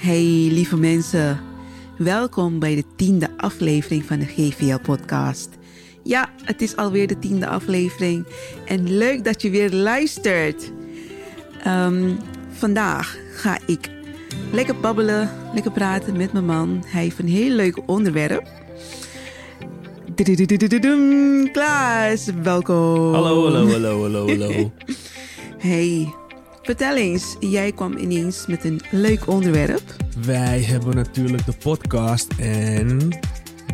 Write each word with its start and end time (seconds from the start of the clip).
Hey 0.00 0.48
lieve 0.50 0.76
mensen, 0.76 1.40
welkom 1.98 2.58
bij 2.58 2.74
de 2.74 2.84
tiende 2.96 3.28
aflevering 3.36 4.04
van 4.04 4.18
de 4.18 4.24
GVL-podcast. 4.24 5.48
Ja, 6.02 6.28
het 6.44 6.62
is 6.62 6.76
alweer 6.76 7.06
de 7.06 7.18
tiende 7.18 7.46
aflevering 7.46 8.26
en 8.66 8.96
leuk 8.96 9.24
dat 9.24 9.42
je 9.42 9.50
weer 9.50 9.72
luistert. 9.72 10.72
Ehm, 11.64 12.14
vandaag 12.50 13.16
ga 13.32 13.58
ik 13.66 13.90
lekker 14.52 14.80
babbelen, 14.80 15.30
lekker 15.54 15.72
praten 15.72 16.16
met 16.16 16.32
mijn 16.32 16.46
man. 16.46 16.84
Hij 16.86 17.02
heeft 17.02 17.18
een 17.18 17.28
heel 17.28 17.50
leuk 17.50 17.78
onderwerp. 17.86 18.48
Klaas, 21.52 22.28
welkom. 22.42 23.14
Hallo, 23.14 23.42
hallo, 23.44 23.70
hallo, 23.70 24.02
hallo, 24.02 24.26
hallo. 24.26 24.72
Hey, 25.58 26.14
vertel 26.62 26.96
eens, 26.96 27.36
jij 27.40 27.72
kwam 27.72 27.96
ineens 27.96 28.46
met 28.46 28.64
een 28.64 28.80
leuk 28.90 29.26
onderwerp. 29.26 29.82
Wij 30.24 30.62
hebben 30.62 30.94
natuurlijk 30.94 31.44
de 31.46 31.52
podcast 31.62 32.32
en 32.38 33.08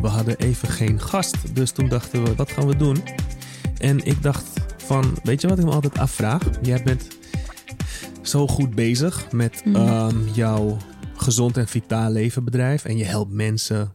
we 0.01 0.09
hadden 0.09 0.37
even 0.39 0.69
geen 0.69 1.01
gast. 1.01 1.55
Dus 1.55 1.71
toen 1.71 1.89
dachten 1.89 2.25
we, 2.25 2.35
wat 2.35 2.51
gaan 2.53 2.67
we 2.67 2.77
doen? 2.77 2.97
En 3.79 4.05
ik 4.05 4.23
dacht 4.23 4.53
van, 4.77 5.17
weet 5.23 5.41
je 5.41 5.49
wat 5.49 5.59
ik 5.59 5.65
me 5.65 5.71
altijd 5.71 5.99
afvraag? 5.99 6.43
Jij 6.63 6.83
bent 6.83 7.07
zo 8.23 8.47
goed 8.47 8.75
bezig 8.75 9.33
met 9.33 9.63
Mhm. 9.65 9.77
ehm, 9.77 10.29
jouw 10.33 10.77
gezond 11.17 11.57
en 11.57 11.69
vitaal 11.69 12.11
levenbedrijf. 12.11 12.85
En 12.85 12.97
je 12.97 13.05
helpt 13.05 13.33
mensen 13.33 13.93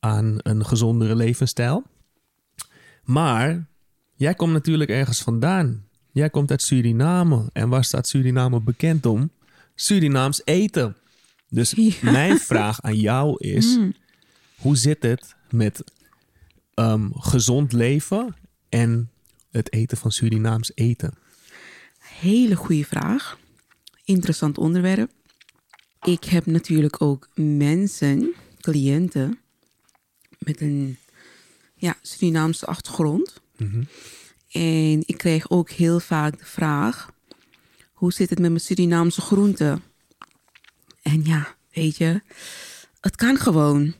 aan 0.00 0.36
een 0.38 0.64
gezondere 0.66 1.14
levensstijl. 1.16 1.82
Maar 3.04 3.68
jij 4.14 4.34
komt 4.34 4.52
natuurlijk 4.52 4.90
ergens 4.90 5.22
vandaan. 5.22 5.84
Jij 6.12 6.30
komt 6.30 6.50
uit 6.50 6.62
Suriname. 6.62 7.50
En 7.52 7.68
waar 7.68 7.84
staat 7.84 8.08
Suriname 8.08 8.60
bekend 8.60 9.06
om? 9.06 9.30
Surinaams 9.74 10.42
eten. 10.44 10.96
Dus 11.48 11.70
Ja. 11.76 11.92
mijn 12.02 12.38
vraag 12.38 12.80
aan 12.82 12.96
jou 12.96 13.34
is: 13.38 13.76
Mm. 13.76 13.94
hoe 14.56 14.76
zit 14.76 15.02
het 15.02 15.34
met 15.50 15.84
ehm, 16.74 17.08
gezond 17.12 17.72
leven 17.72 18.36
en 18.68 19.10
het 19.50 19.72
eten 19.72 19.96
van 19.96 20.10
Surinaams 20.10 20.72
eten? 20.74 21.14
Hele 21.98 22.54
goede 22.56 22.84
vraag. 22.84 23.38
Interessant 24.04 24.58
onderwerp. 24.58 25.10
Ik 26.02 26.24
heb 26.24 26.46
natuurlijk 26.46 27.02
ook 27.02 27.28
mensen, 27.34 28.34
cliënten, 28.60 29.38
met 30.38 30.60
een 30.60 30.98
ja, 31.74 31.96
Surinaamse 32.02 32.66
achtergrond. 32.66 33.40
Mhm. 33.56 33.82
En 34.50 35.02
ik 35.06 35.14
krijg 35.18 35.50
ook 35.50 35.70
heel 35.70 36.00
vaak 36.00 36.38
de 36.38 36.44
vraag: 36.44 37.10
hoe 37.92 38.12
zit 38.12 38.30
het 38.30 38.38
met 38.38 38.48
mijn 38.50 38.62
Surinaamse 38.62 39.20
groenten? 39.20 39.82
En 41.02 41.24
ja, 41.24 41.54
weet 41.72 41.96
je, 41.96 42.20
het 43.00 43.16
kan 43.16 43.36
gewoon. 43.38 43.94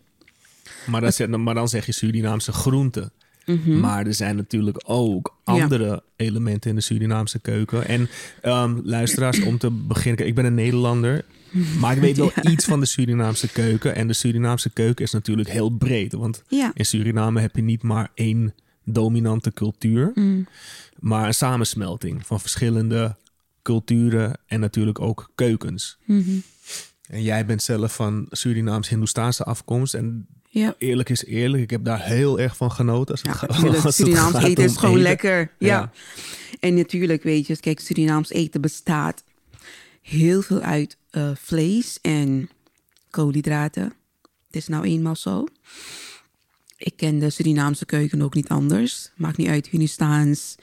Maar, 0.87 1.01
dan, 1.01 1.13
zeg- 1.13 1.29
maar 1.29 1.55
dan 1.55 1.69
zeg 1.69 1.87
je 1.87 1.93
Surinaamse 1.93 2.53
groenten. 2.53 3.13
Mhm. 3.47 3.81
Maar 3.81 4.07
er 4.07 4.15
zijn 4.15 4.37
natuurlijk 4.37 4.83
ook 4.87 5.37
Ja. 5.45 5.53
andere 5.53 6.03
elementen 6.17 6.71
in 6.71 6.77
de 6.77 6.83
Surinaamse 6.83 7.39
keuken. 7.39 7.87
En 7.89 8.09
ehm, 8.43 8.79
luisteraars, 8.85 9.41
om 9.43 9.59
te 9.59 9.71
beginnen, 9.71 10.27
ik 10.27 10.35
ben 10.35 10.45
een 10.45 10.55
Nederlander. 10.55 11.25
Maar 11.79 11.95
ik 11.95 12.01
weet 12.01 12.17
wel 12.17 12.33
iets 12.53 12.65
van 12.65 12.81
de 12.81 12.87
Surinaamse 12.87 13.49
keuken. 13.49 13.95
En 13.95 14.07
de 14.07 14.13
Surinaamse 14.13 14.71
keuken 14.71 15.05
is 15.05 15.13
natuurlijk 15.13 15.49
heel 15.49 15.71
breed. 15.71 16.13
Want 16.13 16.43
Ja. 16.49 16.71
in 16.75 16.87
Suriname 16.87 17.41
heb 17.41 17.57
je 17.57 17.63
niet 17.63 17.83
maar 17.83 18.11
één 18.15 18.55
dominante 18.93 19.53
cultuur. 19.53 20.11
Mm. 20.15 20.47
Maar 20.99 21.27
een 21.27 21.35
samensmelting 21.35 22.27
van 22.27 22.41
verschillende 22.41 23.17
culturen 23.63 24.39
en 24.47 24.61
natuurlijk 24.61 25.01
ook 25.01 25.31
keukens. 25.35 25.99
Mhm. 26.05 26.31
En 27.09 27.23
jij 27.23 27.47
bent 27.47 27.63
zelf 27.63 27.95
van 27.95 28.27
Surinaams-Hindoestaanse 28.31 29.45
afkomst. 29.45 29.95
En 29.95 30.27
Ja. 30.49 30.75
eerlijk 30.79 31.09
is 31.09 31.25
eerlijk, 31.25 31.63
ik 31.63 31.71
heb 31.71 31.85
daar 31.85 32.03
heel 32.05 32.41
erg 32.41 32.57
van 32.57 32.73
genoten. 32.73 33.11
Als 33.15 33.23
het 33.23 33.41
Ja, 33.41 33.47
natuurlijk. 33.47 33.83
het 33.83 33.95
Surinaams 33.95 34.35
gaat 34.35 34.45
eten 34.45 34.65
is 34.65 34.77
gewoon 34.77 34.91
eten. 34.95 35.03
lekker. 35.09 35.51
Ja. 35.59 35.67
Ja. 35.69 35.91
En 36.61 36.75
natuurlijk, 36.75 37.23
weet 37.23 37.47
je, 37.47 37.57
kijk, 37.61 37.81
Surinaams 37.81 38.31
eten 38.31 38.61
bestaat 38.61 39.25
heel 40.03 40.43
veel 40.43 40.61
uit 40.61 40.97
eh, 41.11 41.31
vlees 41.35 41.99
en 42.03 42.49
koolhydraten. 43.11 43.83
Het 44.47 44.57
is 44.57 44.69
nou 44.69 44.85
eenmaal 44.85 45.17
zo. 45.17 45.47
Ik 46.81 46.93
ken 46.97 47.19
de 47.19 47.31
Surinaamse 47.31 47.85
keuken 47.87 48.23
ook 48.23 48.35
niet 48.35 48.49
anders. 48.49 49.11
Maakt 49.17 49.37
niet 49.37 49.49
uit, 49.49 49.67
Hindustaans, 49.69 50.55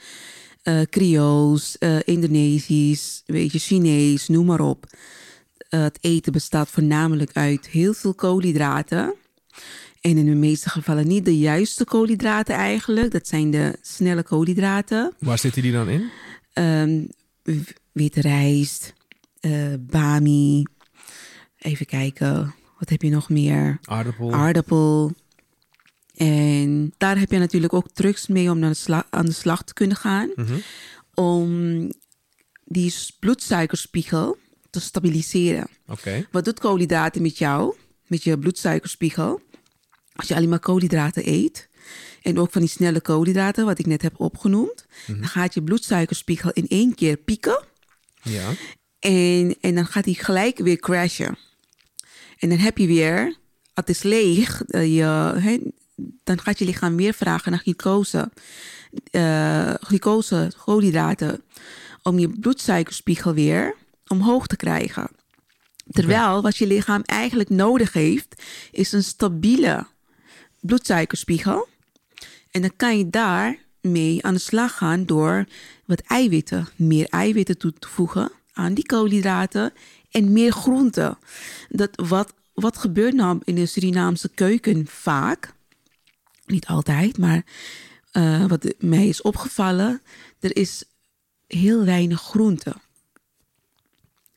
eh 0.62 0.80
Creools, 0.82 1.78
eh, 1.78 1.96
Indonesisch, 2.04 3.22
weet 3.26 3.52
je, 3.52 3.58
Chinees, 3.58 4.28
noem 4.28 4.46
maar 4.46 4.60
op. 4.60 4.86
Eh, 5.68 5.80
het 5.82 5.98
eten 6.00 6.32
bestaat 6.32 6.68
voornamelijk 6.68 7.30
uit 7.32 7.68
heel 7.68 7.92
veel 7.92 8.14
koolhydraten. 8.14 9.14
En 10.00 10.16
in 10.16 10.24
de 10.26 10.34
meeste 10.34 10.68
gevallen 10.68 11.06
niet 11.06 11.24
de 11.24 11.38
juiste 11.38 11.84
koolhydraten 11.84 12.54
eigenlijk. 12.54 13.10
Dat 13.10 13.26
zijn 13.28 13.50
de 13.50 13.78
snelle 13.82 14.22
koolhydraten. 14.22 15.12
Waar 15.18 15.38
zitten 15.38 15.62
die 15.62 15.72
dan 15.72 15.88
in? 15.88 16.10
W- 17.42 17.70
witte 17.92 18.20
rijst, 18.20 18.92
bami. 19.80 20.62
Even 21.58 21.86
kijken, 21.86 22.54
wat 22.78 22.88
heb 22.88 23.02
je 23.02 23.10
nog 23.10 23.28
meer? 23.28 23.78
Aardappel. 23.84 24.32
Aardappel. 24.32 25.12
En 26.18 26.92
daar 26.96 27.18
heb 27.18 27.30
je 27.30 27.38
natuurlijk 27.38 27.72
ook 27.72 27.88
trucs 27.92 28.26
mee 28.26 28.50
om 28.50 28.58
naar 28.58 28.70
de 28.70 28.76
sla- 28.76 29.06
aan 29.10 29.26
de 29.26 29.32
slag 29.32 29.62
te 29.64 29.72
kunnen 29.72 29.96
gaan. 29.96 30.30
Mhm. 30.34 30.54
Om 31.14 31.50
die 32.64 32.94
bloedsuikerspiegel 33.20 34.36
te 34.70 34.80
stabiliseren. 34.80 35.68
Oké. 35.86 36.26
Wat 36.30 36.44
doet 36.44 36.58
koolhydraten 36.60 37.22
met 37.22 37.38
jou? 37.38 37.74
Met 38.06 38.22
je 38.22 38.38
bloedsuikerspiegel? 38.38 39.40
Als 40.12 40.28
je 40.28 40.34
alleen 40.34 40.48
maar 40.48 40.58
koolhydraten 40.58 41.28
eet. 41.28 41.68
En 42.22 42.38
ook 42.38 42.52
van 42.52 42.60
die 42.60 42.70
snelle 42.70 43.00
koolhydraten, 43.00 43.64
wat 43.64 43.78
ik 43.78 43.86
net 43.86 44.02
heb 44.02 44.20
opgenoemd. 44.20 44.86
Dan 45.06 45.26
gaat 45.28 45.54
je 45.54 45.62
bloedsuikerspiegel 45.62 46.50
in 46.50 46.66
één 46.68 46.94
keer 46.94 47.16
pieken. 47.16 47.64
Ja. 48.22 48.50
En, 48.98 49.56
en 49.60 49.74
dan 49.74 49.86
gaat 49.86 50.04
hij 50.04 50.14
gelijk 50.14 50.58
weer 50.58 50.76
crashen. 50.78 51.38
En 52.38 52.48
dan 52.48 52.58
heb 52.58 52.78
je 52.78 52.86
weer, 52.86 53.36
het 53.74 53.88
is 53.88 54.02
leeg, 54.02 54.64
eh, 54.64 54.96
je, 54.96 55.02
hè, 55.40 55.58
dan 56.24 56.40
gaat 56.40 56.58
je 56.58 56.64
lichaam 56.64 56.96
weer 56.96 57.14
vragen 57.14 57.50
naar 57.50 57.60
glucose. 57.60 58.30
eh 59.10 59.74
glucose, 59.80 60.52
koolhydraten. 60.64 61.42
Om 62.02 62.18
je 62.18 62.28
bloedsuikerspiegel 62.28 63.34
weer 63.34 63.74
omhoog 64.06 64.46
te 64.46 64.56
krijgen. 64.56 65.10
Terwijl 65.90 66.42
wat 66.42 66.56
je 66.56 66.66
lichaam 66.66 67.02
eigenlijk 67.02 67.48
nodig 67.48 67.92
heeft, 67.92 68.42
is 68.70 68.92
een 68.92 69.04
stabiele 69.04 69.86
bloedsuikerspiegel. 70.60 71.68
En 72.50 72.60
dan 72.60 72.72
kan 72.76 72.98
je 72.98 73.10
daarmee 73.10 74.24
aan 74.24 74.34
de 74.34 74.40
slag 74.40 74.76
gaan 74.76 75.04
door 75.04 75.44
wat 75.84 76.00
eiwitten, 76.00 76.68
meer 76.76 77.06
eiwitten 77.08 77.58
toe 77.58 77.72
te 77.78 77.88
voegen 77.88 78.30
aan 78.52 78.74
die 78.74 78.86
koolhydraten 78.86 79.72
en 80.10 80.32
meer 80.32 80.52
groenten. 80.52 81.18
Dat 81.68 81.90
wat, 82.08 82.32
wat 82.54 82.78
gebeurt 82.78 83.14
nou 83.14 83.38
in 83.44 83.54
de 83.54 83.66
Surinaamse 83.66 84.28
keuken 84.28 84.86
vaak? 84.86 85.52
Niet 86.50 86.66
altijd, 86.66 87.18
maar 87.18 87.44
eh, 88.12 88.46
wat 88.46 88.74
mij 88.78 89.08
is 89.08 89.22
opgevallen, 89.22 90.02
er 90.40 90.56
is 90.56 90.84
heel 91.46 91.84
weinig 91.84 92.20
groente. 92.20 92.74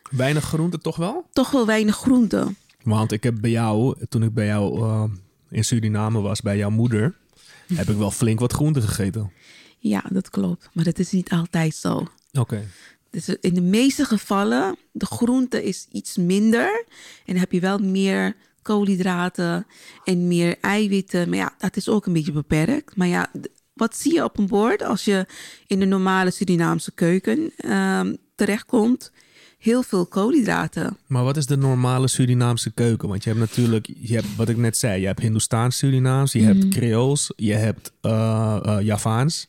Weinig 0.09 0.43
groente 0.43 0.77
toch 0.77 0.95
wel? 0.95 1.25
Toch 1.33 1.51
wel 1.51 1.65
weinig 1.65 1.95
groente. 1.95 2.53
Want 2.83 3.11
ik 3.11 3.23
heb 3.23 3.35
bij 3.41 3.51
jou, 3.51 4.05
toen 4.09 4.23
ik 4.23 4.33
bij 4.33 4.45
jou 4.45 4.81
eh, 4.81 5.03
in 5.49 5.65
Suriname 5.65 6.21
was, 6.21 6.41
bij 6.41 6.57
jouw 6.57 6.69
moeder, 6.69 7.15
heb 7.73 7.89
ik 7.89 7.97
wel 7.97 8.11
flink 8.11 8.39
wat 8.39 8.53
groente 8.53 8.81
gegeten. 8.81 9.31
Ja, 9.79 10.03
dat 10.09 10.29
klopt. 10.29 10.69
Maar 10.73 10.83
dat 10.83 10.99
is 10.99 11.11
niet 11.11 11.29
altijd 11.29 11.75
zo. 11.75 12.07
Oké. 12.33 12.67
Dus 13.09 13.29
in 13.29 13.53
de 13.53 13.61
meeste 13.61 14.05
gevallen, 14.05 14.77
de 14.91 15.05
groente 15.05 15.63
is 15.63 15.87
iets 15.91 16.17
minder. 16.17 16.85
En 17.25 17.33
dan 17.33 17.35
heb 17.35 17.51
je 17.51 17.59
wel 17.59 17.77
meer 17.77 18.35
koolhydraten 18.61 19.65
en 20.03 20.27
meer 20.27 20.57
eiwitten. 20.61 21.29
Maar 21.29 21.37
ja, 21.37 21.53
dat 21.57 21.75
is 21.75 21.89
ook 21.89 22.05
een 22.05 22.13
beetje 22.13 22.31
beperkt. 22.31 22.95
Maar 22.95 23.07
ja, 23.07 23.31
wat 23.73 23.97
zie 23.97 24.13
je 24.13 24.23
op 24.23 24.37
een 24.37 24.47
bord 24.47 24.83
als 24.83 25.05
je 25.05 25.25
in 25.67 25.79
de 25.79 25.85
normale 25.85 26.31
Surinaamse 26.31 26.91
keuken 26.91 27.51
ehm, 27.57 28.15
terechtkomt? 28.35 29.11
Heel 29.57 29.83
veel 29.83 30.05
koolhydraten. 30.05 30.97
Maar 31.07 31.23
wat 31.23 31.37
is 31.37 31.45
de 31.45 31.57
normale 31.57 32.07
Surinaamse 32.07 32.71
keuken? 32.71 33.07
Want 33.09 33.23
je 33.23 33.29
hebt 33.29 33.41
natuurlijk, 33.41 33.93
je 33.99 34.13
hebt 34.13 34.35
wat 34.35 34.49
ik 34.49 34.57
net 34.57 34.77
zei, 34.77 35.01
je 35.01 35.05
hebt 35.05 35.19
Hindoestaans 35.19 35.77
Surinaams, 35.77 36.31
je 36.31 36.41
hebt 36.41 36.67
Creools, 36.67 37.33
je 37.35 37.53
hebt 37.53 37.91
eh, 38.01 38.77
Javaans. 38.81 39.47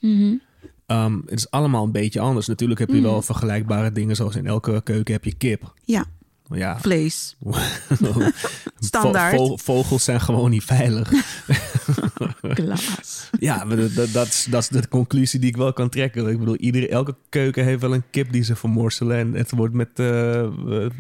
Ehm, 0.86 1.18
het 1.26 1.38
is 1.38 1.50
allemaal 1.50 1.84
een 1.84 1.92
beetje 1.92 2.20
anders. 2.20 2.46
Natuurlijk 2.46 2.80
heb 2.80 2.88
je 2.88 3.00
wel 3.00 3.22
vergelijkbare 3.22 3.92
dingen, 3.92 4.16
zoals 4.16 4.36
in 4.36 4.46
elke 4.46 4.80
keuken 4.84 5.14
heb 5.14 5.24
je 5.24 5.34
kip. 5.34 5.74
Ja, 5.84 6.06
Ja, 6.54 6.80
vlees. 6.80 7.36
Standaard. 8.78 9.36
vo- 9.36 9.56
vogels 9.56 10.04
zijn 10.04 10.20
gewoon 10.20 10.50
niet 10.50 10.64
veilig. 10.64 11.12
Klaas. 12.54 13.30
Ja, 13.38 13.64
maar 13.64 13.76
dat, 13.76 13.94
dat, 13.94 14.12
dat, 14.12 14.26
is, 14.26 14.46
dat 14.50 14.62
is 14.62 14.68
de 14.68 14.88
conclusie 14.88 15.40
die 15.40 15.48
ik 15.48 15.56
wel 15.56 15.72
kan 15.72 15.88
trekken. 15.88 16.26
Ik 16.28 16.38
bedoel, 16.38 16.56
iedere, 16.56 16.88
elke 16.88 17.14
keuken 17.28 17.64
heeft 17.64 17.80
wel 17.80 17.94
een 17.94 18.04
kip 18.10 18.32
die 18.32 18.42
ze 18.42 18.56
vermorselen. 18.56 19.18
En 19.18 19.32
het 19.34 19.50
wordt 19.50 19.74
met 19.74 19.88
eh 19.98 20.46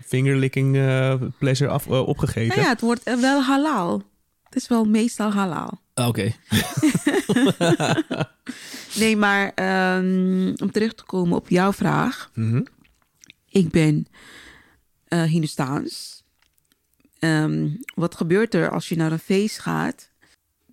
fingerlicking 0.06 0.76
eh, 0.76 1.14
pleasure 1.38 1.70
af, 1.70 1.86
eh, 1.86 2.06
opgegeten. 2.08 2.48
Nou 2.48 2.60
ja, 2.60 2.68
het 2.68 2.80
wordt 2.80 3.02
wel 3.20 3.42
halal. 3.42 4.02
Het 4.44 4.56
is 4.62 4.68
wel 4.68 4.84
meestal 4.84 5.30
halal. 5.32 5.80
Ah, 5.94 6.08
Oké. 6.08 6.32
Nee, 8.94 9.16
maar 9.16 9.52
ehm, 9.54 10.52
om 10.62 10.70
terug 10.72 10.94
te 10.94 11.04
komen 11.04 11.36
op 11.36 11.48
jouw 11.48 11.72
vraag. 11.72 12.30
Mhm. 12.34 12.60
Ik 13.48 13.70
ben 13.70 14.06
eh 15.12 15.22
Hindustaans. 15.22 16.22
Ehm, 17.18 17.68
wat 17.94 18.14
gebeurt 18.14 18.54
er 18.54 18.70
als 18.70 18.88
je 18.88 18.96
naar 18.96 19.12
een 19.12 19.18
feest 19.18 19.58
gaat? 19.58 20.10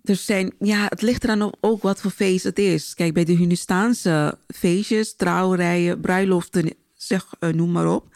Er 0.04 0.16
zijn, 0.16 0.52
ja, 0.58 0.86
het 0.88 1.02
ligt 1.02 1.24
eraan 1.24 1.42
op 1.42 1.56
ook 1.60 1.82
wat 1.82 2.00
voor 2.00 2.10
feest 2.10 2.44
het 2.44 2.58
is. 2.58 2.94
Kijk, 2.94 3.14
bij 3.14 3.24
de 3.24 3.32
Hindustaanse 3.32 4.38
feestjes, 4.54 5.14
trouwerijen, 5.16 6.00
bruiloften, 6.00 6.72
zeg, 6.94 7.26
eh, 7.38 7.50
noem 7.50 7.72
maar 7.72 7.86
op, 7.86 8.14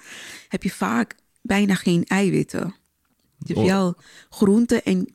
heb 0.49 0.63
je 0.63 0.71
vaak 0.71 1.15
bijna 1.43 1.75
geen 1.75 2.05
eiwitten. 2.05 2.75
Oh. 3.55 3.65
wel 3.67 3.95
groenten 4.31 4.83
en 4.85 5.09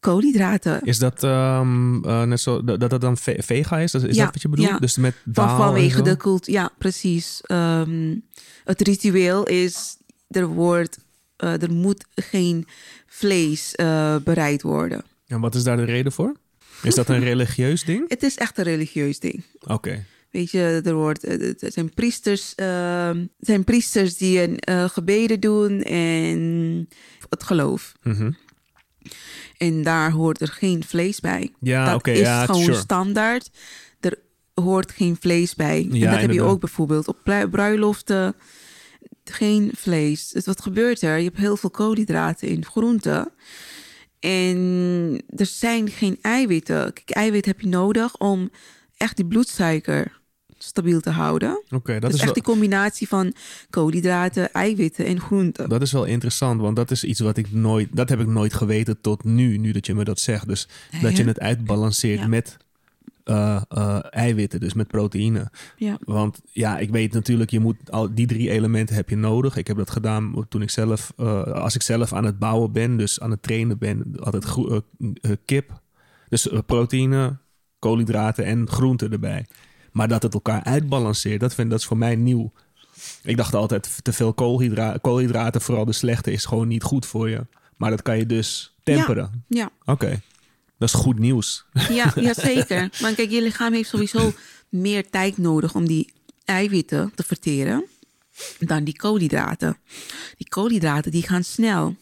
koolhydraten. 0.00 0.82
Is 0.82 0.98
dat 0.98 1.22
ehm, 1.24 2.04
eh, 2.04 2.22
net 2.22 2.40
zo 2.40 2.64
dat 2.64 2.90
dat 2.90 3.00
dan 3.00 3.16
ve- 3.16 3.42
vega 3.42 3.78
is? 3.78 3.94
Is 3.94 4.02
Ja, 4.16 4.24
dat 4.24 4.32
wat 4.32 4.42
je 4.42 4.48
bedoelt? 4.48 4.68
ja. 4.68 4.78
Dus 4.78 4.96
met 4.96 5.14
Van, 5.32 5.48
vanwege 5.48 6.02
de 6.02 6.16
cult, 6.16 6.46
ja, 6.46 6.70
precies. 6.78 7.40
Ehm, 7.42 8.16
het 8.64 8.80
ritueel 8.80 9.46
is, 9.46 9.96
er, 10.30 10.46
wordt, 10.46 10.98
eh, 11.36 11.62
er 11.62 11.72
moet 11.72 12.04
geen 12.14 12.66
vlees 13.06 13.74
eh, 13.74 14.16
bereid 14.16 14.62
worden. 14.62 15.04
En 15.26 15.40
wat 15.40 15.54
is 15.54 15.62
daar 15.62 15.76
de 15.76 15.84
reden 15.84 16.12
voor? 16.12 16.36
Is 16.82 16.94
dat 16.94 17.08
een 17.08 17.24
religieus 17.32 17.84
ding? 17.84 18.04
Het 18.08 18.22
is 18.22 18.36
echt 18.36 18.58
een 18.58 18.64
religieus 18.64 19.18
ding. 19.18 19.44
Oké. 19.60 20.04
Weet 20.30 20.50
je, 20.50 20.80
er, 20.84 20.94
wordt, 20.94 21.24
eh, 21.24 21.40
er 21.42 21.72
zijn, 21.72 21.94
priesters, 21.94 22.54
ehm, 22.54 23.26
zijn 23.38 23.64
priesters 23.64 24.16
die 24.16 24.42
een 24.42 24.58
eh, 24.58 24.88
gebeden 24.88 25.40
doen 25.40 25.82
en 25.82 26.88
het 27.28 27.42
geloof. 27.42 27.92
Mhm. 28.02 28.30
En 29.56 29.82
daar 29.82 30.10
hoort 30.10 30.40
er 30.40 30.48
geen 30.48 30.84
vlees 30.84 31.20
bij. 31.20 31.52
Ja, 31.60 31.90
dat 31.92 32.06
is 32.06 32.18
ja, 32.18 32.44
gewoon 32.44 32.62
sure. 32.62 32.78
standaard. 32.78 33.50
Er 34.00 34.18
hoort 34.54 34.92
geen 34.92 35.16
vlees 35.20 35.54
bij. 35.54 35.88
en 35.92 36.00
dat 36.00 36.20
heb 36.20 36.32
je 36.32 36.42
ook 36.42 36.60
bijvoorbeeld 36.60 37.08
op 37.08 37.16
brui- 37.24 37.48
bruiloften. 37.48 38.34
Geen 39.30 39.70
vlees. 39.76 40.28
Dus 40.28 40.44
wat 40.44 40.62
gebeurt 40.62 41.02
er? 41.02 41.18
Je 41.18 41.24
hebt 41.24 41.36
heel 41.38 41.56
veel 41.56 41.70
koolhydraten 41.70 42.48
in 42.48 42.64
groenten. 42.64 43.32
En 44.20 45.22
er 45.36 45.46
zijn 45.46 45.88
geen 45.88 46.18
eiwitten. 46.22 46.92
Kijk, 46.92 47.10
eiwit 47.10 47.44
heb 47.46 47.60
je 47.60 47.68
nodig 47.68 48.16
om 48.16 48.50
echt 48.96 49.16
die 49.16 49.26
bloedsuiker 49.26 50.18
stabiel 50.58 51.00
te 51.00 51.10
houden. 51.10 51.62
Oké, 51.70 51.92
dat 51.92 52.00
Dat 52.00 52.10
is 52.10 52.16
is 52.16 52.22
echt 52.22 52.24
wel... 52.24 52.32
die 52.34 52.42
combinatie 52.42 53.08
van 53.08 53.34
koolhydraten, 53.70 54.52
eiwitten 54.52 55.06
en 55.06 55.20
groenten. 55.20 55.68
Dat 55.68 55.82
is 55.82 55.92
wel 55.92 56.04
interessant, 56.04 56.60
want 56.60 56.76
dat 56.76 56.90
is 56.90 57.04
iets 57.04 57.20
wat 57.20 57.36
ik 57.36 57.52
nooit, 57.52 57.88
dat 57.92 58.08
heb 58.08 58.20
ik 58.20 58.26
nooit 58.26 58.54
geweten 58.54 59.00
tot 59.00 59.24
nu, 59.24 59.56
nu 59.56 59.72
dat 59.72 59.86
je 59.86 59.94
me 59.94 60.04
dat 60.04 60.20
zegt. 60.20 60.48
Dus 60.48 60.68
dat 61.02 61.16
je 61.16 61.24
het 61.24 61.40
uitbalanceert 61.40 62.20
Ja. 62.20 62.26
met 62.26 62.56
eh, 63.30 63.62
eh, 63.68 63.98
eiwitten, 64.10 64.60
dus 64.60 64.74
met 64.74 64.88
proteïne. 64.88 65.50
Ja. 65.76 65.98
Want 66.04 66.40
ja, 66.52 66.78
ik 66.78 66.90
weet 66.90 67.12
natuurlijk, 67.12 67.50
je 67.50 67.60
moet 67.60 67.90
al 67.90 68.14
die 68.14 68.26
drie 68.26 68.50
elementen 68.50 68.94
heb 68.94 69.08
je 69.08 69.16
nodig. 69.16 69.56
Ik 69.56 69.66
heb 69.66 69.76
dat 69.76 69.90
gedaan 69.90 70.46
toen 70.48 70.62
ik 70.62 70.70
zelf, 70.70 71.12
eh, 71.16 71.42
als 71.42 71.74
ik 71.74 71.82
zelf 71.82 72.12
aan 72.12 72.24
het 72.24 72.38
bouwen 72.38 72.72
ben, 72.72 72.96
dus 72.96 73.20
aan 73.20 73.30
het 73.30 73.42
trainen 73.42 73.78
ben, 73.78 74.16
altijd 74.20 74.46
kip. 75.44 75.80
Dus 76.28 76.48
proteïne, 76.66 77.36
koolhydraten 77.78 78.44
en 78.44 78.68
groenten 78.68 79.12
erbij. 79.12 79.46
Maar 79.92 80.08
dat 80.08 80.22
het 80.22 80.34
elkaar 80.34 80.64
uitbalanceert, 80.64 81.40
dat, 81.40 81.54
vind, 81.54 81.70
dat 81.70 81.78
is 81.78 81.86
voor 81.86 81.98
mij 81.98 82.16
nieuw. 82.16 82.52
Ik 83.22 83.36
dacht 83.36 83.54
altijd, 83.54 83.98
te 84.02 84.12
veel 84.12 84.34
koolhydra 84.34 84.96
koolhydraten, 85.00 85.60
vooral 85.60 85.84
de 85.84 85.92
slechte, 85.92 86.32
is 86.32 86.44
gewoon 86.44 86.68
niet 86.68 86.82
goed 86.82 87.06
voor 87.06 87.28
je. 87.28 87.46
Maar 87.76 87.90
dat 87.90 88.02
kan 88.02 88.18
je 88.18 88.26
dus 88.26 88.76
temperen. 88.82 89.44
Ja, 89.48 89.70
Oké, 89.84 90.20
dat 90.80 90.88
is 90.88 90.94
goed 90.94 91.18
nieuws. 91.18 91.64
ja, 91.88 92.12
ja, 92.14 92.34
zeker. 92.34 92.90
Maar 93.00 93.14
kijk, 93.14 93.30
je 93.30 93.42
lichaam 93.42 93.72
heeft 93.72 93.88
sowieso 93.88 94.32
meer 94.68 95.10
tijd 95.10 95.38
nodig 95.38 95.74
om 95.74 95.86
die 95.86 96.12
eiwitten 96.44 97.12
te 97.14 97.22
verteren 97.22 97.84
dan 98.58 98.84
die 98.84 98.96
koolhydraten. 98.96 99.76
Die 100.36 100.48
koolhydraten 100.48 101.10
die 101.10 101.22
gaan 101.22 101.44
snel. 101.44 101.96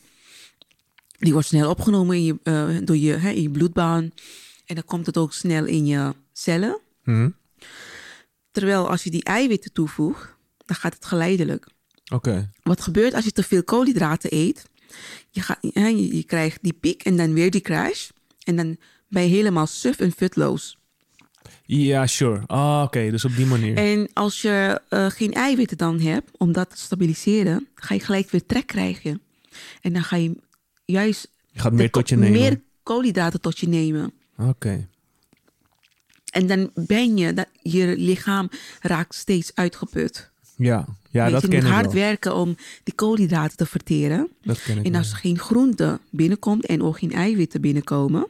Die 1.18 1.32
wordt 1.32 1.48
snel 1.48 1.70
opgenomen 1.70 2.16
in 2.16 2.24
je, 2.24 2.38
eh, 2.42 2.76
door 2.82 2.96
je, 2.96 3.12
hè, 3.12 3.30
in 3.30 3.42
je 3.42 3.50
bloedbaan. 3.50 4.12
En 4.66 4.74
dan 4.74 4.84
komt 4.84 5.06
het 5.06 5.16
ook 5.16 5.32
snel 5.32 5.64
in 5.64 5.86
je 5.86 6.14
cellen. 6.32 6.78
Mhm. 7.04 7.30
Terwijl 8.50 8.90
als 8.90 9.04
je 9.04 9.10
die 9.10 9.24
eiwitten 9.24 9.72
toevoegt, 9.72 10.34
dan 10.66 10.76
gaat 10.76 10.94
het 10.94 11.04
geleidelijk. 11.04 11.66
Oké, 12.12 12.50
Wat 12.62 12.80
gebeurt 12.80 13.14
als 13.14 13.24
je 13.24 13.32
te 13.32 13.42
veel 13.42 13.64
koolhydraten 13.64 14.34
eet? 14.34 14.64
Je, 15.30 15.40
gaat, 15.40 15.58
hè, 15.60 15.86
je, 15.86 16.16
je 16.16 16.22
krijgt 16.22 16.58
die 16.62 16.72
piek 16.72 17.02
en 17.02 17.16
dan 17.16 17.32
weer 17.32 17.50
die 17.50 17.60
crash. 17.60 18.08
En 18.48 18.56
dan 18.56 18.76
ben 19.08 19.22
je 19.22 19.28
helemaal 19.28 19.66
suf 19.66 19.98
en 20.00 20.12
futloos. 20.12 20.78
ja, 21.64 22.06
sure. 22.06 22.42
Ah, 22.46 22.82
Oké, 22.84 23.10
dus 23.10 23.24
op 23.24 23.36
die 23.36 23.46
manier. 23.46 23.76
En 23.76 24.08
als 24.12 24.42
je 24.42 24.80
eh, 24.88 25.06
geen 25.10 25.32
eiwitten 25.32 25.76
dan 25.76 26.00
hebt 26.00 26.30
om 26.38 26.52
dat 26.52 26.70
te 26.70 26.76
stabiliseren, 26.78 27.68
ga 27.74 27.94
je 27.94 28.00
gelijk 28.00 28.30
weer 28.30 28.46
trek 28.46 28.66
krijgen. 28.66 29.20
En 29.80 29.92
dan 29.92 30.02
ga 30.02 30.16
je 30.16 30.36
juist 30.84 31.28
Je 31.52 31.60
gaat 31.60 31.72
meer 31.72 31.90
ko- 31.90 32.00
tot 32.00 32.08
je 32.08 32.16
nemen. 32.16 32.40
meer 32.40 32.60
koolhydraten 32.82 33.40
tot 33.40 33.58
je 33.58 33.68
nemen. 33.68 34.12
Oké. 34.36 34.88
En 36.32 36.46
dan 36.46 36.70
ben 36.74 37.16
je, 37.16 37.32
dat, 37.32 37.46
je 37.62 37.94
lichaam 37.96 38.48
raakt 38.80 39.14
steeds 39.14 39.50
uitgeput. 39.54 40.30
Ja, 40.56 40.86
ja 41.10 41.22
Weet 41.24 41.32
dat 41.32 41.42
je 41.42 41.48
ken 41.48 41.56
moet 41.58 41.66
ik 41.66 41.72
hard 41.72 41.84
wel. 41.92 41.94
werken 41.94 42.34
om 42.34 42.56
die 42.84 42.94
koolhydraten 42.94 43.56
te 43.56 43.66
verteren. 43.66 44.28
Dat 44.42 44.62
ken 44.62 44.78
ik 44.78 44.86
En 44.86 44.94
als 44.94 45.10
er 45.10 45.16
geen 45.16 45.38
groente 45.38 46.00
binnenkomt 46.10 46.66
en 46.66 46.82
ook 46.82 46.98
geen 46.98 47.12
eiwitten 47.12 47.60
binnenkomen, 47.60 48.26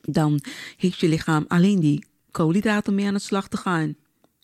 dan 0.00 0.40
heeft 0.76 0.98
je 0.98 1.08
lichaam 1.08 1.44
alleen 1.48 1.80
die 1.80 2.04
koolhydraten 2.30 2.94
mee 2.94 3.06
aan 3.06 3.14
de 3.14 3.20
slag 3.20 3.48
te 3.48 3.56
gaan. 3.56 3.94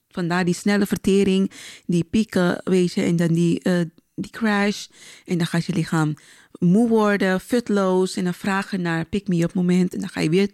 Vandaar 0.09 0.45
die 0.45 0.55
snelle 0.55 0.87
vertering, 0.87 1.51
die 1.87 2.05
pieken, 2.05 2.61
weet 2.65 2.93
je, 2.93 3.03
en 3.03 3.17
dan 3.17 3.33
die, 3.33 3.61
eh, 3.63 3.81
die 4.15 4.31
crash. 4.31 4.87
En 5.25 5.39
dan 5.39 5.47
gaat 5.47 5.65
je 5.65 5.73
lichaam 5.73 6.15
moe 6.59 6.89
worden, 6.89 7.41
futloos 7.41 8.17
en 8.17 8.25
dan 8.25 8.35
vragen 8.35 8.81
naar 8.81 9.05
pick-me-up 9.05 9.55
moment. 9.55 9.95
En 9.95 10.01
dan 10.01 10.09
ga 10.09 10.21
je 10.21 10.29
weer, 10.31 10.51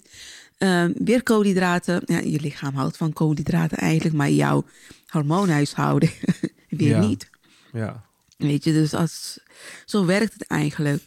eh, 0.59 0.85
weer 0.95 1.23
koolhydraten. 1.23 2.03
Ja, 2.07 2.19
je 2.19 2.41
lichaam 2.41 2.75
houdt 2.75 2.97
van 2.97 3.13
koolhydraten 3.13 3.79
eigenlijk, 3.79 4.17
maar 4.17 4.31
jouw 4.31 4.65
hormoonhuishouden 5.07 6.11
weer 6.69 6.89
Ja. 6.89 7.01
niet. 7.07 7.31
Ja, 7.73 8.03
Weet 8.37 8.65
je, 8.65 8.73
dus 8.73 8.95
als, 8.95 9.39
zo 9.85 10.05
werkt 10.05 10.33
het 10.33 10.47
eigenlijk. 10.47 11.03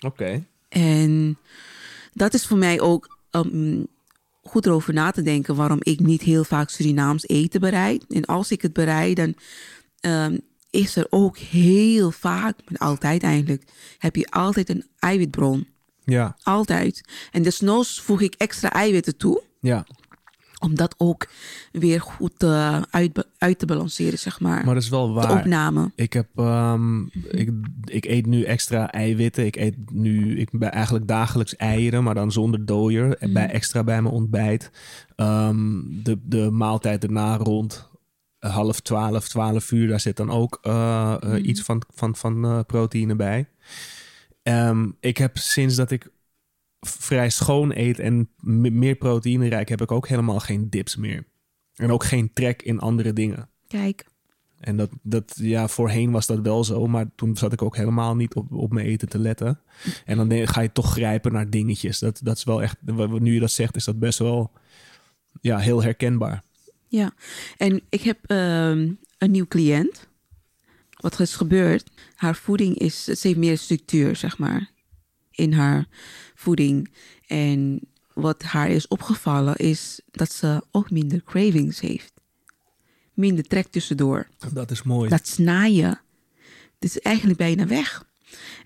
oké. 0.00 0.44
En 0.68 1.38
dat 2.12 2.34
is 2.34 2.46
voor 2.46 2.58
mij 2.58 2.80
ook 2.80 3.18
um, 3.30 3.86
goed 4.42 4.66
erover 4.66 4.94
na 4.94 5.10
te 5.10 5.22
denken 5.22 5.54
waarom 5.56 5.78
ik 5.80 6.00
niet 6.00 6.22
heel 6.22 6.44
vaak 6.44 6.70
Surinaams 6.70 7.28
eten 7.28 7.60
bereid. 7.60 8.04
En 8.08 8.24
als 8.24 8.50
ik 8.50 8.62
het 8.62 8.72
bereid, 8.72 9.16
dan 9.16 9.34
um, 10.00 10.40
is 10.70 10.96
er 10.96 11.06
ook 11.10 11.38
heel 11.38 12.10
vaak, 12.10 12.58
maar 12.68 12.78
altijd 12.78 13.22
eigenlijk, 13.22 13.62
heb 13.98 14.16
je 14.16 14.30
altijd 14.30 14.68
een 14.68 14.84
eiwitbron. 14.98 15.66
Ja, 16.04 16.36
Altijd. 16.42 17.00
En 17.30 17.42
desnoods 17.42 18.00
voeg 18.00 18.20
ik 18.20 18.34
extra 18.34 18.72
eiwitten 18.72 19.16
toe. 19.16 19.42
ja. 19.60 19.86
Om 20.60 20.74
dat 20.74 20.94
ook 20.98 21.28
weer 21.72 22.00
goed 22.00 22.42
uh, 22.42 22.82
uit, 22.90 23.26
uit, 23.38 23.58
te 23.58 23.66
balanceren, 23.66 24.18
zeg 24.18 24.40
maar. 24.40 24.64
Maar 24.64 24.74
dat 24.74 24.82
is 24.82 24.88
wel 24.88 25.06
de 25.06 25.12
waar. 25.12 25.38
opname. 25.38 25.90
Ik 25.94 26.12
heb, 26.12 26.26
um, 26.36 27.10
ik, 27.30 27.50
ik 27.84 28.04
eet 28.04 28.26
nu 28.26 28.42
extra 28.42 28.90
eiwitten. 28.92 29.46
Ik 29.46 29.56
eet 29.56 29.76
nu, 29.92 30.38
ik 30.38 30.48
ben 30.52 30.72
eigenlijk 30.72 31.08
dagelijks 31.08 31.56
eieren, 31.56 32.04
maar 32.04 32.14
dan 32.14 32.32
zonder 32.32 32.66
dooier. 32.66 33.16
En 33.16 33.32
bij 33.32 33.50
extra 33.50 33.84
bij 33.84 34.02
mijn 34.02 34.14
ontbijt. 34.14 34.70
Um, 35.16 35.86
de, 36.02 36.18
de 36.22 36.50
maaltijd 36.50 37.04
erna 37.04 37.36
rond 37.36 37.88
half 38.38 38.80
twaalf, 38.80 39.28
twaalf 39.28 39.72
uur. 39.72 39.88
Daar 39.88 40.00
zit 40.00 40.16
dan 40.16 40.30
ook 40.30 40.58
uh, 40.62 40.72
uh, 41.24 41.30
mm. 41.30 41.36
iets 41.36 41.60
van, 41.60 41.82
van, 41.94 42.16
van 42.16 42.64
proteïne 42.66 43.16
bij. 43.16 43.48
Um, 44.42 44.96
ik 45.00 45.16
heb 45.16 45.38
sinds 45.38 45.76
dat 45.76 45.90
ik 45.90 46.10
vrij 46.80 47.30
schoon 47.30 47.72
eet 47.74 47.98
en 47.98 48.28
meer 48.70 48.94
proteïnerijk, 48.94 49.68
heb 49.68 49.80
ik 49.80 49.92
ook 49.92 50.08
helemaal 50.08 50.40
geen 50.40 50.70
dips 50.70 50.96
meer. 50.96 51.26
En 51.74 51.90
ook 51.90 52.04
geen 52.04 52.32
trek 52.32 52.62
in 52.62 52.78
andere 52.78 53.12
dingen. 53.12 53.48
Kijk. 53.66 54.04
En 54.60 54.76
dat, 54.76 54.90
dat, 55.02 55.32
ja, 55.34 55.68
voorheen 55.68 56.10
was 56.10 56.26
dat 56.26 56.40
wel 56.40 56.64
zo, 56.64 56.86
maar 56.86 57.06
toen 57.14 57.36
zat 57.36 57.52
ik 57.52 57.62
ook 57.62 57.76
helemaal 57.76 58.16
niet 58.16 58.34
op, 58.34 58.52
op 58.52 58.72
mijn 58.72 58.86
eten 58.86 59.08
te 59.08 59.18
letten. 59.18 59.60
En 60.04 60.16
dan 60.16 60.48
ga 60.48 60.60
je 60.60 60.72
toch 60.72 60.92
grijpen 60.92 61.32
naar 61.32 61.50
dingetjes. 61.50 61.98
Dat, 61.98 62.20
dat 62.22 62.36
is 62.36 62.44
wel 62.44 62.62
echt, 62.62 62.76
nu 63.18 63.34
je 63.34 63.40
dat 63.40 63.50
zegt, 63.50 63.76
is 63.76 63.84
dat 63.84 63.98
best 63.98 64.18
wel 64.18 64.52
ja, 65.40 65.58
heel 65.58 65.82
herkenbaar. 65.82 66.42
Ja, 66.88 67.12
en 67.56 67.82
ik 67.88 68.00
heb 68.00 68.30
um, 68.30 68.98
een 69.18 69.30
nieuw 69.30 69.46
cliënt. 69.46 70.08
Wat 71.00 71.20
is 71.20 71.36
gebeurd? 71.36 71.90
Haar 72.14 72.36
voeding 72.36 72.78
is, 72.78 73.04
ze 73.04 73.18
heeft 73.20 73.38
meer 73.38 73.58
structuur, 73.58 74.16
zeg 74.16 74.38
maar, 74.38 74.70
in 75.40 75.52
haar 75.52 75.88
voeding. 76.34 76.90
En 77.26 77.80
wat 78.14 78.42
haar 78.42 78.70
is 78.70 78.88
opgevallen 78.88 79.56
is 79.56 80.00
dat 80.10 80.32
ze 80.32 80.62
ook 80.70 80.90
minder 80.90 81.22
cravings 81.24 81.80
heeft. 81.80 82.12
Minder 83.14 83.44
trek 83.44 83.66
tussendoor. 83.66 84.28
Dat 84.52 84.70
is 84.70 84.82
mooi. 84.82 85.08
Dat 85.08 85.26
snaaien, 85.26 86.00
dat 86.78 86.90
is 86.90 87.00
eigenlijk 87.00 87.38
bijna 87.38 87.66
weg. 87.66 88.08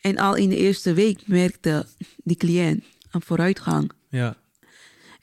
En 0.01 0.19
al 0.19 0.35
in 0.35 0.49
de 0.49 0.57
eerste 0.57 0.93
week 0.93 1.27
merkte 1.27 1.87
die 2.25 2.37
cliënt 2.37 2.85
een 3.11 3.23
vooruitgang. 3.23 3.93
Ja. 4.09 4.37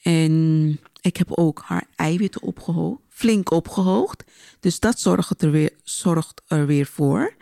En 0.01 0.79
ik 1.01 1.17
heb 1.17 1.31
ook 1.31 1.61
haar 1.65 1.87
eiwitten 1.95 2.41
opgehoogd, 2.41 3.01
flink 3.09 3.51
opgehoogd. 3.51 4.23
Dus 4.59 4.79
dat 4.79 4.99
zorgt 4.99 5.41
er 5.41 5.51
weer, 5.51 5.71
zorgt 5.83 6.41
er 6.47 6.65
weer 6.65 6.85
voor 6.85 7.35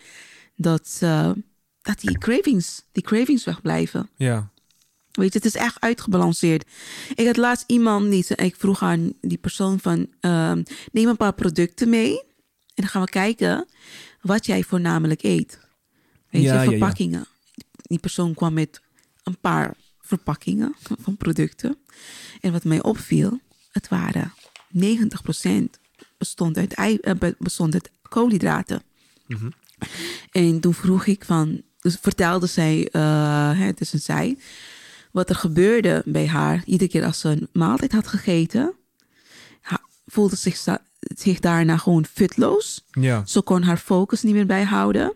dat, 0.56 0.98
eh, 1.00 1.32
dat 1.89 2.00
die 2.00 2.17
cravings, 2.17 2.81
die 2.91 3.03
cravings 3.03 3.43
wegblijven. 3.43 4.10
Ja. 4.15 4.50
Weet 5.12 5.34
je, 5.34 5.38
het 5.38 5.48
is 5.48 5.55
echt 5.55 5.79
uitgebalanceerd. 5.79 6.65
Ik 7.15 7.25
had 7.25 7.38
laatst 7.38 7.63
iemand 7.67 8.10
die 8.12 8.25
ik 8.36 8.55
vroeg 8.55 8.81
aan 8.81 9.13
die 9.22 9.38
persoon 9.38 9.79
van 9.79 10.08
ehm, 10.19 10.63
neem 10.91 11.08
een 11.08 11.17
paar 11.17 11.34
producten 11.34 11.89
mee 11.89 12.19
en 12.19 12.86
dan 12.86 12.88
gaan 12.88 13.01
we 13.03 13.10
kijken 13.10 13.67
wat 14.22 14.46
jij 14.46 14.63
voornamelijk 14.63 15.24
eet. 15.24 15.60
Weet 16.29 16.41
Ja, 16.43 16.53
je, 16.62 16.69
ja. 16.69 16.77
verpakkingen. 16.77 17.25
Die 17.81 18.00
persoon 18.00 18.34
kwam 18.34 18.53
met 18.53 18.81
een 19.24 19.38
paar 19.38 19.75
verpakkingen 20.01 20.75
van 21.00 21.17
producten. 21.17 21.77
En 22.41 22.51
wat 22.51 22.63
mij 22.63 22.84
opviel, 22.84 23.39
het 23.72 23.88
waren 23.88 24.34
90% 24.69 25.79
bestond 26.17 26.58
uit, 26.58 26.74
ei, 26.74 26.96
eh, 26.98 27.13
be- 27.15 27.36
bestond 27.39 27.74
uit 27.74 27.91
koolhydraten. 28.10 28.81
En 30.31 30.60
toen 30.60 30.74
vroeg 30.74 31.05
ik 31.05 31.25
van, 31.25 31.62
dus 31.80 31.98
vertelde 32.02 32.48
zij, 32.48 32.90
eh, 32.92 33.60
het 33.60 33.82
is 33.82 33.94
een 33.94 34.00
zij, 34.00 34.38
wat 35.12 35.30
er 35.30 35.36
gebeurde 35.36 36.02
bij 36.06 36.28
haar. 36.28 36.62
Iedere 36.66 36.90
keer 36.90 37.06
als 37.06 37.20
ze 37.20 37.30
een 37.30 37.48
maaltijd 37.54 37.92
had 37.92 38.08
gegeten, 38.08 38.74
voelde 40.06 40.36
zich, 40.36 40.64
zich 41.00 41.40
daarna 41.40 41.78
gewoon 41.78 42.06
futloos. 42.06 42.86
Ja. 42.92 43.26
Ze 43.26 43.42
kon 43.42 43.64
haar 43.64 43.78
focus 43.78 44.22
niet 44.22 44.34
meer 44.34 44.46
bijhouden. 44.46 45.14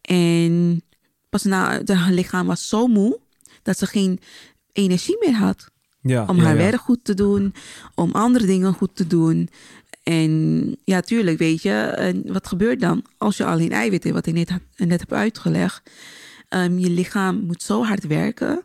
En 0.00 0.82
pas 1.28 1.42
na, 1.42 1.82
haar 1.84 2.12
lichaam 2.12 2.46
was 2.46 2.68
zo 2.68 2.86
moe 2.86 3.18
dat 3.62 3.78
ze 3.78 3.86
geen 3.86 4.20
energie 4.72 5.16
meer 5.20 5.34
had 5.34 5.70
Ja. 6.00 6.24
om 6.26 6.36
ja, 6.36 6.42
haar 6.42 6.56
werk 6.56 6.80
goed 6.80 7.04
te 7.04 7.14
doen, 7.14 7.54
om 7.94 8.12
andere 8.12 8.46
dingen 8.46 8.72
goed 8.74 8.96
te 8.96 9.06
doen. 9.06 9.48
En 10.02 10.76
ja, 10.84 11.00
tuurlijk, 11.00 11.38
weet 11.38 11.62
je, 11.62 11.72
en 11.80 12.32
wat 12.32 12.46
gebeurt 12.46 12.80
dan 12.80 13.04
als 13.16 13.36
je 13.36 13.44
alleen 13.44 13.72
eiwitten, 13.72 14.12
wat 14.12 14.26
ik 14.26 14.34
net, 14.76 15.00
heb 15.00 15.12
uitgelegd, 15.12 15.82
Ehm, 16.50 16.78
je 16.78 16.90
lichaam 16.90 17.36
moet 17.46 17.62
zo 17.62 17.84
hard 17.84 18.06
werken 18.06 18.60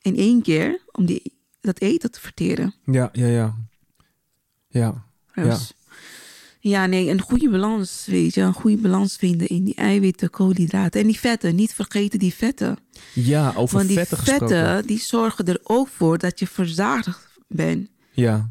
in 0.00 0.16
één 0.16 0.42
keer 0.42 0.82
om 0.92 1.06
die, 1.06 1.38
dat 1.60 1.80
eten 1.80 2.10
te 2.10 2.20
verteren. 2.20 2.74
Ja, 2.84 3.08
ja, 3.12 3.26
ja. 3.26 3.56
Ja. 4.68 5.04
Dus, 5.34 5.72
ja, 6.60 6.86
nee, 6.86 7.10
een 7.10 7.20
goede 7.20 7.50
balans, 7.50 8.06
weet 8.06 8.34
je, 8.34 8.40
een 8.40 8.52
goede 8.52 8.76
balans 8.76 9.16
vinden 9.16 9.46
in 9.46 9.64
die 9.64 9.74
eiwitten, 9.74 10.30
koolhydraten 10.30 11.00
en 11.00 11.06
die 11.06 11.18
vetten. 11.18 11.54
Niet 11.54 11.74
vergeten 11.74 12.18
die 12.18 12.34
vetten. 12.34 12.78
Ja, 13.14 13.52
over 13.56 13.76
Want 13.76 13.88
die 13.88 13.98
vetten 13.98 14.18
vetten, 14.18 14.48
gesproken. 14.48 14.86
die 14.86 15.00
zorgen 15.00 15.44
er 15.44 15.60
ook 15.62 15.88
voor 15.88 16.18
dat 16.18 16.38
je 16.38 16.46
verzadigd 16.46 17.28
bent. 17.48 17.88
Ja. 18.12 18.50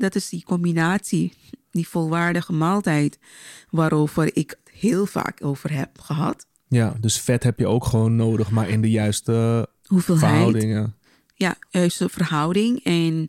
Dat 0.00 0.14
is 0.14 0.28
die 0.28 0.44
combinatie, 0.44 1.32
die 1.70 1.88
volwaardige 1.88 2.52
maaltijd, 2.52 3.18
waarover 3.70 4.36
ik 4.36 4.50
het 4.50 4.72
heel 4.74 5.06
vaak 5.06 5.44
over 5.44 5.72
heb 5.72 5.98
gehad. 6.00 6.46
Ja, 6.68 6.96
dus 7.00 7.20
vet 7.20 7.42
heb 7.42 7.58
je 7.58 7.66
ook 7.66 7.84
gewoon 7.84 8.16
nodig, 8.16 8.50
maar 8.50 8.68
in 8.68 8.80
de 8.82 8.90
juiste 8.90 9.68
Hoeveelheid, 9.86 10.32
verhoudingen. 10.32 10.94
ja, 11.34 11.56
juiste 11.70 12.08
verhouding 12.08 12.84
en, 12.84 13.28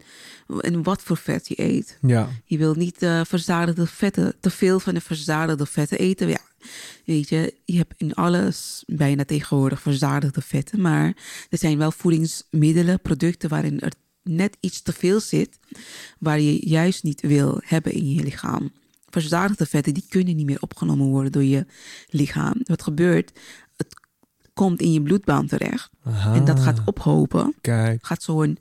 en 0.59 0.83
wat 0.83 1.01
voor 1.01 1.17
vet 1.17 1.47
je 1.47 1.61
eet. 1.61 1.97
Ja. 2.01 2.29
Je 2.45 2.57
wilt 2.57 2.77
niet 2.77 2.97
verzadigde 3.23 3.87
vetten, 3.87 4.33
te 4.39 4.49
veel 4.49 4.79
van 4.79 4.93
de 4.93 5.01
verzadigde 5.01 5.65
vetten 5.65 5.97
eten. 5.97 6.27
Ja, 6.27 6.41
weet 7.05 7.29
je, 7.29 7.55
je 7.65 7.77
hebt 7.77 7.93
in 7.97 8.13
alles 8.13 8.83
bijna 8.87 9.25
tegenwoordig 9.25 9.81
verzadigde 9.81 10.41
vetten, 10.41 10.81
maar 10.81 11.15
er 11.49 11.57
zijn 11.57 11.77
wel 11.77 11.91
voedingsmiddelen, 11.91 13.01
producten 13.01 13.49
waarin 13.49 13.79
er 13.79 13.91
net 14.23 14.57
iets 14.59 14.81
te 14.81 14.93
veel 14.93 15.19
zit, 15.19 15.59
waar 16.19 16.39
je 16.39 16.69
juist 16.69 17.03
niet 17.03 17.21
wil 17.21 17.61
hebben 17.63 17.93
in 17.93 18.13
je 18.13 18.23
lichaam. 18.23 18.71
Verzadigde 19.09 19.65
vetten 19.65 19.93
die 19.93 20.05
kunnen 20.09 20.35
niet 20.35 20.45
meer 20.45 20.61
opgenomen 20.61 21.07
worden 21.07 21.31
door 21.31 21.43
je 21.43 21.65
lichaam. 22.09 22.53
Wat 22.63 22.81
gebeurt? 22.83 23.31
Het 23.77 23.87
komt 24.53 24.81
in 24.81 24.91
je 24.93 25.01
bloedbaan 25.01 25.47
terecht 25.47 25.89
Aha. 26.03 26.33
en 26.35 26.45
dat 26.45 26.59
gaat 26.59 26.81
ophopen. 26.85 27.53
Kijk, 27.61 28.05
Gaat 28.05 28.23
zo'n 28.23 28.57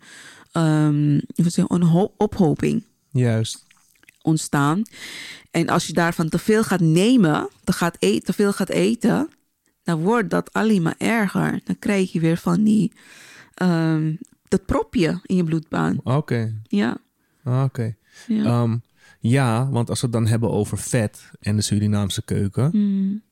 zeggen, 1.34 1.74
een 1.74 1.82
ho- 1.82 2.14
ophoping 2.16 2.84
juist. 3.10 3.64
ontstaan. 4.22 4.82
En 5.50 5.68
als 5.68 5.86
je 5.86 5.92
daarvan 5.92 6.28
te 6.28 6.38
veel 6.38 6.62
gaat 6.64 6.80
nemen, 6.80 7.48
te, 7.64 7.72
gaat 7.72 7.96
e- 7.98 8.18
te 8.20 8.32
veel 8.32 8.52
gaat 8.52 8.68
eten, 8.68 9.28
dan 9.82 10.00
wordt 10.02 10.30
dat 10.30 10.52
alleen 10.52 10.82
maar 10.82 10.94
erger. 10.98 11.60
Dan 11.64 11.78
krijg 11.78 12.12
je 12.12 12.20
weer 12.20 12.36
van 12.36 12.64
die, 12.64 12.92
ehm, 13.54 14.14
dat 14.50 14.66
propje 14.66 15.20
in 15.22 15.36
je 15.36 15.44
bloedbaan. 15.44 16.00
Oké. 16.04 16.60
Ja, 16.62 16.96
Oké. 17.44 17.96
ja. 18.26 18.44
Ehm, 18.44 18.76
ja, 19.20 19.70
want 19.70 19.88
als 19.90 20.00
we 20.00 20.06
het 20.06 20.14
dan 20.14 20.26
hebben 20.26 20.50
over 20.50 20.78
vet 20.78 21.30
en 21.40 21.56
de 21.56 21.62
Surinaamse 21.62 22.22
keuken. 22.22 22.70
Mm, 22.72 23.22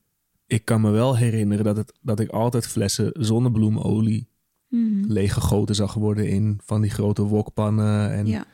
Ik 0.46 0.64
kan 0.64 0.80
me 0.80 0.90
wel 0.90 1.16
herinneren 1.16 1.64
dat, 1.64 1.76
het, 1.76 1.92
dat 2.02 2.20
ik 2.20 2.28
altijd 2.30 2.66
flessen 2.66 3.10
zonnebloemolie 3.12 4.28
mm, 4.68 5.04
leeggegoten 5.06 5.74
zag 5.74 5.94
worden 5.94 6.28
in 6.28 6.60
van 6.64 6.80
die 6.80 6.90
grote 6.90 7.22
wokpannen. 7.22 8.12
En 8.12 8.26
ja. 8.26 8.44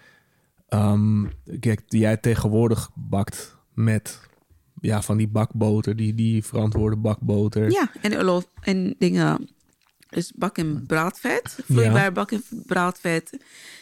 ehm, 0.68 1.24
kijk, 1.60 1.82
die 1.90 2.00
jij 2.00 2.16
tegenwoordig 2.16 2.90
bakt 2.94 3.56
met 3.74 4.20
ja, 4.80 5.02
van 5.02 5.16
die 5.16 5.28
bakboter, 5.28 5.96
die, 5.96 6.14
die 6.14 6.44
verantwoorde 6.44 6.96
bakboter. 6.96 7.70
ja, 7.70 7.90
en, 8.00 8.42
en 8.60 8.94
dingen, 8.98 9.48
dus 10.14 10.32
bak- 10.36 10.58
en 10.58 10.84
braadvet, 10.86 11.58
vloeibaar 11.64 12.12
bak- 12.12 12.32
en 12.32 12.42
braadvet 12.66 13.38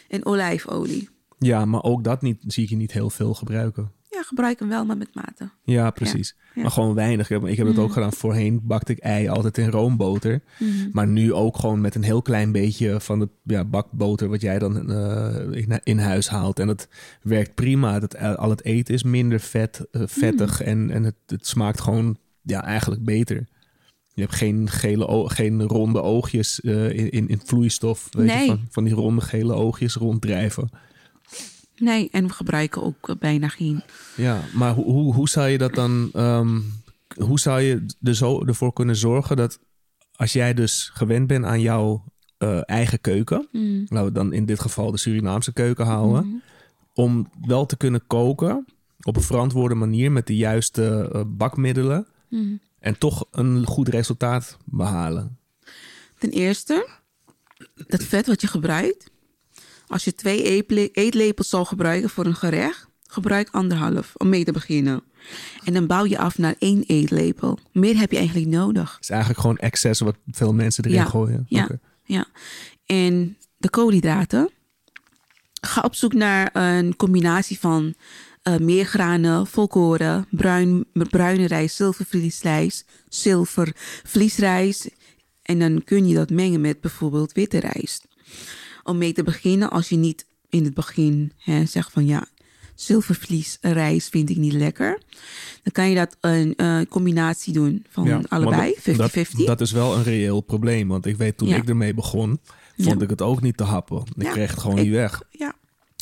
en 0.09 0.25
olijfolie. 0.25 1.09
Ja, 1.39 1.65
maar 1.65 1.83
ook 1.83 2.03
dat 2.03 2.21
niet, 2.21 2.43
zie 2.47 2.63
ik 2.63 2.69
je 2.69 2.75
niet 2.75 2.91
heel 2.91 3.09
veel 3.09 3.33
gebruiken. 3.33 3.91
Ja, 4.09 4.21
gebruik 4.21 4.59
hem 4.59 4.69
wel, 4.69 4.85
maar 4.85 4.97
met 4.97 5.13
mate. 5.15 5.49
Ja, 5.63 5.89
precies. 5.91 6.35
ja. 6.55 6.61
Maar 6.61 6.71
gewoon 6.71 6.93
weinig. 6.93 7.29
Ik 7.29 7.41
heb, 7.41 7.49
ik 7.49 7.57
heb 7.57 7.67
het 7.67 7.77
ook 7.77 7.91
gedaan. 7.91 8.13
Voorheen 8.13 8.59
bakte 8.63 8.91
ik 8.91 8.97
ei 8.97 9.27
altijd 9.27 9.57
in 9.57 9.69
roomboter. 9.69 10.41
Mhm. 10.59 10.89
Maar 10.91 11.07
nu 11.07 11.33
ook 11.33 11.57
gewoon 11.57 11.81
met 11.81 11.95
een 11.95 12.03
heel 12.03 12.21
klein 12.21 12.51
beetje 12.51 12.99
van 12.99 13.19
de 13.19 13.29
ja, 13.43 13.65
bakboter... 13.65 14.29
wat 14.29 14.41
jij 14.41 14.59
dan 14.59 14.91
eh, 14.91 15.61
in, 15.61 15.79
in 15.83 15.97
huis 15.97 16.29
haalt. 16.29 16.59
En 16.59 16.67
dat 16.67 16.87
werkt 17.21 17.55
prima. 17.55 17.99
Dat, 17.99 18.17
al 18.17 18.49
het 18.49 18.63
eten 18.63 18.93
is 18.93 19.03
minder 19.03 19.39
vet, 19.39 19.85
eh, 19.91 20.01
vettig. 20.05 20.59
Mhm. 20.59 20.69
En, 20.69 20.91
en 20.91 21.03
het, 21.03 21.15
het 21.25 21.47
smaakt 21.47 21.81
gewoon 21.81 22.17
ja, 22.41 22.63
eigenlijk 22.63 23.03
beter. 23.03 23.47
Je 24.15 24.21
hebt 24.21 24.35
geen, 24.35 24.69
gele, 24.69 25.29
geen 25.29 25.61
ronde 25.63 26.01
oogjes 26.01 26.61
eh, 26.61 26.89
in, 26.89 27.09
in, 27.11 27.27
in 27.27 27.41
vloeistof. 27.45 28.07
Weet 28.11 28.29
je, 28.29 28.35
Nee. 28.35 28.47
van, 28.47 28.65
van 28.69 28.83
die 28.83 28.93
ronde 28.93 29.21
gele 29.21 29.53
oogjes 29.53 29.93
ronddrijven. 29.95 30.69
Nee, 31.75 32.09
en 32.11 32.27
we 32.27 32.33
gebruiken 32.33 32.83
ook 32.83 33.09
eh, 33.09 33.15
bijna 33.19 33.47
geen 33.47 33.83
Ja, 34.15 34.41
maar 34.53 34.73
hoe, 34.73 34.85
hoe, 34.85 35.13
hoe 35.13 35.29
zou 35.29 35.47
je 35.49 35.57
dat 35.57 35.73
dan... 35.75 36.09
ehm, 36.13 36.59
hoe 37.17 37.39
zou 37.39 37.61
je 37.61 37.85
er 38.01 38.15
zo 38.15 38.45
ervoor 38.45 38.73
kunnen 38.73 38.95
zorgen 38.95 39.35
dat... 39.35 39.59
als 40.15 40.33
jij 40.33 40.53
dus 40.53 40.91
gewend 40.93 41.27
bent 41.27 41.45
aan 41.45 41.61
jouw 41.61 42.03
eh, 42.37 42.59
eigen 42.65 43.01
keuken... 43.01 43.47
Mm. 43.51 43.85
laten 43.87 44.05
we 44.07 44.11
dan 44.11 44.33
in 44.33 44.45
dit 44.45 44.59
geval 44.59 44.91
de 44.91 44.97
Surinaamse 44.97 45.53
keuken 45.53 45.85
houden... 45.85 46.25
Mhm. 46.27 46.35
om 46.93 47.29
wel 47.45 47.65
te 47.65 47.77
kunnen 47.77 48.03
koken 48.07 48.65
op 49.01 49.15
een 49.15 49.21
verantwoorde 49.21 49.75
manier... 49.75 50.11
met 50.11 50.27
de 50.27 50.35
juiste 50.35 51.09
bakmiddelen... 51.27 52.07
Mhm. 52.29 52.55
En 52.83 52.97
toch 52.97 53.25
een 53.31 53.65
goed 53.65 53.87
resultaat 53.87 54.57
behalen. 54.65 55.37
Ten 56.17 56.29
eerste, 56.29 56.87
dat 57.87 58.03
vet 58.03 58.27
wat 58.27 58.41
je 58.41 58.47
gebruikt. 58.47 59.09
Als 59.87 60.03
je 60.03 60.15
twee 60.15 60.43
eetle- 60.43 60.89
eetlepels 60.91 61.49
zou 61.49 61.65
gebruiken 61.65 62.09
voor 62.09 62.25
een 62.25 62.35
gerecht, 62.35 62.87
gebruik 63.07 63.49
anderhalf 63.51 64.13
om 64.17 64.29
mee 64.29 64.43
te 64.43 64.51
beginnen. 64.51 65.03
En 65.63 65.73
dan 65.73 65.87
bouw 65.87 66.05
je 66.05 66.17
af 66.17 66.37
naar 66.37 66.55
één 66.59 66.83
eetlepel. 66.87 67.59
Meer 67.71 67.97
heb 67.97 68.11
je 68.11 68.17
eigenlijk 68.17 68.47
nodig. 68.47 68.93
Het 68.93 69.03
is 69.03 69.09
eigenlijk 69.09 69.39
gewoon 69.41 69.57
excess 69.57 69.99
wat 69.99 70.15
veel 70.27 70.53
mensen 70.53 70.83
erin 70.83 70.97
Ja, 70.97 71.05
gooien. 71.05 71.45
ja. 71.47 71.67
Ja. 72.03 72.25
En 72.85 73.37
de 73.57 73.69
koolhydraten. 73.69 74.49
Ga 75.61 75.81
op 75.81 75.95
zoek 75.95 76.13
naar 76.13 76.49
een 76.55 76.95
combinatie 76.95 77.59
van 77.59 77.93
eh 78.43 78.57
meergranen, 78.57 79.47
volkoren, 79.47 80.25
bruin, 80.31 80.85
bruine 80.93 81.47
rijst, 81.47 81.75
zilvervliesrijst, 81.75 82.85
zilvervliesrijst. 83.09 84.89
En 85.41 85.59
dan 85.59 85.81
kun 85.85 86.07
je 86.07 86.15
dat 86.15 86.29
mengen 86.29 86.61
met 86.61 86.81
bijvoorbeeld 86.81 87.31
witte 87.31 87.59
rijst. 87.59 88.07
Om 88.83 88.97
mee 88.97 89.13
te 89.13 89.23
beginnen, 89.23 89.69
als 89.69 89.89
je 89.89 89.95
niet 89.95 90.25
in 90.49 90.63
het 90.63 90.73
begin 90.73 91.31
hè, 91.37 91.65
zegt 91.65 91.91
van 91.91 92.05
ja, 92.05 92.25
zilvervliesrijst 92.75 94.09
vind 94.09 94.29
ik 94.29 94.37
niet 94.37 94.53
lekker. 94.53 95.01
Dan 95.63 95.71
kan 95.71 95.89
je 95.89 95.95
dat 95.95 96.17
een 96.21 96.55
eh, 96.55 96.79
combinatie 96.89 97.53
doen 97.53 97.85
van 97.89 98.03
Ja, 98.05 98.21
allebei, 98.27 98.75
want 98.85 99.11
50-50. 99.11 99.13
Dat, 99.37 99.45
dat 99.47 99.61
is 99.61 99.71
wel 99.71 99.95
een 99.95 100.03
reëel 100.03 100.41
probleem. 100.41 100.87
Want 100.87 101.05
ik 101.05 101.17
weet 101.17 101.37
toen 101.37 101.47
Ja. 101.47 101.55
ik 101.55 101.69
ermee 101.69 101.93
begon, 101.93 102.39
vond 102.77 102.99
Ja. 102.99 103.03
ik 103.03 103.09
het 103.09 103.21
ook 103.21 103.41
niet 103.41 103.57
te 103.57 103.63
happen. 103.63 104.03
Ik 104.17 104.27
kreeg 104.27 104.51
het 104.51 104.59
gewoon 104.59 104.77
ik- 104.77 104.83
niet 104.83 104.93
weg. 104.93 105.21
Ja. 105.29 105.53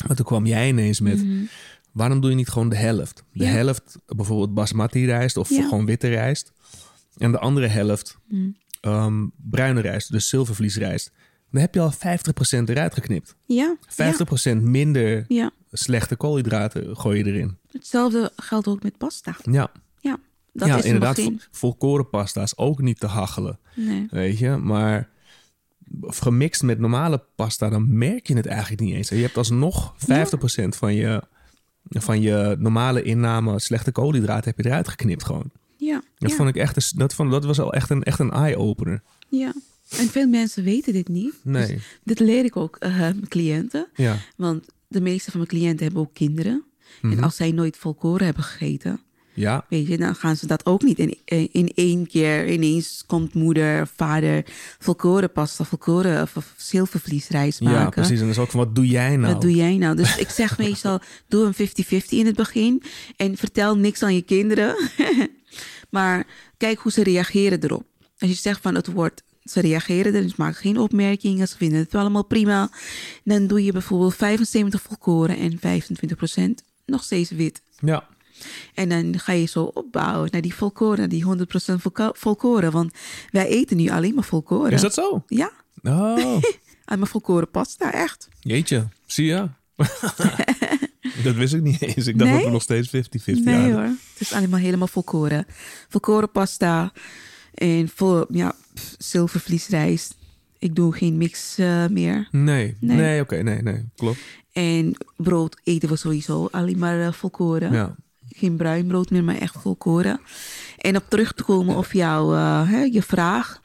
Maar 0.06 0.16
toen 0.16 0.26
kwam 0.26 0.46
jij 0.46 0.68
ineens 0.68 1.00
met... 1.00 1.24
Mhm. 1.24 1.42
Waarom 1.92 2.20
doe 2.20 2.30
je 2.30 2.36
niet 2.36 2.48
gewoon 2.48 2.68
de 2.68 2.76
helft? 2.76 3.24
De 3.32 3.44
Ja. 3.44 3.50
helft 3.50 3.98
bijvoorbeeld 4.06 4.54
basmati 4.54 5.06
rijst 5.06 5.36
of 5.36 5.48
Ja. 5.48 5.68
gewoon 5.68 5.86
witte 5.86 6.08
rijst. 6.08 6.52
En 7.16 7.32
de 7.32 7.38
andere 7.38 7.66
helft 7.66 8.18
Mhm. 8.28 8.50
ehm, 8.80 9.26
bruine 9.36 9.80
rijst, 9.80 10.12
dus 10.12 10.28
zilvervliesrijst. 10.28 11.12
Dan 11.50 11.60
heb 11.60 11.74
je 11.74 11.80
al 11.80 11.90
50% 11.92 12.68
eruit 12.68 12.94
geknipt. 12.94 13.36
Ja. 13.46 13.76
50% 13.88 14.62
minder 14.62 15.26
slechte 15.72 16.16
koolhydraten 16.16 16.96
gooi 16.96 17.18
je 17.18 17.24
erin. 17.24 17.56
Hetzelfde 17.70 18.32
geldt 18.36 18.66
ook 18.66 18.82
met 18.82 18.98
pasta. 18.98 19.36
Ja, 19.50 19.70
Ja. 20.00 20.18
Dat 20.52 20.68
ja 20.68 20.76
is 20.76 20.84
inderdaad. 20.84 21.30
Volkoren 21.50 22.08
pasta 22.08 22.42
is 22.42 22.56
ook 22.56 22.80
niet 22.80 23.00
te 23.00 23.06
hachelen. 23.06 23.58
Nee. 23.74 24.06
Weet 24.10 24.38
je, 24.38 24.56
maar 24.56 25.08
gemixt 26.00 26.62
met 26.62 26.78
normale 26.78 27.24
pasta, 27.36 27.68
dan 27.68 27.98
merk 27.98 28.26
je 28.26 28.36
het 28.36 28.46
eigenlijk 28.46 28.80
niet 28.80 28.94
eens. 28.94 29.08
Je 29.08 29.16
hebt 29.16 29.36
alsnog 29.36 29.94
50% 29.96 30.76
van 30.76 30.94
je, 30.94 31.22
van 32.00 32.20
je 32.20 32.56
normale 32.58 33.02
inname 33.02 33.60
slechte 33.60 33.92
koolhydraten 33.92 34.44
heb 34.54 34.64
je 34.64 34.70
eruit 34.70 34.88
geknipt 34.88 35.24
gewoon. 35.24 35.50
Ja. 35.76 36.02
Dat 36.18 36.30
ja. 36.30 36.36
vond 36.36 36.48
ik 36.48 36.56
echt, 36.56 36.76
een- 36.76 36.98
dat, 36.98 37.14
vond, 37.14 37.30
dat 37.30 37.44
was 37.44 37.60
al 37.60 37.72
echt 37.72 37.90
een, 37.90 38.02
echt 38.02 38.18
een 38.18 38.30
eye-opener. 38.30 39.02
ja. 39.28 39.52
En 39.98 40.08
veel 40.08 40.26
mensen 40.28 40.64
weten 40.64 40.92
dit 40.92 41.08
niet. 41.08 41.34
Nee, 41.42 41.66
Dus 41.66 41.82
dit 42.04 42.18
leer 42.20 42.44
ik 42.44 42.56
ook 42.56 42.76
eh, 42.76 42.96
mijn 42.98 43.28
cliënten. 43.28 43.86
ja. 43.94 44.16
Want 44.36 44.66
de 44.88 45.00
meeste 45.00 45.30
van 45.30 45.40
mijn 45.40 45.50
cliënten 45.52 45.84
hebben 45.84 46.02
ook 46.02 46.14
kinderen. 46.14 46.64
Mhm. 47.02 47.12
En 47.16 47.22
als 47.22 47.36
zij 47.36 47.50
nooit 47.52 47.76
volkoren 47.76 48.24
hebben 48.24 48.44
gegeten, 48.44 49.00
Ja, 49.34 49.64
weet 49.68 49.86
je, 49.86 49.98
dan 49.98 50.14
gaan 50.14 50.36
ze 50.36 50.46
dat 50.46 50.66
ook 50.66 50.82
niet 50.82 50.98
in, 50.98 51.18
in 51.52 51.72
één 51.74 52.06
keer. 52.06 52.48
Ineens 52.48 53.04
komt 53.06 53.34
moeder, 53.34 53.86
vader 53.86 54.44
volkoren 54.78 55.32
pasta, 55.32 55.64
volkoren 55.64 56.22
of, 56.22 56.54
zilvervliesrijst 56.56 57.60
maken. 57.60 57.80
ja, 57.80 57.88
precies. 57.88 58.10
En 58.10 58.20
dan 58.20 58.28
is 58.28 58.38
ook 58.38 58.50
van, 58.50 58.60
wat 58.60 58.74
doe 58.74 58.86
jij 58.86 59.16
nou? 59.16 59.32
Wat 59.32 59.42
doe 59.42 59.54
jij 59.54 59.76
nou? 59.76 59.96
Dus 59.96 60.16
ik 60.16 60.28
zeg 60.28 60.58
meestal, 60.64 61.00
doe 61.28 61.52
een 61.56 61.68
50-50 62.02 62.08
in 62.08 62.26
het 62.26 62.36
begin. 62.36 62.82
En 63.16 63.36
vertel 63.36 63.76
niks 63.76 64.02
aan 64.02 64.14
je 64.14 64.22
kinderen. 64.22 64.76
maar 65.90 66.26
kijk 66.56 66.78
hoe 66.78 66.92
ze 66.92 67.02
reageren 67.02 67.64
erop. 67.64 67.84
Als 68.18 68.30
je 68.30 68.36
zegt 68.36 68.60
van 68.60 68.74
het 68.74 68.92
woord, 68.92 69.22
ze 69.44 69.60
reageren 69.60 70.14
er, 70.14 70.22
dus 70.22 70.36
maak 70.36 70.56
geen 70.56 70.78
opmerkingen. 70.78 71.48
Ze 71.48 71.56
vinden 71.56 71.78
het 71.78 71.92
wel 71.92 72.00
allemaal 72.00 72.24
prima. 72.24 72.70
Dan 73.24 73.46
doe 73.46 73.64
je 73.64 73.72
bijvoorbeeld 73.72 74.14
75 74.14 74.82
volkoren 74.82 75.36
en 75.36 75.58
25% 76.60 76.64
nog 76.86 77.02
steeds 77.02 77.30
wit. 77.30 77.62
Ja, 77.80 78.08
En 78.74 78.88
dan 78.88 79.18
ga 79.18 79.32
je 79.32 79.46
zo 79.46 79.62
opbouwen 79.64 80.28
naar 80.32 80.40
die 80.40 80.54
volkoren, 80.54 81.08
die 81.08 81.24
100% 81.24 81.80
volko- 81.80 82.12
volkoren. 82.14 82.72
Want 82.72 82.92
wij 83.30 83.46
eten 83.46 83.76
nu 83.76 83.88
alleen 83.90 84.14
maar 84.14 84.24
volkoren. 84.24 84.72
is 84.72 84.80
dat 84.80 84.94
zo? 84.94 85.24
Ja, 85.26 85.50
Oh, 85.82 86.16
alleen 86.84 86.98
maar 86.98 87.06
volkoren 87.08 87.50
pasta, 87.50 87.92
echt. 87.92 88.28
jeetje. 88.40 88.88
Zie 89.06 89.26
je? 89.26 89.48
dat 91.24 91.34
wist 91.34 91.54
ik 91.54 91.62
niet 91.62 91.82
eens. 91.82 92.06
Ik 92.06 92.18
dacht 92.18 92.30
Nee? 92.30 92.32
dat 92.38 92.44
we 92.46 92.50
nog 92.52 92.62
steeds 92.62 92.88
50-50 92.88 92.90
Nee 93.24 93.54
hadden. 93.54 93.72
hoor, 93.72 93.82
het 93.82 93.96
is 94.18 94.32
allemaal 94.32 94.58
helemaal 94.60 94.88
volkoren. 94.88 95.46
Volkoren 95.88 96.30
pasta 96.30 96.92
en 97.54 97.88
vol, 97.94 98.24
ja, 98.28 98.54
zilvervliesrijst. 98.98 100.14
Ik 100.58 100.74
doe 100.74 100.92
geen 100.94 101.16
mix 101.16 101.58
eh, 101.58 101.86
meer. 101.86 102.28
Nee, 102.30 102.76
nee, 102.80 102.96
Nee. 102.96 103.20
oké, 103.20 103.36
nee, 103.42 103.62
nee, 103.62 103.84
klopt. 103.96 104.18
En 104.52 104.94
brood 105.16 105.60
eten 105.64 105.88
we 105.88 105.96
sowieso 105.96 106.48
alleen 106.50 106.78
maar 106.78 107.00
eh, 107.06 107.12
volkoren. 107.12 107.72
Ja. 107.72 107.94
Geen 108.42 108.56
bruin 108.56 108.86
brood 108.86 109.10
meer, 109.10 109.24
maar 109.24 109.38
echt 109.38 109.54
volkoren. 109.60 110.20
En 110.78 110.96
op 110.96 111.04
terug 111.08 111.32
te 111.32 111.42
komen 111.42 111.76
op 111.76 111.92
jouw 111.92 112.34
eh, 112.34 112.68
hè, 112.68 112.82
je 112.82 113.02
vraag. 113.02 113.60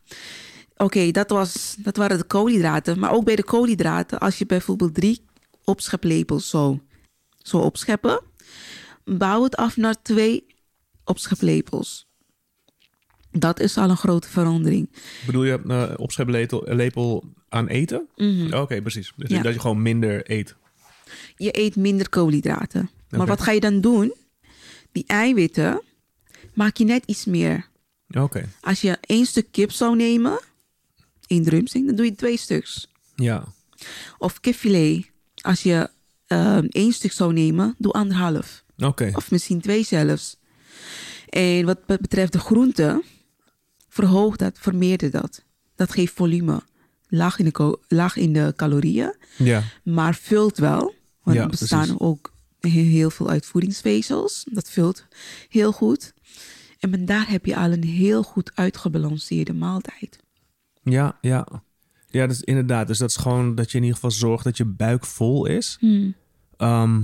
Oké, 0.75 1.11
dat 1.11 1.27
dat, 1.29 1.75
dat 1.79 1.97
waren 1.97 2.17
de 2.17 2.23
koolhydraten. 2.23 2.99
Maar 2.99 3.11
ook 3.11 3.23
bij 3.25 3.35
de 3.35 3.43
koolhydraten, 3.43 4.19
als 4.19 4.37
je 4.37 4.45
bijvoorbeeld 4.45 4.93
drie 4.93 5.21
opscheplepels 5.63 6.49
zo, 6.49 6.79
zo 7.37 7.57
opscheppen, 7.57 8.21
bouw 9.05 9.43
het 9.43 9.55
af 9.55 9.77
naar 9.77 10.01
twee 10.01 10.45
opscheplepels. 11.03 12.07
Dat 13.31 13.59
is 13.59 13.77
al 13.77 13.89
een 13.89 13.97
grote 13.97 14.29
verandering. 14.29 14.89
Bedoel 15.25 15.43
je 15.43 15.59
uh, 15.65 15.93
opscheplepel 15.95 16.63
lepel 16.65 17.23
aan 17.49 17.67
eten? 17.67 18.07
Oké, 18.53 18.81
precies. 18.81 19.13
Dus 19.15 19.27
Mhm. 19.29 19.37
Ja. 19.37 19.41
dat 19.43 19.53
je 19.53 19.59
gewoon 19.59 19.81
minder 19.81 20.31
eet. 20.31 20.55
Je 21.35 21.59
eet 21.59 21.75
minder 21.75 22.09
koolhydraten. 22.09 22.89
Maar 23.09 23.27
wat 23.27 23.41
ga 23.41 23.51
je 23.51 23.59
dan 23.59 23.81
doen? 23.81 24.13
Die 24.97 25.05
eiwitten 25.07 25.81
maak 26.53 26.77
je 26.77 26.85
net 26.85 27.03
iets 27.05 27.25
meer. 27.25 27.67
Oké, 28.09 28.49
Als 28.61 28.81
je 28.81 28.97
één 29.01 29.25
stuk 29.25 29.47
kip 29.51 29.71
zou 29.71 29.95
nemen, 29.95 30.39
één 31.27 31.43
drumstick, 31.43 31.85
dan 31.85 31.95
doe 31.95 32.05
je 32.05 32.15
twee 32.15 32.37
stuks. 32.37 32.87
ja. 33.15 33.43
Of 34.17 34.39
kipfilet, 34.39 35.05
als 35.41 35.63
je 35.63 35.89
ehm, 36.27 36.65
één 36.69 36.91
stuk 36.93 37.11
zou 37.11 37.33
nemen, 37.33 37.75
doe 37.77 37.91
anderhalf. 37.91 38.63
Oké, 38.77 39.11
Of 39.15 39.31
misschien 39.31 39.61
twee 39.61 39.83
zelfs. 39.83 40.37
En 41.29 41.65
wat 41.65 41.85
be- 41.85 41.97
betreft 42.01 42.31
de 42.33 42.39
groenten, 42.39 43.03
verhoog 43.89 44.35
dat, 44.35 44.57
vermeerder 44.59 45.11
dat. 45.11 45.43
Dat 45.75 45.91
geeft 45.91 46.13
volume. 46.13 46.61
Laag 47.07 47.39
in 47.39 47.45
de, 47.45 47.79
laag 47.87 48.15
in 48.15 48.33
de 48.33 48.53
calorieën, 48.55 49.15
ja. 49.37 49.63
maar 49.83 50.15
vult 50.15 50.57
wel. 50.57 50.95
Want 51.23 51.37
Ja, 51.37 51.43
er 51.43 51.49
bestaan 51.49 51.79
precies. 51.85 51.99
ook 51.99 52.31
heel 52.59 53.09
veel 53.09 53.29
uitvoedingsvezels. 53.29 54.45
Dat 54.51 54.69
vult 54.69 55.05
heel 55.49 55.71
goed. 55.71 56.13
En 56.79 56.89
met 56.89 57.07
daar 57.07 57.29
heb 57.29 57.45
je 57.45 57.55
al 57.55 57.71
een 57.71 57.83
heel 57.83 58.23
goed 58.23 58.51
uitgebalanceerde 58.55 59.53
maaltijd. 59.53 60.19
Ja, 60.83 61.17
ja. 61.21 61.47
Ja, 62.09 62.27
dus 62.27 62.41
inderdaad. 62.41 62.87
Dus 62.87 62.97
dat 62.97 63.09
is 63.09 63.15
gewoon 63.15 63.55
dat 63.55 63.71
je 63.71 63.77
in 63.77 63.83
ieder 63.83 63.95
geval 63.95 64.11
zorgt 64.11 64.43
dat 64.43 64.57
je 64.57 64.65
buik 64.65 65.05
vol 65.05 65.45
is. 65.45 65.79
Ehm, 66.57 67.01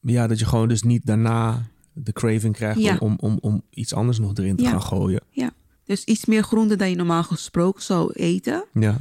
ja, 0.00 0.26
dat 0.26 0.38
je 0.38 0.46
gewoon 0.46 0.68
dus 0.68 0.82
niet 0.82 1.06
daarna 1.06 1.66
de 1.92 2.12
craving 2.12 2.54
krijgt 2.54 2.80
Ja. 2.80 2.96
om, 3.00 3.16
om, 3.20 3.30
om, 3.30 3.38
om 3.40 3.62
iets 3.70 3.94
anders 3.94 4.18
nog 4.18 4.34
erin 4.36 4.56
te 4.56 4.62
Ja. 4.62 4.70
gaan 4.70 4.82
gooien. 4.82 5.22
Ja, 5.30 5.50
dus 5.84 6.04
iets 6.04 6.24
meer 6.24 6.42
groente 6.42 6.76
dan 6.76 6.90
je 6.90 6.96
normaal 6.96 7.22
gesproken 7.24 7.82
zou 7.82 8.12
eten. 8.12 8.64
Ja, 8.72 8.96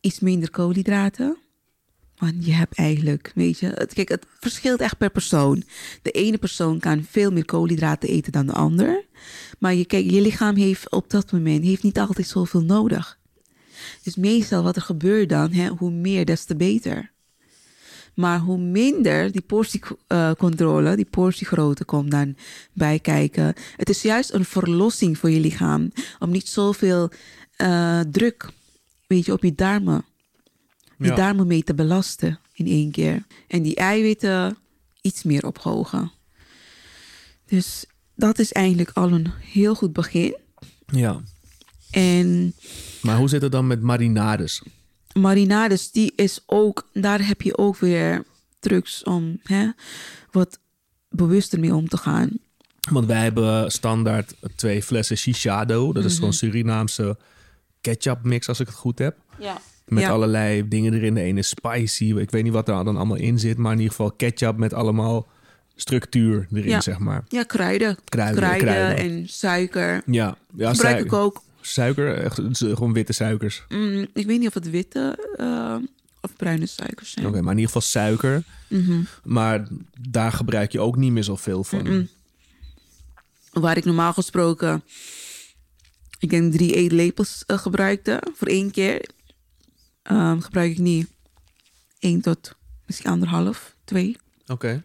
Iets 0.00 0.20
minder 0.20 0.50
koolhydraten. 0.50 1.36
Je 2.40 2.52
hebt 2.52 2.76
eigenlijk, 2.78 3.32
weet 3.34 3.58
je, 3.58 3.66
het, 3.66 3.92
kijk, 3.92 4.08
het 4.08 4.26
verschilt 4.40 4.80
echt 4.80 4.98
per 4.98 5.10
persoon. 5.10 5.62
De 6.02 6.10
ene 6.10 6.38
persoon 6.38 6.78
kan 6.78 7.06
veel 7.10 7.30
meer 7.30 7.44
koolhydraten 7.44 8.08
eten 8.08 8.32
dan 8.32 8.46
de 8.46 8.52
ander. 8.52 9.04
Maar 9.58 9.74
je, 9.74 9.84
kijk, 9.84 10.10
je 10.10 10.20
lichaam 10.20 10.56
heeft 10.56 10.90
op 10.90 11.10
dat 11.10 11.32
moment 11.32 11.64
heeft 11.64 11.82
niet 11.82 11.98
altijd 11.98 12.26
zoveel 12.26 12.62
nodig. 12.62 13.18
Dus 14.02 14.16
meestal 14.16 14.62
wat 14.62 14.76
er 14.76 14.82
gebeurt 14.82 15.28
dan, 15.28 15.52
hè, 15.52 15.68
hoe 15.68 15.90
meer, 15.90 16.24
des 16.24 16.44
te 16.44 16.56
beter. 16.56 17.10
Maar 18.14 18.38
hoe 18.38 18.58
minder 18.58 19.32
die 19.32 19.40
portiecontrole, 19.40 20.96
die 20.96 21.04
portiegrootte 21.10 21.84
komt 21.84 22.10
dan 22.10 22.36
bij 22.72 22.98
kijken. 22.98 23.54
Het 23.76 23.88
is 23.88 24.02
juist 24.02 24.32
een 24.32 24.44
verlossing 24.44 25.18
voor 25.18 25.30
je 25.30 25.40
lichaam. 25.40 25.92
Om 26.18 26.30
niet 26.30 26.48
zoveel 26.48 27.10
eh, 27.56 28.00
druk 28.00 28.50
weet 29.06 29.26
je, 29.26 29.32
op 29.32 29.42
je 29.42 29.54
darmen. 29.54 30.04
Je 31.02 31.08
Ja. 31.08 31.14
darmen 31.14 31.46
mee 31.46 31.62
te 31.62 31.74
belasten 31.74 32.38
in 32.54 32.66
één 32.66 32.90
keer. 32.90 33.24
En 33.48 33.62
die 33.62 33.74
eiwitten 33.74 34.56
iets 35.00 35.22
meer 35.22 35.46
ophogen. 35.46 36.12
Dus 37.46 37.84
dat 38.14 38.38
is 38.38 38.52
eigenlijk 38.52 38.90
al 38.94 39.12
een 39.12 39.30
heel 39.40 39.74
goed 39.74 39.92
begin. 39.92 40.36
ja. 40.86 41.20
En 41.90 42.54
Maar 43.02 43.16
hoe 43.16 43.28
zit 43.28 43.42
het 43.42 43.52
dan 43.52 43.66
met 43.66 43.82
marinades? 43.82 44.62
marinades, 45.12 45.90
die 45.90 46.12
is 46.16 46.40
ook, 46.46 46.88
daar 46.92 47.26
heb 47.26 47.42
je 47.42 47.58
ook 47.58 47.76
weer 47.76 48.24
trucs 48.60 49.02
om 49.02 49.38
hè, 49.42 49.70
wat 50.30 50.58
bewuster 51.08 51.60
mee 51.60 51.74
om 51.74 51.88
te 51.88 51.96
gaan. 51.96 52.30
Want 52.90 53.06
wij 53.06 53.22
hebben 53.22 53.70
standaard 53.70 54.34
twee 54.56 54.82
flessen 54.82 55.16
Shishado. 55.16 55.92
Dat 55.92 56.02
is 56.04 56.10
Mhm. 56.10 56.18
gewoon 56.18 56.32
Surinaamse 56.32 57.18
ketchup 57.80 58.22
mix, 58.24 58.48
als 58.48 58.60
ik 58.60 58.66
het 58.66 58.76
goed 58.76 58.98
heb. 58.98 59.16
Ja. 59.38 59.60
Met 59.92 60.02
Ja. 60.02 60.10
allerlei 60.10 60.68
dingen 60.68 60.94
erin. 60.94 61.14
De 61.14 61.20
ene 61.20 61.38
is 61.38 61.48
spicy. 61.48 62.14
Ik 62.16 62.30
weet 62.30 62.42
niet 62.42 62.52
wat 62.52 62.68
er 62.68 62.84
dan 62.84 62.96
allemaal 62.96 63.16
in 63.16 63.38
zit. 63.38 63.56
Maar 63.56 63.72
in 63.72 63.78
ieder 63.78 63.94
geval 63.94 64.10
ketchup 64.12 64.56
met 64.56 64.72
allemaal 64.72 65.26
structuur 65.76 66.46
erin, 66.52 66.68
Ja. 66.68 66.80
zeg 66.80 66.98
maar. 66.98 67.24
Ja, 67.28 67.42
kruiden. 67.42 67.98
Kruiden, 68.04 68.42
kruiden. 68.58 68.96
en 68.96 69.28
suiker. 69.28 70.02
Ja, 70.06 70.36
ja 70.56 70.70
Gebruik 70.74 71.04
ik 71.04 71.12
ook. 71.12 71.42
Suiker, 71.60 72.14
echt, 72.14 72.40
gewoon 72.58 72.92
witte 72.92 73.12
suikers. 73.12 73.64
Mm, 73.68 74.06
ik 74.14 74.26
weet 74.26 74.38
niet 74.38 74.48
of 74.48 74.54
het 74.54 74.70
witte 74.70 75.18
eh, 75.36 75.74
of 76.20 76.36
bruine 76.36 76.66
suikers 76.66 77.10
zijn. 77.10 77.26
Oké, 77.26 77.40
maar 77.40 77.52
in 77.52 77.58
ieder 77.58 77.72
geval 77.72 77.82
suiker. 77.82 78.42
Mhm. 78.68 79.00
Maar 79.24 79.66
daar 80.08 80.32
gebruik 80.32 80.72
je 80.72 80.80
ook 80.80 80.96
niet 80.96 81.12
meer 81.12 81.24
zoveel 81.24 81.64
van. 81.64 82.08
Waar 83.52 83.76
ik 83.76 83.84
normaal 83.84 84.12
gesproken, 84.12 84.82
ik 86.18 86.30
denk 86.30 86.52
drie 86.52 86.74
eetlepels 86.74 87.42
eh, 87.46 87.58
gebruikte 87.58 88.22
voor 88.34 88.48
één 88.48 88.70
keer, 88.70 89.08
ehm, 90.02 90.40
gebruik 90.40 90.70
ik 90.70 90.78
niet 90.78 91.08
één 91.98 92.20
tot 92.20 92.54
misschien 92.86 93.10
anderhalf, 93.10 93.76
twee. 93.84 94.16
Oké. 94.46 94.82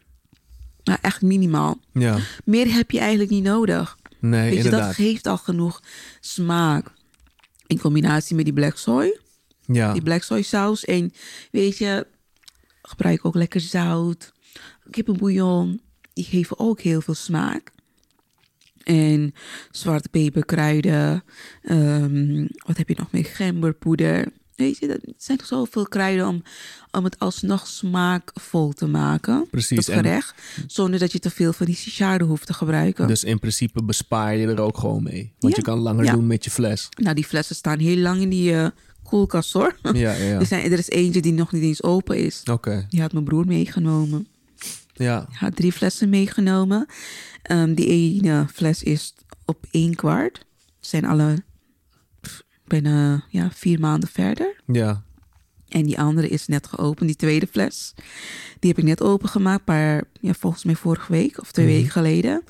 Maar 0.83 0.99
echt 1.01 1.21
minimaal. 1.21 1.79
Ja, 1.93 2.17
Meer 2.45 2.73
heb 2.73 2.91
je 2.91 2.99
eigenlijk 2.99 3.29
niet 3.29 3.43
nodig. 3.43 3.97
nee, 4.19 4.41
Weet 4.41 4.49
je, 4.49 4.55
dat 4.55 4.65
inderdaad. 4.65 4.95
geeft 4.95 5.27
al 5.27 5.37
genoeg 5.37 5.81
smaak. 6.19 6.91
In 7.67 7.79
combinatie 7.79 8.35
met 8.35 8.45
die 8.45 8.53
black 8.53 8.77
soy. 8.77 9.19
Ja. 9.65 9.93
Die 9.93 10.01
black 10.01 10.23
soy 10.23 10.41
saus. 10.41 10.85
En 10.85 11.13
weet 11.51 11.77
je, 11.77 12.07
gebruik 12.81 13.25
ook 13.25 13.35
lekker 13.35 13.61
zout. 13.61 14.33
Kippenbouillon. 14.89 15.81
Die 16.13 16.23
geven 16.25 16.59
ook 16.59 16.81
heel 16.81 17.01
veel 17.01 17.13
smaak. 17.13 17.71
En 18.83 19.33
zwarte 19.71 20.09
peperkruiden. 20.09 21.23
ehm, 21.61 22.47
wat 22.65 22.77
heb 22.77 22.89
je 22.89 22.95
nog 22.97 23.11
meer? 23.11 23.25
Gemberpoeder. 23.25 24.27
Weet 24.57 24.77
je, 24.77 24.87
dat 24.87 24.99
zijn 25.17 25.39
zoveel 25.43 25.87
kruiden 25.87 26.27
om, 26.27 26.43
om 26.91 27.03
het 27.03 27.19
alsnog 27.19 27.67
smaakvol 27.67 28.73
te 28.73 28.87
maken. 28.87 29.47
Precies, 29.51 29.87
en- 29.87 29.95
gerecht. 29.95 30.33
Zonder 30.67 30.99
dat 30.99 31.11
je 31.11 31.19
te 31.19 31.29
veel 31.29 31.53
van 31.53 31.65
die 31.65 31.75
sicharde 31.75 32.23
hoeft 32.23 32.45
te 32.47 32.53
gebruiken. 32.53 33.07
Dus 33.07 33.23
in 33.23 33.39
principe 33.39 33.83
bespaar 33.83 34.35
je 34.35 34.47
er 34.47 34.59
ook 34.61 34.77
gewoon 34.77 35.03
mee. 35.03 35.33
Want 35.39 35.53
Ja. 35.55 35.59
je 35.59 35.65
kan 35.65 35.79
langer 35.79 36.05
Ja. 36.05 36.11
doen 36.13 36.27
met 36.27 36.43
je 36.43 36.51
fles. 36.51 36.89
Nou, 36.97 37.15
die 37.15 37.25
flessen 37.25 37.55
staan 37.55 37.79
heel 37.79 37.97
lang 37.97 38.21
in 38.21 38.29
die 38.29 38.53
eh, 38.55 38.67
koelkast 39.03 39.53
hoor. 39.53 39.77
Ja, 39.93 40.11
ja. 40.13 40.13
Er, 40.39 40.45
zijn, 40.45 40.71
er 40.71 40.79
is 40.79 40.89
eentje 40.89 41.21
die 41.21 41.33
nog 41.33 41.51
niet 41.51 41.63
eens 41.63 41.83
open 41.83 42.17
is. 42.17 42.41
Oké. 42.51 42.85
Die 42.89 43.01
had 43.01 43.13
mijn 43.13 43.25
broer 43.25 43.45
meegenomen. 43.45 44.27
Ja. 44.93 45.25
Hij 45.29 45.37
had 45.47 45.55
drie 45.55 45.71
flessen 45.71 46.09
meegenomen. 46.09 46.85
Ehm, 47.41 47.73
die 47.73 47.87
ene 47.87 48.45
fles 48.53 48.83
is 48.83 49.13
op 49.45 49.65
één 49.71 49.95
kwart. 49.95 50.37
Het 50.77 50.87
zijn 50.87 51.05
alle 51.05 51.43
bijna 52.67 53.23
ja, 53.29 53.51
vier 53.51 53.79
maanden 53.79 54.09
verder. 54.09 54.55
Ja. 54.65 55.03
En 55.67 55.83
die 55.85 55.99
andere 55.99 56.27
is 56.27 56.47
net 56.47 56.67
geopend, 56.67 57.07
die 57.07 57.15
tweede 57.17 57.47
fles. 57.47 57.93
Die 58.59 58.69
heb 58.69 58.77
ik 58.79 58.83
net 58.85 59.01
opengemaakt, 59.01 59.65
maar 59.65 60.03
ja, 60.21 60.33
volgens 60.33 60.63
mij 60.63 60.75
vorige 60.75 61.11
week 61.11 61.39
of 61.41 61.51
twee 61.51 61.65
Mhm. 61.65 61.75
weken 61.75 61.91
geleden. 61.91 62.43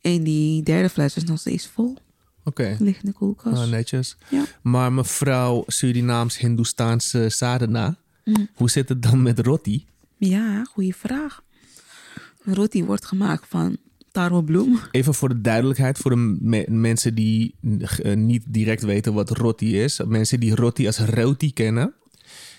En 0.00 0.22
die 0.22 0.62
derde 0.62 0.88
fles 0.88 1.16
is 1.16 1.24
nog 1.24 1.38
steeds 1.38 1.66
vol. 1.66 1.96
Oké. 2.44 2.76
Ligt 2.80 3.02
in 3.02 3.10
de 3.10 3.12
koelkast. 3.16 3.56
Ah, 3.62 3.68
netjes. 3.68 4.16
Ja. 4.30 4.44
Maar 4.62 4.92
mevrouw 4.92 5.64
Surinaams-Hindoestaanse 5.66 7.28
sadhana, 7.28 7.96
Mm. 8.24 8.48
hoe 8.54 8.70
zit 8.70 8.88
het 8.88 9.02
dan 9.02 9.22
met 9.22 9.38
roti? 9.38 9.86
Ja, 10.16 10.64
goede 10.64 10.92
vraag. 10.92 11.42
Roti 12.42 12.84
wordt 12.84 13.06
gemaakt 13.06 13.44
van 13.48 13.76
tarwebloem. 14.12 14.78
Even 14.90 15.14
voor 15.14 15.28
de 15.28 15.40
duidelijkheid, 15.40 15.98
voor 15.98 16.10
de 16.10 16.36
me- 16.40 16.66
mensen 16.68 17.14
die 17.14 17.54
eh, 18.02 18.16
niet 18.16 18.44
direct 18.48 18.82
weten 18.82 19.14
wat 19.14 19.30
roti 19.30 19.80
is. 19.82 20.00
Mensen 20.06 20.40
die 20.40 20.54
roti 20.54 20.86
als 20.86 20.98
roti 20.98 21.52
kennen, 21.52 21.94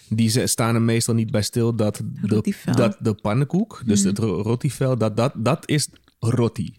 die 0.09 0.47
staan 0.47 0.75
er 0.75 0.81
meestal 0.81 1.13
niet 1.15 1.31
bij 1.31 1.41
stil 1.41 1.75
dat 1.75 2.01
de, 2.21 2.27
dat 2.75 2.97
de 2.99 3.13
pannenkoek, 3.13 3.81
dus 3.85 4.03
het 4.03 4.17
ro- 4.19 4.41
rotivel, 4.41 4.97
dat, 4.97 5.17
dat, 5.17 5.33
dat 5.37 5.69
is 5.69 5.87
roti. 6.19 6.73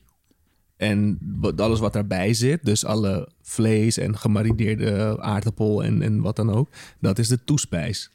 En 0.77 1.19
alles 1.57 1.79
wat 1.81 1.93
daarbij 1.93 2.35
zit, 2.35 2.65
dus 2.65 2.85
alle 2.85 3.29
vlees 3.43 3.99
en 3.99 4.19
gemarineerde 4.19 5.17
aardappel 5.21 5.85
en, 5.85 6.03
en 6.03 6.21
wat 6.21 6.37
dan 6.37 6.51
ook, 6.51 6.69
dat 7.01 7.19
is 7.19 7.29
de 7.29 7.45
toespijs. 7.45 8.11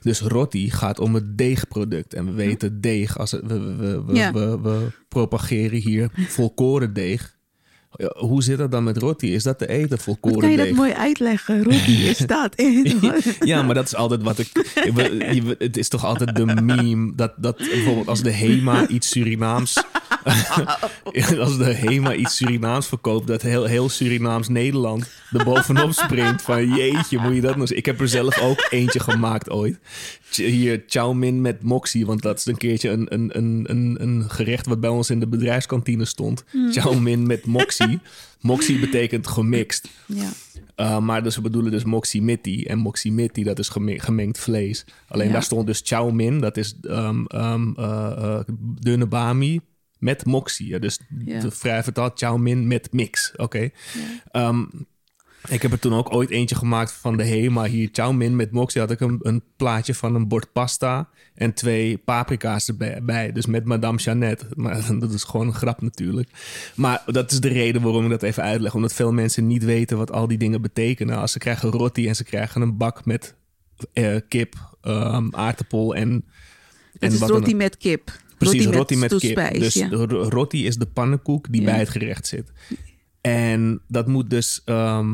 Dus 0.00 0.20
roti 0.20 0.70
gaat 0.70 0.98
om 0.98 1.14
het 1.14 1.38
deegproduct. 1.38 2.14
En 2.14 2.24
we 2.24 2.32
weten 2.32 2.80
deeg, 2.80 3.18
als 3.18 3.30
het, 3.30 3.40
we, 3.46 3.60
we, 3.60 3.76
we, 3.76 4.04
we, 4.04 4.14
Ja. 4.14 4.32
we, 4.32 4.60
we 4.60 4.86
propageren 5.08 5.78
hier 5.78 6.10
volkoren 6.28 6.92
deeg. 6.92 7.38
Hoe 8.16 8.42
zit 8.42 8.58
dat 8.58 8.70
dan 8.70 8.84
met 8.84 8.96
roti? 8.96 9.34
Is 9.34 9.42
dat 9.42 9.58
te 9.58 9.68
eten, 9.68 9.88
Wat 9.88 10.02
volkoren 10.02 10.38
kan 10.40 10.50
je 10.50 10.56
dat 10.56 10.66
deeg? 10.66 10.74
mooi 10.76 10.92
uitleggen? 10.92 11.62
Roti 11.62 12.04
is 12.10 12.18
dat. 12.18 12.54
Ja, 13.40 13.62
maar 13.62 13.74
dat 13.74 13.84
is 13.86 13.94
altijd 13.94 14.22
wat 14.22 14.38
ik. 14.38 14.50
Het 15.58 15.76
is 15.76 15.88
toch 15.88 16.04
altijd 16.04 16.36
de 16.36 16.44
meme 16.46 17.12
dat, 17.14 17.32
dat 17.36 17.56
bijvoorbeeld 17.56 18.08
als 18.08 18.22
de 18.22 18.32
HEMA 18.32 18.88
iets 18.88 19.08
Surinaams. 19.08 19.82
Als 21.38 21.58
de 21.58 21.74
HEMA 21.74 22.14
iets 22.14 22.36
Surinaams 22.36 22.86
verkoopt, 22.86 23.26
dat 23.26 23.42
heel, 23.42 23.64
heel 23.64 23.88
Surinaams 23.88 24.48
Nederland 24.48 25.10
er 25.32 25.44
bovenop 25.44 25.92
springt. 25.92 26.42
Van 26.42 26.68
jeetje, 26.74 27.18
moet 27.18 27.34
je 27.34 27.40
dat 27.40 27.56
eens- 27.56 27.70
Ik 27.72 27.86
heb 27.86 28.00
er 28.00 28.08
zelf 28.08 28.40
ook 28.40 28.66
eentje 28.70 29.00
gemaakt 29.00 29.50
ooit. 29.50 29.78
Hier, 30.30 30.84
chow 30.86 31.14
mein 31.14 31.40
met 31.40 31.62
moxie, 31.62 32.06
want 32.06 32.22
dat 32.22 32.38
is 32.38 32.46
een 32.46 32.56
keertje 32.56 32.88
een, 32.90 33.06
een, 33.14 33.30
een, 33.70 33.96
een, 34.02 34.24
gerecht 34.30 34.66
wat 34.66 34.80
bij 34.80 34.90
ons 34.90 35.10
in 35.10 35.20
de 35.20 35.28
bedrijfskantine 35.28 36.04
stond. 36.04 36.44
Chow 36.70 36.98
mein 36.98 37.26
met 37.26 37.46
moxie. 37.46 37.98
Moxie 38.40 38.78
betekent 38.78 39.26
gemixt. 39.26 39.88
Ja. 40.06 40.28
Uh, 40.76 40.98
maar 40.98 41.22
dus 41.22 41.34
we 41.36 41.40
bedoelen 41.40 41.70
dus 41.72 41.84
moximiti. 41.84 42.64
En 42.64 42.78
moximiti, 42.78 43.42
dat 43.42 43.58
is 43.58 43.68
geme- 43.68 43.98
gemengd 44.00 44.38
vlees. 44.38 44.84
Alleen 45.08 45.26
Ja. 45.26 45.32
daar 45.32 45.42
stond 45.42 45.66
dus 45.66 45.80
chow 45.84 46.10
mein, 46.12 46.38
dat 46.40 46.56
is 46.56 46.74
um, 46.82 47.26
um, 47.34 47.74
uh, 47.78 48.10
uh, 48.18 48.38
dunne 48.80 49.06
bami 49.06 49.60
met 50.00 50.24
moxie. 50.24 50.78
Dus 50.78 51.00
Ja. 51.24 51.50
vrij 51.50 51.82
vertaald 51.82 52.18
chow 52.18 52.38
mein 52.38 52.66
met 52.66 52.92
mix. 52.92 53.32
Oké. 53.36 53.70
Um, 54.32 54.86
ik 55.48 55.62
heb 55.62 55.72
er 55.72 55.78
toen 55.78 55.94
ook 55.94 56.12
ooit 56.12 56.30
eentje 56.30 56.54
gemaakt 56.54 56.92
van 56.92 57.16
de 57.16 57.22
Hema 57.22 57.64
hier. 57.64 57.88
Chow 57.92 58.12
mein 58.16 58.36
met 58.36 58.50
moxie 58.50 58.80
had 58.80 58.90
ik 58.90 59.00
een, 59.00 59.18
een 59.22 59.42
plaatje 59.56 59.94
van 59.94 60.14
een 60.14 60.28
bord 60.28 60.52
pasta 60.52 61.08
en 61.34 61.54
twee 61.54 61.98
paprika's 61.98 62.68
erbij. 62.68 63.02
bij. 63.02 63.32
Dus 63.32 63.46
met 63.46 63.64
Madame 63.64 63.98
Jeannette. 63.98 64.46
Maar 64.54 64.86
dat 64.98 65.12
is 65.12 65.24
gewoon 65.24 65.46
een 65.46 65.54
grap 65.54 65.82
natuurlijk. 65.82 66.28
Maar 66.74 67.02
dat 67.06 67.30
is 67.30 67.40
de 67.40 67.48
reden 67.48 67.82
waarom 67.82 68.04
ik 68.04 68.10
dat 68.10 68.22
even 68.22 68.42
uitleg. 68.42 68.74
Omdat 68.74 68.92
veel 68.92 69.12
mensen 69.12 69.46
niet 69.46 69.64
weten 69.64 69.96
wat 69.96 70.12
al 70.12 70.26
die 70.26 70.38
dingen 70.38 70.62
betekenen. 70.62 71.18
Als 71.18 71.32
ze 71.32 71.38
krijgen 71.38 71.70
roti 71.70 72.08
en 72.08 72.16
ze 72.16 72.24
krijgen 72.24 72.62
een 72.62 72.76
bak 72.76 73.04
met 73.04 73.34
eh, 73.92 74.16
kip, 74.28 74.54
ehm, 74.80 75.28
aardappel 75.30 75.94
en... 75.94 76.08
en 76.10 76.24
Het 76.98 77.12
is 77.12 77.20
roti 77.20 77.54
met 77.54 77.76
kip. 77.76 78.12
Precies, 78.48 78.66
roti 78.66 78.96
met, 78.96 79.14
kip. 79.16 79.50
Dus 79.52 79.74
ja. 79.74 79.88
roti 80.08 80.66
is 80.66 80.76
de 80.76 80.86
pannenkoek 80.86 81.52
die 81.52 81.60
Ja. 81.60 81.66
bij 81.66 81.78
het 81.78 81.88
gerecht 81.88 82.26
zit. 82.26 82.52
En 83.20 83.80
dat 83.88 84.06
moet 84.06 84.30
dus... 84.30 84.62
ehm, 84.64 85.08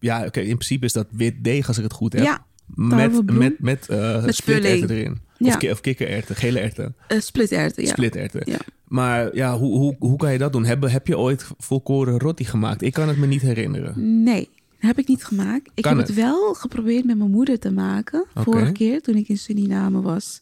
ja, 0.00 0.24
oké, 0.26 0.40
in 0.40 0.46
principe 0.56 0.84
is 0.84 0.92
dat 0.92 1.06
wit 1.10 1.44
deeg 1.44 1.68
als 1.68 1.76
ik 1.76 1.82
het 1.82 1.92
goed 1.92 2.12
heb. 2.12 2.22
Ja, 2.24 2.44
met, 2.66 3.32
met, 3.32 3.58
met, 3.60 3.88
eh 3.88 4.24
Met 4.24 4.34
spliterwten 4.34 4.86
puree. 4.86 5.00
erin. 5.00 5.20
Ja. 5.38 5.56
Of, 5.56 5.70
of 5.70 5.80
kikkererwten, 5.80 6.36
gele 6.36 6.58
erwten. 6.60 6.94
Uh, 7.08 7.20
splitterwten, 7.20 7.82
ja. 7.84 7.88
Spliterwten. 7.88 8.42
Ja. 8.44 8.58
Maar 8.84 9.36
ja, 9.36 9.58
hoe, 9.58 9.78
hoe, 9.78 9.96
hoe 9.98 10.16
kan 10.16 10.32
je 10.32 10.38
dat 10.38 10.52
doen? 10.52 10.64
Heb, 10.64 10.82
heb 10.82 11.06
je 11.06 11.18
ooit 11.18 11.46
volkoren 11.58 12.18
roti 12.18 12.44
gemaakt? 12.44 12.82
Ik 12.82 12.92
kan 12.92 13.08
het 13.08 13.16
me 13.16 13.26
niet 13.26 13.42
herinneren. 13.42 14.22
Nee, 14.22 14.48
heb 14.78 14.98
ik 14.98 15.08
niet 15.08 15.24
gemaakt. 15.24 15.70
Ik 15.74 15.82
Kan 15.82 15.96
heb 15.98 16.06
het? 16.06 16.16
het 16.16 16.24
wel 16.24 16.54
geprobeerd 16.54 17.04
met 17.04 17.18
mijn 17.18 17.30
moeder 17.30 17.58
te 17.58 17.70
maken. 17.70 18.24
Vorige 18.34 18.72
keer 18.72 19.00
toen 19.02 19.16
ik 19.16 19.28
in 19.28 19.38
Suriname 19.38 20.00
was. 20.00 20.40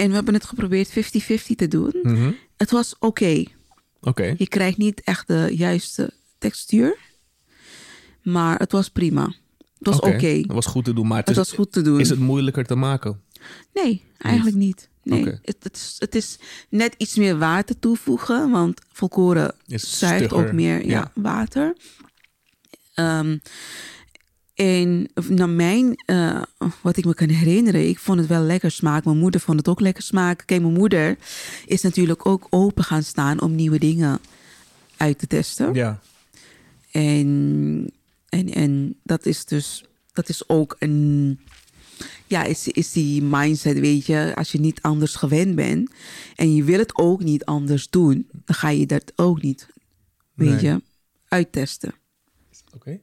En 0.00 0.08
we 0.08 0.14
hebben 0.14 0.34
het 0.34 0.44
geprobeerd 0.44 0.90
50-50 0.90 0.92
te 1.56 1.68
doen. 1.68 1.98
Mhm. 2.02 2.32
Het 2.56 2.70
was 2.70 2.96
oké. 2.98 3.44
Oké, 4.00 4.34
Je 4.36 4.48
krijgt 4.48 4.78
niet 4.78 5.00
echt 5.00 5.26
de 5.26 5.48
juiste 5.52 6.12
textuur. 6.38 6.98
Maar 8.22 8.58
het 8.58 8.72
was 8.72 8.88
prima. 8.88 9.34
Het 9.78 9.86
was 9.88 10.00
oké. 10.00 10.40
Dat 10.40 10.54
was 10.54 10.66
goed 10.66 10.84
te 10.84 10.92
doen, 10.92 11.06
maar 11.06 11.18
het, 11.18 11.28
Het 11.28 11.36
is, 11.36 11.42
was 11.42 11.52
goed 11.52 11.72
te 11.72 11.82
doen. 11.82 12.00
is 12.00 12.08
het 12.08 12.18
moeilijker 12.18 12.64
te 12.64 12.74
maken? 12.74 13.20
Nee, 13.74 14.04
eigenlijk 14.18 14.56
niet. 14.56 14.88
Nee, 15.02 15.24
het, 15.24 15.56
het, 15.62 15.76
is, 15.76 15.96
het 15.98 16.14
is 16.14 16.38
net 16.68 16.94
iets 16.98 17.16
meer 17.16 17.38
water 17.38 17.78
toevoegen, 17.78 18.50
want 18.50 18.80
volkoren 18.92 19.54
zuigt 19.66 20.32
ook 20.32 20.52
meer 20.52 20.86
ja, 20.86 20.90
ja. 20.90 21.12
water. 21.14 21.76
Ehm, 22.94 23.38
en 24.60 25.08
naar 25.28 25.48
mijn, 25.48 25.94
eh, 26.04 26.42
wat 26.80 26.96
ik 26.96 27.04
me 27.04 27.14
kan 27.14 27.28
herinneren, 27.28 27.88
ik 27.88 27.98
vond 27.98 28.18
het 28.18 28.28
wel 28.28 28.42
lekker 28.42 28.70
smaak. 28.70 29.04
Mijn 29.04 29.18
moeder 29.18 29.40
vond 29.40 29.58
het 29.58 29.68
ook 29.68 29.80
lekker 29.80 30.02
smaak. 30.02 30.42
Kijk, 30.46 30.60
mijn 30.60 30.72
moeder 30.74 31.16
is 31.66 31.82
natuurlijk 31.82 32.26
ook 32.26 32.46
open 32.50 32.84
gaan 32.84 33.02
staan 33.02 33.40
om 33.40 33.54
nieuwe 33.54 33.78
dingen 33.78 34.18
uit 34.96 35.18
te 35.18 35.26
testen. 35.26 35.74
Ja. 35.74 36.00
En, 36.90 37.90
en, 38.28 38.52
en 38.52 38.94
dat 39.02 39.26
is 39.26 39.44
dus, 39.44 39.84
dat 40.12 40.28
is 40.28 40.48
ook 40.48 40.76
een, 40.78 41.40
ja, 42.26 42.44
is, 42.44 42.68
is 42.68 42.92
die 42.92 43.22
mindset, 43.22 43.78
weet 43.78 44.06
je, 44.06 44.32
als 44.34 44.52
je 44.52 44.60
niet 44.60 44.82
anders 44.82 45.14
gewend 45.14 45.54
bent 45.54 45.90
en 46.36 46.54
je 46.54 46.64
wil 46.64 46.78
het 46.78 46.96
ook 46.98 47.22
niet 47.22 47.44
anders 47.44 47.90
doen, 47.90 48.28
dan 48.44 48.56
ga 48.56 48.68
je 48.68 48.86
dat 48.86 49.12
ook 49.16 49.42
niet, 49.42 49.68
weet 50.34 50.48
Nee. 50.48 50.62
je, 50.62 50.82
uittesten. 51.28 51.94
Oké. 52.74 53.00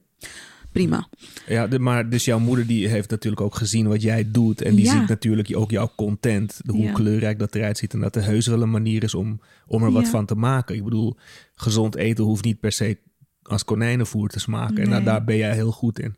Prima. 0.78 1.08
Ja, 1.48 1.68
de- 1.68 1.80
maar 1.80 2.10
dus 2.10 2.26
jouw 2.26 2.40
moeder 2.40 2.68
die 2.68 2.88
heeft 2.88 3.10
natuurlijk 3.10 3.42
ook 3.42 3.56
gezien 3.56 3.88
wat 3.88 4.02
jij 4.02 4.32
doet. 4.32 4.62
En 4.62 4.76
die 4.76 4.86
Ja. 4.86 5.00
ziet 5.00 5.10
natuurlijk 5.10 5.56
ook 5.58 5.72
jouw 5.72 5.92
content. 5.96 6.60
Hoe 6.66 6.82
Ja. 6.84 6.92
kleurrijk 6.92 7.40
dat 7.40 7.56
eruit 7.56 7.78
ziet. 7.78 7.94
En 7.94 8.00
dat 8.00 8.16
er 8.16 8.24
heus 8.24 8.48
wel 8.48 8.62
een 8.62 8.72
manier 8.72 9.04
is 9.04 9.14
om, 9.14 9.40
om 9.68 9.84
er 9.84 9.92
wat 9.92 10.04
Ja. 10.06 10.10
van 10.10 10.26
te 10.26 10.36
maken. 10.36 10.76
Ik 10.76 10.84
bedoel, 10.84 11.16
gezond 11.56 11.96
eten 11.96 12.24
hoeft 12.24 12.44
niet 12.44 12.60
per 12.60 12.72
se 12.72 12.98
als 13.42 13.64
konijnenvoer 13.64 14.30
te 14.30 14.40
smaken. 14.40 14.78
En 14.78 14.84
daar, 14.90 14.96
Nee. 14.96 15.04
daar 15.06 15.24
ben 15.24 15.38
jij 15.38 15.54
heel 15.54 15.72
goed 15.72 16.00
in. 16.00 16.16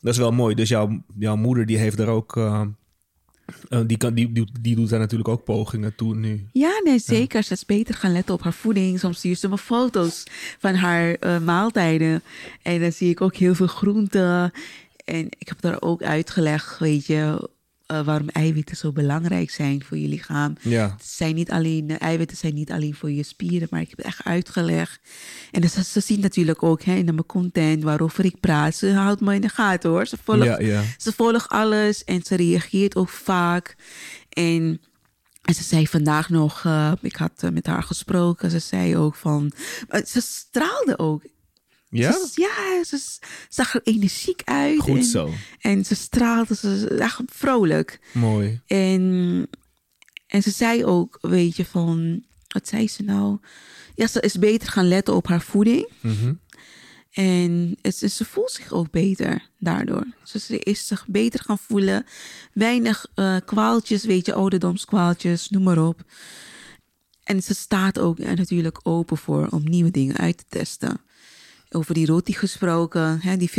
Dat 0.00 0.12
is 0.12 0.18
wel 0.18 0.32
mooi. 0.32 0.54
Dus 0.54 0.68
jouw, 0.68 1.02
jouw 1.18 1.36
moeder 1.36 1.66
die 1.66 1.78
heeft 1.78 1.98
er 1.98 2.08
ook... 2.08 2.36
eh, 2.36 2.62
eh, 3.68 3.80
die, 3.86 3.96
kan, 3.96 4.14
die, 4.14 4.32
die, 4.32 4.48
die 4.60 4.76
doet 4.76 4.88
daar 4.88 4.98
natuurlijk 4.98 5.28
ook 5.28 5.44
pogingen 5.44 5.94
toe 5.94 6.14
nu. 6.14 6.46
Ja, 6.52 6.80
nee, 6.84 6.98
zeker. 6.98 7.42
Ze 7.42 7.52
is 7.52 7.64
beter 7.64 7.94
gaan 7.94 8.12
letten 8.12 8.34
op 8.34 8.42
haar 8.42 8.52
voeding. 8.52 8.98
Soms 8.98 9.18
stuurt 9.18 9.38
ze 9.38 9.48
me 9.48 9.58
foto's 9.58 10.24
van 10.58 10.74
haar 10.74 11.14
eh, 11.14 11.38
maaltijden. 11.38 12.22
En 12.62 12.80
dan 12.80 12.92
zie 12.92 13.10
ik 13.10 13.20
ook 13.20 13.36
heel 13.36 13.54
veel 13.54 13.66
groenten. 13.66 14.52
En 15.04 15.26
ik 15.38 15.48
heb 15.48 15.60
daar 15.60 15.82
ook 15.82 16.02
uitgelegd, 16.02 16.78
weet 16.78 17.06
je, 17.06 17.48
eh, 17.88 18.04
waarom 18.04 18.28
eiwitten 18.28 18.76
zo 18.76 18.92
belangrijk 18.92 19.50
zijn 19.50 19.84
voor 19.84 19.98
je 19.98 20.08
lichaam. 20.08 20.56
Ja. 20.60 20.90
Het 20.90 21.06
zijn 21.06 21.34
niet 21.34 21.50
alleen, 21.50 21.98
eiwitten 21.98 22.36
zijn 22.36 22.54
niet 22.54 22.70
alleen 22.70 22.94
voor 22.94 23.10
je 23.10 23.22
spieren, 23.22 23.68
maar 23.70 23.80
ik 23.80 23.88
heb 23.88 23.96
het 23.96 24.06
echt 24.06 24.24
uitgelegd. 24.24 25.00
En 25.50 25.60
dus, 25.60 25.92
ze 25.92 26.00
zien 26.00 26.20
natuurlijk 26.20 26.62
ook 26.62 26.82
hè, 26.82 26.94
in 26.94 27.04
mijn 27.04 27.26
content 27.26 27.82
waarover 27.82 28.24
ik 28.24 28.40
praat. 28.40 28.74
Ze 28.74 28.92
houdt 28.92 29.20
me 29.20 29.34
in 29.34 29.40
de 29.40 29.48
gaten 29.48 29.90
hoor. 29.90 30.06
Ze 30.06 30.16
volgt, 30.24 30.44
Ja, 30.44 30.60
ja. 30.60 30.82
ze 30.96 31.12
volgt 31.12 31.48
alles 31.48 32.04
en 32.04 32.22
ze 32.22 32.34
reageert 32.36 32.96
ook 32.96 33.08
vaak. 33.08 33.76
En, 34.28 34.80
en 35.42 35.54
ze 35.54 35.62
zei 35.62 35.86
vandaag 35.86 36.28
nog, 36.28 36.64
eh, 36.64 36.92
ik 37.00 37.16
had 37.16 37.32
eh, 37.36 37.50
met 37.50 37.66
haar 37.66 37.82
gesproken, 37.82 38.50
ze 38.50 38.58
zei 38.58 38.96
ook 38.96 39.14
van, 39.14 39.52
ze 40.04 40.20
straalde 40.20 40.98
ook. 40.98 41.22
Ja? 41.90 42.12
Ze, 42.12 42.28
ja, 42.34 42.84
ze 42.84 43.18
zag 43.48 43.74
er 43.74 43.80
energiek 43.84 44.42
uit. 44.44 44.80
Goed 44.80 44.96
en, 44.96 45.04
zo. 45.04 45.30
En 45.60 45.84
ze 45.84 45.94
straalde, 45.94 46.54
ze 46.54 46.96
echt 46.98 47.20
vrolijk. 47.26 48.00
Mooi. 48.12 48.60
En, 48.66 49.46
en 50.26 50.42
ze 50.42 50.50
zei 50.50 50.84
ook, 50.84 51.18
weet 51.20 51.56
je, 51.56 51.64
van, 51.64 52.24
wat 52.48 52.68
zei 52.68 52.88
ze 52.88 53.02
nou? 53.02 53.38
Ja, 53.94 54.06
ze 54.06 54.20
is 54.20 54.38
beter 54.38 54.68
gaan 54.68 54.88
letten 54.88 55.14
op 55.14 55.26
haar 55.26 55.42
voeding. 55.42 55.88
Mhm. 56.00 56.32
En 57.10 57.76
het, 57.82 57.96
ze 57.96 58.24
voelt 58.24 58.50
zich 58.50 58.72
ook 58.72 58.90
beter 58.90 59.48
daardoor. 59.58 60.06
Dus 60.32 60.46
ze 60.46 60.58
is 60.58 60.86
zich 60.86 61.06
beter 61.06 61.40
gaan 61.40 61.58
voelen. 61.58 62.06
Weinig 62.52 63.06
eh, 63.14 63.36
kwaaltjes, 63.44 64.04
weet 64.04 64.26
je, 64.26 64.34
ouderdomskwaaltjes, 64.34 65.48
noem 65.48 65.62
maar 65.62 65.86
op. 65.86 66.04
En 67.24 67.42
ze 67.42 67.54
staat 67.54 67.98
ook 67.98 68.18
eh, 68.18 68.32
natuurlijk 68.32 68.80
open 68.82 69.16
voor 69.16 69.46
om 69.50 69.62
nieuwe 69.64 69.90
dingen 69.90 70.16
uit 70.16 70.38
te 70.38 70.44
testen. 70.48 71.00
Over 71.70 71.94
die 71.94 72.06
roti 72.06 72.32
gesproken, 72.32 73.20
hè, 73.22 73.36
die 73.36 73.50
50-50 73.50 73.52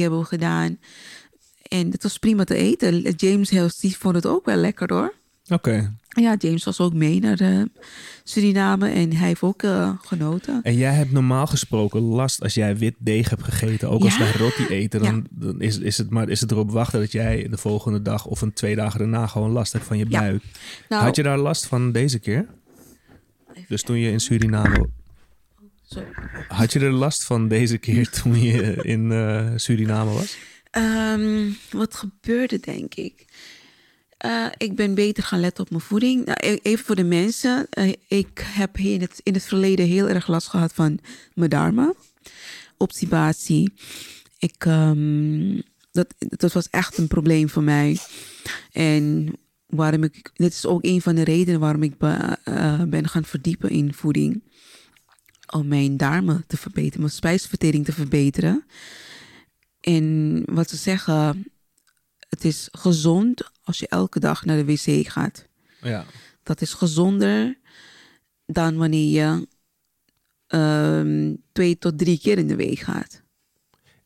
hebben 0.00 0.18
we 0.18 0.24
gedaan. 0.24 0.78
En 1.62 1.90
het 1.90 2.02
was 2.02 2.18
prima 2.18 2.44
te 2.44 2.54
eten. 2.54 3.00
James 3.16 3.50
Hills, 3.50 3.78
die 3.78 3.96
vond 3.96 4.14
het 4.14 4.26
ook 4.26 4.44
wel 4.44 4.56
lekker 4.56 4.92
hoor. 4.92 5.14
Oké. 5.48 5.94
Ja, 6.08 6.34
James 6.38 6.64
was 6.64 6.80
ook 6.80 6.92
mee 6.92 7.20
naar 7.20 7.40
eh, 7.40 7.62
Suriname 8.24 8.88
en 8.90 9.12
hij 9.16 9.26
heeft 9.26 9.42
ook 9.42 9.62
eh, 9.62 9.92
genoten. 10.02 10.60
En 10.62 10.74
jij 10.76 10.92
hebt 10.92 11.12
normaal 11.12 11.46
gesproken 11.46 12.00
last 12.00 12.42
als 12.42 12.54
jij 12.54 12.76
wit 12.76 12.94
deeg 12.98 13.30
hebt 13.30 13.42
gegeten. 13.44 13.90
Ook 13.90 14.02
als 14.02 14.18
wij 14.18 14.32
roti 14.32 14.66
eten, 14.66 15.02
dan, 15.02 15.14
Ja. 15.16 15.22
dan 15.46 15.60
is, 15.60 15.78
is, 15.78 15.98
het 15.98 16.10
maar, 16.10 16.28
is 16.28 16.40
het 16.40 16.50
erop 16.50 16.70
wachten 16.70 17.00
dat 17.00 17.12
jij 17.12 17.48
de 17.50 17.56
volgende 17.58 18.02
dag 18.02 18.26
of 18.26 18.40
een 18.40 18.52
twee 18.52 18.76
dagen 18.76 18.98
daarna 18.98 19.26
gewoon 19.26 19.50
last 19.50 19.72
hebt 19.72 19.84
van 19.84 19.98
je 19.98 20.06
Ja. 20.08 20.20
buik. 20.20 20.42
Nou, 20.88 21.04
Had 21.04 21.16
je 21.16 21.22
daar 21.22 21.38
last 21.38 21.66
van 21.66 21.92
deze 21.92 22.18
keer? 22.18 22.46
Dus 23.68 23.82
toen 23.82 23.98
je 23.98 24.10
in 24.10 24.20
Suriname. 24.20 24.88
Sorry. 25.88 26.08
Had 26.48 26.72
je 26.72 26.80
er 26.80 26.90
last 26.92 27.24
van 27.24 27.48
deze 27.48 27.78
keer 27.78 28.10
toen 28.22 28.40
je 28.40 28.74
in 28.82 29.12
eh, 29.12 29.52
Suriname 29.56 30.10
was? 30.12 30.36
Ehm, 30.70 31.50
wat 31.70 31.94
gebeurde, 31.94 32.60
denk 32.60 32.94
ik? 32.94 33.24
Eh, 34.18 34.46
ik 34.56 34.76
ben 34.76 34.94
beter 34.94 35.22
gaan 35.22 35.40
letten 35.40 35.64
op 35.64 35.70
mijn 35.70 35.82
voeding. 35.82 36.24
Nou, 36.24 36.38
e- 36.40 36.58
even 36.62 36.84
voor 36.84 36.96
de 36.96 37.04
mensen. 37.04 37.66
Eh, 37.70 37.92
ik 38.08 38.44
heb 38.44 38.78
in 38.78 39.00
het, 39.00 39.20
in 39.22 39.34
het 39.34 39.44
verleden 39.44 39.86
heel 39.86 40.08
erg 40.08 40.26
last 40.26 40.48
gehad 40.48 40.72
van 40.72 40.98
mijn 41.34 41.50
darmen. 41.50 41.94
Obstipatie. 42.76 43.72
Ik, 44.38 44.64
ehm, 44.64 45.60
dat, 45.92 46.14
dat 46.18 46.52
was 46.52 46.70
echt 46.70 46.98
een 46.98 47.08
probleem 47.08 47.48
voor 47.48 47.62
mij. 47.62 47.98
En 48.72 49.32
waarom 49.66 50.02
ik, 50.02 50.30
dit 50.34 50.52
is 50.52 50.66
ook 50.66 50.84
een 50.84 51.00
van 51.02 51.14
de 51.14 51.24
redenen 51.24 51.60
waarom 51.60 51.82
ik 51.82 51.98
be- 51.98 52.36
ben 52.88 53.08
gaan 53.08 53.24
verdiepen 53.24 53.70
in 53.70 53.94
voeding. 53.94 54.42
Om 55.52 55.68
mijn 55.68 55.96
darmen 55.96 56.44
te 56.46 56.56
verbeteren, 56.56 57.00
mijn 57.00 57.12
spijsvertering 57.12 57.84
te 57.84 57.92
verbeteren. 57.92 58.64
En 59.80 60.42
wat 60.46 60.70
ze 60.70 60.76
zeggen, 60.76 61.52
het 62.28 62.44
is 62.44 62.68
gezond 62.72 63.50
als 63.62 63.78
je 63.78 63.88
elke 63.88 64.20
dag 64.20 64.44
naar 64.44 64.56
de 64.56 64.64
wc 64.64 65.08
gaat. 65.08 65.46
Ja. 65.82 66.04
Dat 66.42 66.60
is 66.60 66.72
gezonder 66.74 67.58
dan 68.46 68.76
wanneer 68.76 69.10
je 69.22 69.48
ehm, 70.46 71.34
twee 71.52 71.78
tot 71.78 71.98
drie 71.98 72.18
keer 72.20 72.38
in 72.38 72.46
de 72.48 72.56
week 72.56 72.78
gaat. 72.78 73.22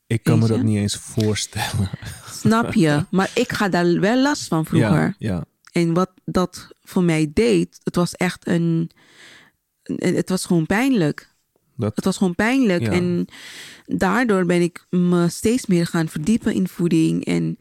Ik 0.07 0.23
kan 0.23 0.39
me 0.39 0.47
je? 0.47 0.53
dat 0.53 0.63
niet 0.63 0.77
eens 0.79 0.97
voorstellen. 0.97 1.91
Snap 2.31 2.73
je? 2.73 3.05
maar 3.11 3.31
ik 3.35 3.53
ga 3.53 3.69
daar 3.69 4.01
wel 4.01 4.23
last 4.23 4.49
van 4.49 4.65
vroeger. 4.67 4.91
Ja, 5.01 5.15
ja. 5.19 5.45
En 5.73 5.93
wat 5.95 6.11
dat 6.25 6.69
voor 6.83 7.03
mij 7.05 7.31
deed, 7.35 7.81
het 7.83 7.97
was 7.97 8.15
echt 8.15 8.47
een- 8.47 8.91
Het 9.83 10.29
was 10.29 10.45
gewoon 10.45 10.67
pijnlijk. 10.67 11.32
Dat, 11.83 11.97
Het 11.97 12.05
was 12.05 12.17
gewoon 12.17 12.35
pijnlijk. 12.35 12.83
Ja. 12.83 12.91
En 12.91 13.27
daardoor 13.87 14.47
ben 14.47 14.63
ik 14.63 14.87
me 14.91 15.29
steeds 15.29 15.67
meer 15.67 15.87
gaan 15.87 16.09
verdiepen 16.09 16.55
in 16.55 16.69
voeding. 16.69 17.25
En 17.25 17.59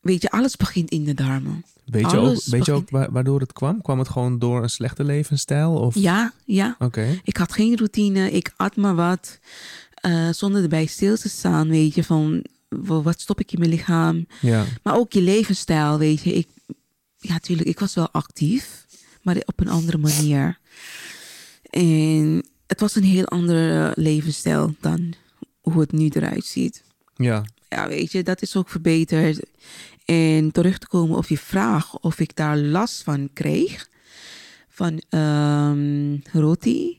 weet 0.00 0.22
je, 0.22 0.30
alles 0.30 0.56
begint 0.56 0.90
in 0.90 1.04
de 1.04 1.14
darmen. 1.14 1.64
weet 1.84 2.10
je 2.10 2.16
ook, 2.16 2.42
weet 2.44 2.66
je 2.66 2.72
ook 2.72 2.90
wa- 2.90 3.10
waardoor 3.10 3.40
het 3.40 3.52
kwam? 3.52 3.82
Kwam 3.82 3.98
het 3.98 4.08
gewoon 4.08 4.38
door 4.38 4.62
een 4.62 4.70
slechte 4.70 5.04
levensstijl? 5.04 5.72
Of? 5.74 5.94
Ja, 5.94 6.32
ja. 6.44 6.76
Oké. 6.78 7.20
Ik 7.24 7.36
had 7.36 7.52
geen 7.52 7.76
routine. 7.76 8.30
Ik 8.30 8.52
at 8.56 8.76
maar 8.76 8.94
wat. 8.94 9.38
eh, 9.94 10.28
zonder 10.30 10.62
erbij 10.62 10.86
stil 10.86 11.16
te 11.16 11.28
staan, 11.28 11.68
weet 11.68 11.94
je. 11.94 12.04
Van 12.04 12.44
wa- 12.68 13.02
wat 13.02 13.20
stop 13.20 13.40
ik 13.40 13.52
in 13.52 13.58
mijn 13.58 13.70
lichaam. 13.70 14.26
Ja. 14.40 14.64
Maar 14.82 14.96
ook 14.96 15.12
je 15.12 15.20
levensstijl, 15.20 15.98
weet 15.98 16.22
je. 16.22 16.32
Ik, 16.34 16.48
ja, 17.16 17.32
natuurlijk, 17.32 17.68
ik 17.68 17.78
was 17.78 17.94
wel 17.94 18.10
actief. 18.10 18.86
Maar 19.22 19.36
op 19.44 19.60
een 19.60 19.68
andere 19.68 19.98
manier. 19.98 20.58
En 21.70 22.44
het 22.66 22.80
was 22.80 22.94
een 22.94 23.02
heel 23.04 23.24
andere 23.26 23.92
levensstijl 23.96 24.74
dan 24.80 25.14
hoe 25.60 25.80
het 25.80 25.92
nu 25.92 26.08
eruit 26.08 26.44
ziet. 26.44 26.82
Ja. 27.16 27.44
ja, 27.68 27.88
weet 27.88 28.12
je, 28.12 28.22
dat 28.22 28.42
is 28.42 28.56
ook 28.56 28.68
verbeterd. 28.68 29.40
En 30.04 30.50
terug 30.52 30.78
te 30.78 30.86
komen 30.86 31.16
op 31.16 31.26
je 31.26 31.38
vraag 31.38 31.98
of 31.98 32.20
ik 32.20 32.36
daar 32.36 32.56
last 32.58 33.02
van 33.02 33.30
kreeg. 33.32 33.88
Van 34.68 35.02
ehm, 35.08 36.16
roti. 36.38 36.98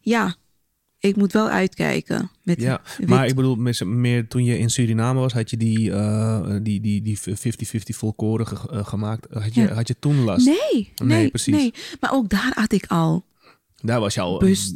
Ja, 0.00 0.34
ik 0.98 1.16
moet 1.16 1.32
wel 1.32 1.48
uitkijken. 1.48 2.30
Met 2.42 2.60
Ja, 2.60 2.82
wit- 2.98 3.08
maar 3.08 3.26
ik 3.26 3.34
bedoel, 3.34 3.56
meer 3.84 4.28
toen 4.28 4.44
je 4.44 4.58
in 4.58 4.70
Suriname 4.70 5.20
was, 5.20 5.32
had 5.32 5.50
je 5.50 5.56
die, 5.56 5.92
eh, 5.92 6.56
die, 6.62 6.80
die, 6.80 7.02
die 7.02 7.18
50-50 7.18 7.96
volkoren 7.96 8.46
ge- 8.46 8.70
eh, 8.70 8.86
gemaakt. 8.86 9.26
Had 9.30 9.54
je, 9.54 9.60
Ja. 9.60 9.72
had 9.74 9.88
je 9.88 9.96
toen 9.98 10.16
last? 10.24 10.46
Nee, 10.46 10.92
nee, 10.94 11.08
Nee, 11.18 11.28
precies. 11.28 11.54
nee. 11.54 11.74
Maar 12.00 12.12
ook 12.12 12.28
daar 12.28 12.52
had 12.54 12.72
ik 12.72 12.84
al 12.86 13.24
Daar 13.82 14.00
was 14.00 14.14
je 14.14 14.20
al... 14.20 14.38
bewust... 14.38 14.74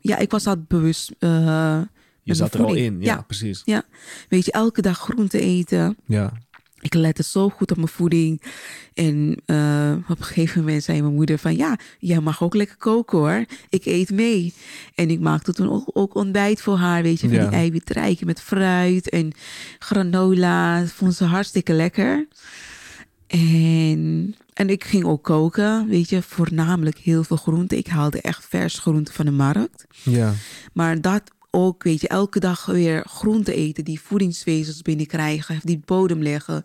ja, 0.00 0.18
ik 0.18 0.30
was 0.30 0.46
al 0.46 0.64
bewust... 0.68 1.12
eh, 1.18 1.80
je 2.22 2.34
zat 2.34 2.54
er 2.54 2.64
al 2.64 2.74
in. 2.74 3.00
Ja, 3.00 3.14
Ja. 3.14 3.22
precies. 3.22 3.62
ja, 3.64 3.82
weet 4.28 4.44
je, 4.44 4.52
elke 4.52 4.82
dag 4.82 4.98
groente 4.98 5.40
eten. 5.40 5.96
Ja. 6.06 6.32
Ik 6.80 6.94
lette 6.94 7.22
zo 7.22 7.48
goed 7.48 7.70
op 7.70 7.76
mijn 7.76 7.88
voeding. 7.88 8.42
En 8.94 9.36
eh, 9.46 9.92
op 10.08 10.18
een 10.18 10.24
gegeven 10.24 10.60
moment 10.60 10.82
zei 10.84 11.02
mijn 11.02 11.14
moeder 11.14 11.38
van... 11.38 11.56
ja, 11.56 11.78
jij 11.98 12.20
mag 12.20 12.42
ook 12.42 12.54
lekker 12.54 12.76
koken 12.76 13.18
hoor. 13.18 13.44
Ik 13.68 13.84
eet 13.84 14.10
mee. 14.10 14.54
En 14.94 15.10
ik 15.10 15.20
maakte 15.20 15.52
toen 15.52 15.70
ook, 15.70 15.90
ook 15.92 16.14
ontbijt 16.14 16.60
voor 16.60 16.76
haar. 16.76 17.02
Weet 17.02 17.20
je, 17.20 17.28
van 17.28 17.36
Ja. 17.36 17.42
die 17.48 17.56
eiwitrijken 17.58 18.26
met 18.26 18.40
fruit 18.40 19.08
en 19.08 19.32
granola. 19.78 20.80
Dat 20.80 20.90
vond 20.92 21.14
ze 21.14 21.24
hartstikke 21.24 21.72
lekker. 21.72 22.26
En, 23.34 24.34
en 24.52 24.70
ik 24.70 24.84
ging 24.84 25.04
ook 25.04 25.22
koken. 25.22 25.88
Weet 25.88 26.08
je, 26.08 26.22
voornamelijk 26.22 26.98
heel 26.98 27.24
veel 27.24 27.36
groenten. 27.36 27.78
Ik 27.78 27.86
haalde 27.86 28.20
echt 28.20 28.46
vers 28.48 28.78
groenten 28.78 29.14
van 29.14 29.24
de 29.24 29.30
markt. 29.30 29.86
Ja. 30.02 30.34
Maar 30.72 31.00
dat 31.00 31.22
ook, 31.50 31.82
weet 31.82 32.00
je, 32.00 32.08
elke 32.08 32.40
dag 32.40 32.66
weer 32.66 33.04
groente 33.08 33.54
eten, 33.54 33.84
die 33.84 34.00
voedingsvezels 34.00 34.82
binnenkrijgen, 34.82 35.60
die 35.62 35.80
bodem 35.84 36.22
leggen, 36.22 36.64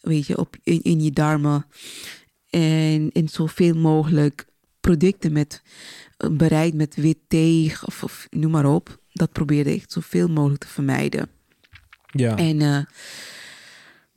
weet 0.00 0.26
je, 0.26 0.38
op, 0.38 0.56
in, 0.62 0.82
in 0.82 1.00
je 1.00 1.10
darmen. 1.10 1.66
En, 2.50 3.10
en 3.12 3.28
zoveel 3.28 3.74
mogelijk 3.74 4.46
producten 4.80 5.32
met, 5.32 5.62
eh, 6.16 6.30
bereid 6.30 6.74
met 6.74 6.94
wit 6.94 7.18
of, 7.84 8.02
of 8.02 8.26
noem 8.30 8.50
maar 8.50 8.66
op. 8.66 9.00
Dat 9.12 9.32
probeerde 9.32 9.74
ik 9.74 9.84
zoveel 9.86 10.28
mogelijk 10.28 10.60
te 10.60 10.68
vermijden. 10.68 11.28
Ja. 12.10 12.36
En 12.36 12.60
eh, 12.60 12.78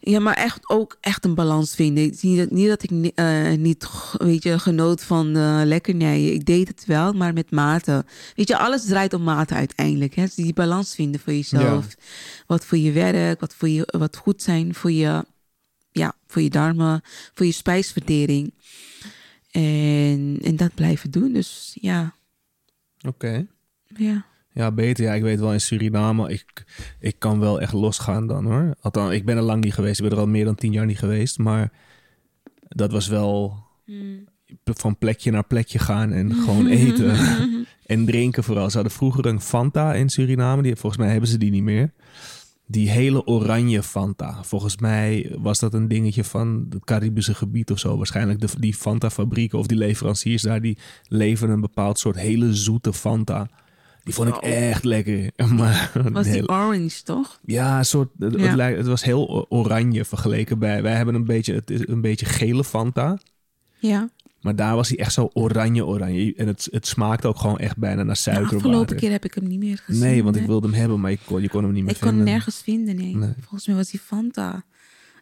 ja, 0.10 0.20
maar 0.20 0.34
echt 0.34 0.70
ook 0.70 0.98
echt 1.02 1.26
een 1.26 1.36
balans 1.36 1.76
vinden. 1.76 2.14
Niet 2.22 2.38
dat, 2.38 2.52
niet 2.52 2.68
dat 2.68 2.84
ik 2.84 3.12
eh, 3.16 3.52
niet, 3.52 3.90
weet 4.18 4.44
je, 4.44 4.60
genoot 4.60 5.04
van 5.04 5.36
eh 5.36 5.62
lekkernijen. 5.64 6.34
Ik 6.34 6.46
deed 6.46 6.68
het 6.68 6.86
wel, 6.86 7.14
maar 7.14 7.34
met 7.34 7.52
mate. 7.52 8.06
Weet 8.36 8.48
je, 8.48 8.58
alles 8.58 8.86
draait 8.86 9.14
om 9.14 9.24
mate 9.24 9.54
uiteindelijk. 9.54 10.16
Hè? 10.16 10.24
Dus 10.24 10.36
die 10.36 10.54
balans 10.54 10.96
vinden 10.96 11.22
voor 11.22 11.34
jezelf. 11.34 11.96
Wat 12.48 12.66
voor 12.66 12.78
je 12.78 12.92
werk, 12.92 13.40
wat, 13.40 13.54
voor 13.56 13.70
je, 13.70 13.94
wat 13.98 14.18
goed 14.18 14.42
zijn 14.42 14.76
voor 14.76 14.92
je, 14.92 15.26
ja, 15.92 16.16
voor 16.28 16.42
je 16.42 16.50
darmen, 16.50 17.02
voor 17.34 17.46
je 17.46 17.52
spijsvertering. 17.52 18.54
En, 19.52 20.40
en 20.42 20.56
dat 20.56 20.74
blijven 20.76 21.12
doen. 21.12 21.34
Dus 21.34 21.78
ja, 21.82 22.14
Oké. 23.08 23.48
ja. 23.86 24.26
Ja, 24.60 24.72
beter. 24.72 25.04
Ja, 25.04 25.14
ik 25.14 25.22
weet 25.22 25.40
wel 25.40 25.54
in 25.54 25.62
Suriname, 25.62 26.32
ik, 26.32 26.66
ik 27.00 27.16
kan 27.20 27.40
wel 27.40 27.62
echt 27.62 27.74
losgaan 27.74 28.28
dan 28.28 28.46
hoor. 28.46 28.76
Althans, 28.82 29.14
ik 29.14 29.26
ben 29.26 29.38
er 29.38 29.44
lang 29.44 29.64
niet 29.64 29.74
geweest. 29.74 30.00
Ik 30.00 30.04
ben 30.10 30.14
er 30.14 30.24
al 30.24 30.28
meer 30.28 30.46
dan 30.46 30.56
tien 30.56 30.72
jaar 30.72 30.86
niet 30.86 31.00
geweest. 31.00 31.38
Maar 31.38 31.72
dat 32.68 32.92
was 32.92 33.08
wel 33.08 33.64
van 34.64 34.98
plekje 34.98 35.32
naar 35.32 35.44
plekje 35.44 35.80
gaan 35.80 36.12
en 36.12 36.34
gewoon 36.46 36.68
eten. 36.68 37.16
en 37.86 38.06
drinken 38.06 38.44
vooral. 38.44 38.70
Ze 38.70 38.76
hadden 38.76 38.96
vroeger 38.96 39.26
een 39.26 39.42
Fanta 39.42 39.94
in 39.94 40.10
Suriname. 40.10 40.62
Die, 40.62 40.76
volgens 40.76 41.02
mij 41.02 41.12
hebben 41.12 41.30
ze 41.30 41.38
die 41.38 41.52
niet 41.52 41.64
meer. 41.64 41.94
die 42.66 42.90
hele 42.90 43.26
oranje 43.26 43.84
Fanta. 43.84 44.44
Volgens 44.44 44.78
mij 44.78 45.36
was 45.38 45.60
dat 45.60 45.74
een 45.74 45.88
dingetje 45.88 46.24
van 46.24 46.66
het 46.70 46.84
Caribische 46.84 47.34
gebied 47.34 47.72
of 47.72 47.80
zo. 47.80 47.98
Waarschijnlijk 47.98 48.40
de, 48.40 48.50
die 48.60 48.76
Fanta-fabrieken 48.76 49.60
of 49.60 49.68
die 49.68 49.78
leveranciers 49.78 50.42
daar... 50.42 50.62
die 50.62 50.78
leveren 51.08 51.54
een 51.54 51.62
bepaald 51.62 52.00
soort 52.00 52.16
hele 52.16 52.54
zoete 52.54 52.94
Fanta. 52.94 53.50
Die 54.10 54.18
vond 54.18 54.28
ik 54.36 54.36
echt 54.42 54.84
lekker. 54.84 55.30
Maar 55.56 55.92
Was 56.12 56.26
die 56.32 56.50
orange, 56.50 57.04
toch? 57.04 57.40
ja, 57.46 57.78
een 57.78 57.86
soort, 57.86 58.10
het, 58.20 58.34
Ja. 58.40 58.46
Het, 58.46 58.56
lijkt- 58.56 58.78
het 58.78 58.88
was 58.88 59.04
heel 59.04 59.46
oranje 59.50 60.06
vergeleken 60.06 60.60
bij... 60.60 60.82
Wij 60.82 60.96
hebben 60.96 61.16
een 61.16 61.26
beetje, 61.26 61.54
het 61.54 61.70
is 61.70 61.88
een 61.88 62.02
beetje 62.02 62.26
gele 62.26 62.64
Fanta. 62.64 63.18
Ja. 63.80 64.10
Maar 64.42 64.56
daar 64.56 64.76
was 64.76 64.88
hij 64.90 64.98
echt 64.98 65.14
zo 65.14 65.30
oranje-oranje. 65.34 66.34
En 66.38 66.48
het, 66.48 66.68
het 66.72 66.88
smaakte 66.88 67.28
ook 67.28 67.38
gewoon 67.40 67.58
echt 67.58 67.78
bijna 67.78 68.04
naar 68.04 68.14
De 68.14 68.20
suiker. 68.20 68.56
afgelopen 68.56 68.96
keer 68.96 69.12
heb 69.12 69.26
ik 69.26 69.34
hem 69.34 69.48
niet 69.48 69.60
meer 69.60 69.78
gezien. 69.86 70.02
Nee, 70.04 70.24
want 70.24 70.36
ik 70.36 70.46
wilde 70.46 70.68
hem 70.68 70.76
hebben, 70.76 71.00
maar 71.00 71.12
je 71.12 71.18
kon, 71.26 71.42
je 71.42 71.50
kon 71.50 71.64
hem 71.64 71.74
niet 71.74 71.84
meer 71.84 71.94
Ik 71.94 72.00
kon 72.00 72.08
hem 72.08 72.16
vinden. 72.18 72.34
nergens 72.34 72.62
vinden, 72.64 72.96
nee. 72.96 73.16
Nee. 73.16 73.34
Volgens 73.40 73.68
mij 73.68 73.76
was 73.76 73.90
die 73.90 74.00
Fanta 74.00 74.64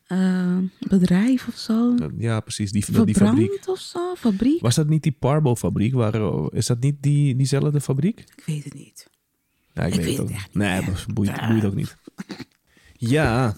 eh, 0.08 0.58
bedrijf 0.80 1.48
of 1.48 1.58
zo. 1.58 1.96
Ja, 2.18 2.40
precies. 2.40 2.72
Die, 2.72 2.86
die 2.86 2.94
fabriek. 3.16 3.18
Verbrand 3.18 3.68
of 3.68 3.80
zo, 3.80 4.16
fabriek. 4.16 4.62
Was 4.62 4.76
dat 4.76 4.88
niet 4.90 5.04
die 5.04 5.12
Parbo-fabriek? 5.20 5.94
Waar, 5.94 6.52
is 6.54 6.66
dat 6.66 6.80
niet 6.80 6.96
die, 7.02 7.36
diezelfde 7.36 7.82
fabriek? 7.82 8.20
Ik 8.20 8.44
weet 8.46 8.64
het 8.64 8.74
niet. 8.74 9.08
Ja, 9.74 9.84
ik, 9.84 9.94
Ik 9.94 9.96
weet 9.96 10.06
weet 10.06 10.18
het 10.18 10.26
ook 10.26 10.30
niet. 10.32 10.48
Nee, 10.54 10.86
dat 10.86 11.06
boeit, 11.14 11.48
boeit 11.48 11.66
ook 11.66 11.76
niet. 11.76 11.96
Ja, 12.94 13.56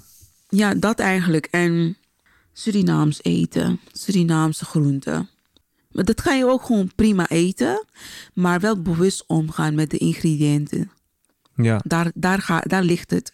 Ja, 0.49 0.73
dat 0.75 0.99
eigenlijk. 0.99 1.45
En 1.45 1.97
Surinaams 2.53 3.23
eten, 3.23 3.79
Surinaamse 3.91 4.65
groenten. 4.65 5.29
Maar 5.91 6.05
dat 6.05 6.21
ga 6.21 6.33
je 6.33 6.45
ook 6.45 6.63
gewoon 6.63 6.91
prima 6.95 7.27
eten, 7.29 7.85
maar 8.33 8.59
wel 8.59 8.81
bewust 8.81 9.23
omgaan 9.27 9.75
met 9.75 9.89
de 9.91 9.97
ingrediënten. 9.97 10.91
ja, 11.55 11.81
Daar, 11.83 12.11
daar, 12.15 12.39
ga, 12.41 12.59
daar 12.59 12.83
ligt 12.83 13.11
het. 13.11 13.33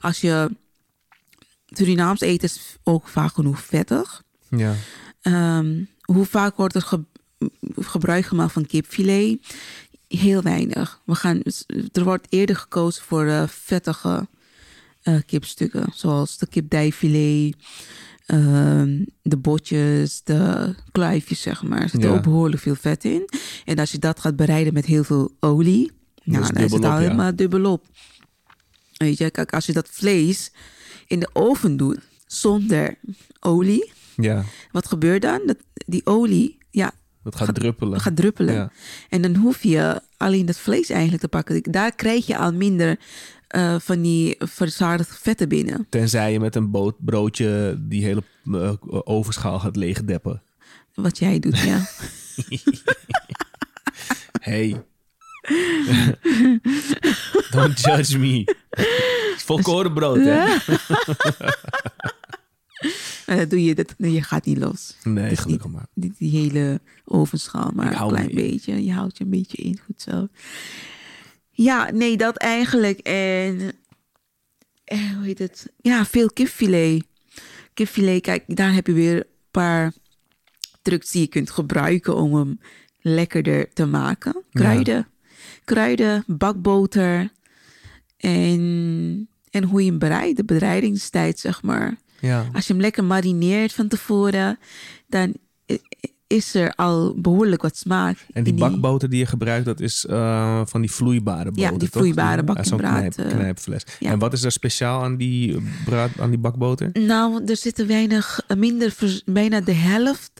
Als 0.00 0.20
je 0.20 0.50
Surinaams 1.76 2.20
eten 2.20 2.48
is 2.48 2.76
ook 2.82 3.08
vaak 3.08 3.32
genoeg 3.32 3.60
vettig. 3.60 4.22
ja. 4.48 4.74
Ehm, 5.20 5.82
hoe 6.02 6.24
vaak 6.24 6.56
wordt 6.56 6.74
er 6.74 6.82
ge- 6.82 7.04
gebruik 7.76 8.24
gemaakt 8.26 8.52
van 8.52 8.66
kipfilet? 8.66 9.38
Heel 10.08 10.42
weinig. 10.42 11.00
We 11.06 11.14
gaan, 11.14 11.42
er 11.92 12.04
wordt 12.04 12.26
eerder 12.30 12.56
gekozen 12.56 13.02
voor 13.04 13.26
eh, 13.26 13.48
vettige 13.48 14.28
eh, 15.02 15.16
kipstukken, 15.26 15.86
zoals 15.94 16.38
de 16.38 16.46
kipdijfilet, 16.46 17.56
ehm, 18.26 19.04
de 19.22 19.36
botjes, 19.36 20.20
de 20.24 20.74
kluifjes, 20.92 21.40
zeg 21.40 21.62
maar. 21.62 21.82
Er 21.82 21.88
zit 21.88 22.02
Ja. 22.02 22.08
ook 22.08 22.22
behoorlijk 22.22 22.62
veel 22.62 22.74
vet 22.74 23.04
in. 23.04 23.28
En 23.64 23.78
als 23.78 23.92
je 23.92 23.98
dat 23.98 24.20
gaat 24.20 24.36
bereiden 24.36 24.72
met 24.72 24.84
heel 24.86 25.04
veel 25.04 25.36
olie, 25.40 25.92
nou, 26.24 26.42
dan 26.52 26.64
is 26.64 26.72
het 26.72 26.84
al 26.84 26.90
ja. 26.90 26.98
helemaal 26.98 27.36
dubbelop. 27.36 27.86
Weet 28.96 29.18
je, 29.18 29.30
kijk, 29.30 29.52
als 29.52 29.66
je 29.66 29.72
dat 29.72 29.88
vlees 29.90 30.50
in 31.06 31.20
de 31.20 31.30
oven 31.32 31.76
doet 31.76 31.98
zonder 32.26 32.94
olie, 33.40 33.92
ja. 34.16 34.44
wat 34.70 34.88
gebeurt 34.88 35.22
dan? 35.22 35.40
Dat, 35.46 35.56
die 35.86 36.06
olie 36.06 36.58
ja, 36.70 36.92
Dat 37.22 37.36
gaat 37.36 37.54
druppelen. 37.54 38.00
gaat 38.00 38.16
druppelen. 38.16 38.54
Ja. 38.54 38.70
En 39.08 39.22
dan 39.22 39.34
hoef 39.34 39.62
je 39.62 40.00
alleen 40.16 40.46
dat 40.46 40.58
vlees 40.58 40.90
eigenlijk 40.90 41.22
te 41.22 41.28
pakken. 41.28 41.62
Daar 41.62 41.94
krijg 41.94 42.26
je 42.26 42.38
al 42.38 42.52
minder 42.52 42.98
eh, 43.48 43.76
van 43.78 44.02
die 44.02 44.36
verzadigde 44.38 45.14
vetten 45.14 45.48
binnen. 45.48 45.86
Tenzij 45.88 46.32
je 46.32 46.40
met 46.40 46.56
een 46.56 46.70
boot, 46.70 46.94
broodje 47.04 47.76
die 47.80 48.04
hele 48.04 48.22
eh, 48.52 48.72
ovenschaal 48.88 49.58
gaat 49.58 49.76
leegdeppen. 49.76 50.42
Wat 50.94 51.18
jij 51.18 51.38
doet, 51.38 51.58
ja. 51.58 51.86
Hey. 54.44 54.82
Don't 57.50 57.80
judge 57.80 58.18
me. 58.18 58.44
Het 59.46 59.58
is 59.58 59.64
volkorenbrood, 59.64 60.16
hè? 60.16 60.56
En 63.26 63.36
dat 63.38 63.50
doe 63.50 63.64
je, 63.64 63.74
dat, 63.74 63.94
je 63.96 64.22
gaat 64.22 64.44
niet 64.44 64.58
los. 64.58 64.96
Nee, 65.02 65.28
Dus 65.28 65.38
gelukkig 65.38 65.66
niet, 65.66 65.74
maar. 65.74 65.86
niet 65.94 66.18
die 66.18 66.30
hele 66.30 66.80
ovenschaal, 67.04 67.70
maar 67.74 68.00
een 68.00 68.08
klein 68.08 68.34
beetje. 68.34 68.84
Je 68.84 68.92
houdt 68.92 69.18
je 69.18 69.24
een 69.24 69.30
beetje 69.30 69.56
in, 69.62 69.78
goed 69.84 70.02
zo. 70.02 70.28
Ja, 71.50 71.90
nee, 71.90 72.16
dat 72.16 72.36
eigenlijk. 72.36 72.98
En 72.98 73.72
eh, 74.84 75.12
hoe 75.16 75.24
heet 75.24 75.38
het? 75.38 75.72
Ja, 75.80 76.04
veel 76.04 76.30
kipfilet. 76.30 77.04
Kipfilet, 77.74 78.22
kijk, 78.22 78.56
daar 78.56 78.72
heb 78.72 78.86
je 78.86 78.92
weer 78.92 79.16
een 79.16 79.24
paar 79.50 79.92
trucs 80.82 81.10
die 81.10 81.20
je 81.20 81.26
kunt 81.26 81.50
gebruiken 81.50 82.16
om 82.16 82.34
hem 82.34 82.60
lekkerder 83.00 83.72
te 83.72 83.86
maken. 83.86 84.42
Kruiden. 84.52 85.08
Kruiden, 85.64 86.24
bakboter. 86.26 87.32
En, 88.16 88.83
en 89.54 89.64
hoe 89.64 89.84
je 89.84 89.90
hem 89.90 89.98
bereidt, 89.98 90.36
de 90.36 90.44
bereidingstijd, 90.44 91.38
zeg 91.38 91.62
maar. 91.62 91.96
Ja. 92.20 92.46
Als 92.52 92.66
je 92.66 92.72
hem 92.72 92.82
lekker 92.82 93.04
marineert 93.04 93.72
van 93.72 93.88
tevoren, 93.88 94.58
dan 95.08 95.34
is 96.26 96.54
er 96.54 96.72
al 96.74 97.14
behoorlijk 97.20 97.62
wat 97.62 97.76
smaak. 97.76 98.26
En 98.32 98.44
die 98.44 98.54
bakboter 98.54 99.08
die 99.08 99.18
je 99.18 99.26
gebruikt, 99.26 99.64
dat 99.64 99.80
is 99.80 100.06
eh, 100.06 100.60
van 100.64 100.80
die 100.80 100.90
vloeibare 100.90 101.44
boter, 101.50 101.62
Ja, 101.62 101.70
die 101.70 101.78
toch? 101.78 101.90
vloeibare 102.02 102.36
Die- 102.36 102.44
bak- 102.44 102.56
ja, 102.56 102.62
en 102.62 102.68
Zo'n 102.68 102.78
braad, 102.78 103.14
knijp, 103.14 103.18
eh, 103.32 103.36
knijpfles. 103.38 103.84
ja. 103.98 104.10
En 104.10 104.18
wat 104.18 104.32
is 104.32 104.42
er 104.42 104.52
speciaal 104.52 105.02
aan 105.02 105.16
die, 105.16 105.56
braad, 105.84 106.10
aan 106.20 106.30
die 106.30 106.38
bakboter? 106.38 106.90
Nou, 106.92 107.44
er 107.46 107.56
zitten 107.56 107.86
weinig, 107.86 108.40
eh, 108.46 108.56
minder, 108.56 108.94
bijna 109.24 109.60
de 109.60 109.72
helft 109.72 110.32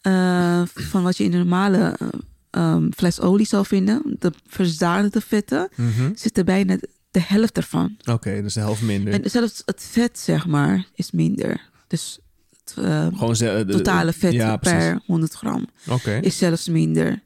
eh, 0.00 0.62
van 0.74 1.02
wat 1.02 1.16
je 1.16 1.24
in 1.24 1.32
een 1.32 1.38
normale 1.38 1.96
eh, 1.98 2.08
ehm, 2.50 2.90
fles 2.96 3.20
olie 3.20 3.46
zou 3.46 3.66
vinden. 3.66 4.02
De 4.18 4.32
verzadigde 4.46 5.20
vetten 5.20 5.68
Mhm. 5.76 6.10
zitten 6.14 6.44
bijna 6.44 6.76
de 7.10 7.20
helft 7.22 7.56
ervan. 7.56 7.96
Oké, 8.10 8.42
dus 8.42 8.54
de 8.54 8.60
helft 8.60 8.82
minder. 8.82 9.12
En 9.12 9.30
zelfs 9.30 9.62
het 9.64 9.82
vet, 9.90 10.18
zeg 10.18 10.46
maar, 10.46 10.86
is 10.94 11.10
minder. 11.10 11.68
Dus 11.86 12.18
het 12.64 12.74
eh, 12.84 13.06
Gewoon 13.06 13.34
de- 13.34 13.64
totale 13.68 14.12
vet 14.12 14.32
ja, 14.32 14.56
precies. 14.56 14.78
per 14.78 15.00
100 15.06 15.32
gram. 15.34 15.66
Oké. 15.88 16.18
is 16.22 16.38
zelfs 16.38 16.68
minder. 16.68 17.22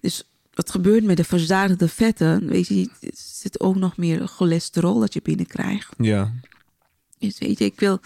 Dus 0.00 0.22
wat 0.54 0.70
gebeurt 0.70 1.04
met 1.04 1.16
de 1.16 1.24
verzadigde 1.24 1.88
vetten? 1.88 2.46
Weet 2.46 2.66
je, 2.66 2.90
er 3.00 3.10
zit 3.14 3.60
ook 3.60 3.76
nog 3.76 3.96
meer 3.96 4.26
cholesterol 4.26 5.00
dat 5.00 5.12
je 5.12 5.20
binnenkrijgt. 5.22 5.94
Ja. 5.98 6.32
Dus 7.18 7.38
weet 7.38 7.58
je, 7.58 7.64
ik 7.64 7.80
wil... 7.80 8.00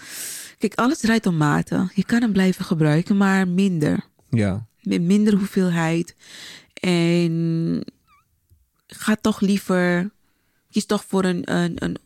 Kijk, 0.57 0.75
alles 0.75 0.99
draait 0.99 1.25
om 1.25 1.37
mate. 1.37 1.89
Je 1.93 2.03
kan 2.05 2.21
hem 2.21 2.31
blijven 2.31 2.65
gebruiken, 2.65 3.17
maar 3.17 3.47
minder. 3.47 4.05
Ja. 4.29 4.65
Met 4.81 5.01
minder 5.01 5.33
hoeveelheid. 5.33 6.15
En 6.73 7.83
ga 8.87 9.15
toch 9.21 9.39
liever... 9.39 10.11
Kies 10.75 10.85
toch 10.85 11.05
voor 11.07 11.23
een, 11.23 11.53
een, 11.53 11.83
een 11.83 11.97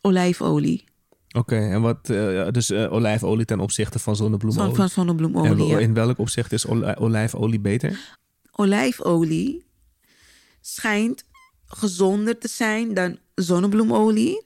olijfolie. 0.00 0.84
Oké, 1.32 1.56
en 1.56 1.80
wat, 1.80 2.10
eh, 2.10 2.48
dus 2.50 2.70
eh, 2.70 2.92
olijfolie 2.92 3.44
ten 3.44 3.60
opzichte 3.60 3.98
van 3.98 4.16
zonnebloemolie. 4.16 4.74
van 4.74 4.84
en 4.84 4.90
zonnebloemolie. 4.90 5.66
ja. 5.66 5.78
in 5.78 5.94
welk 5.94 6.18
opzicht 6.18 6.52
is 6.52 6.66
oli- 6.66 6.94
olijfolie 6.98 7.60
beter? 7.60 8.16
olijfolie 8.52 9.64
schijnt 10.60 11.24
gezonder 11.66 12.38
te 12.38 12.48
zijn 12.48 12.94
dan 12.94 13.18
zonnebloemolie. 13.34 14.42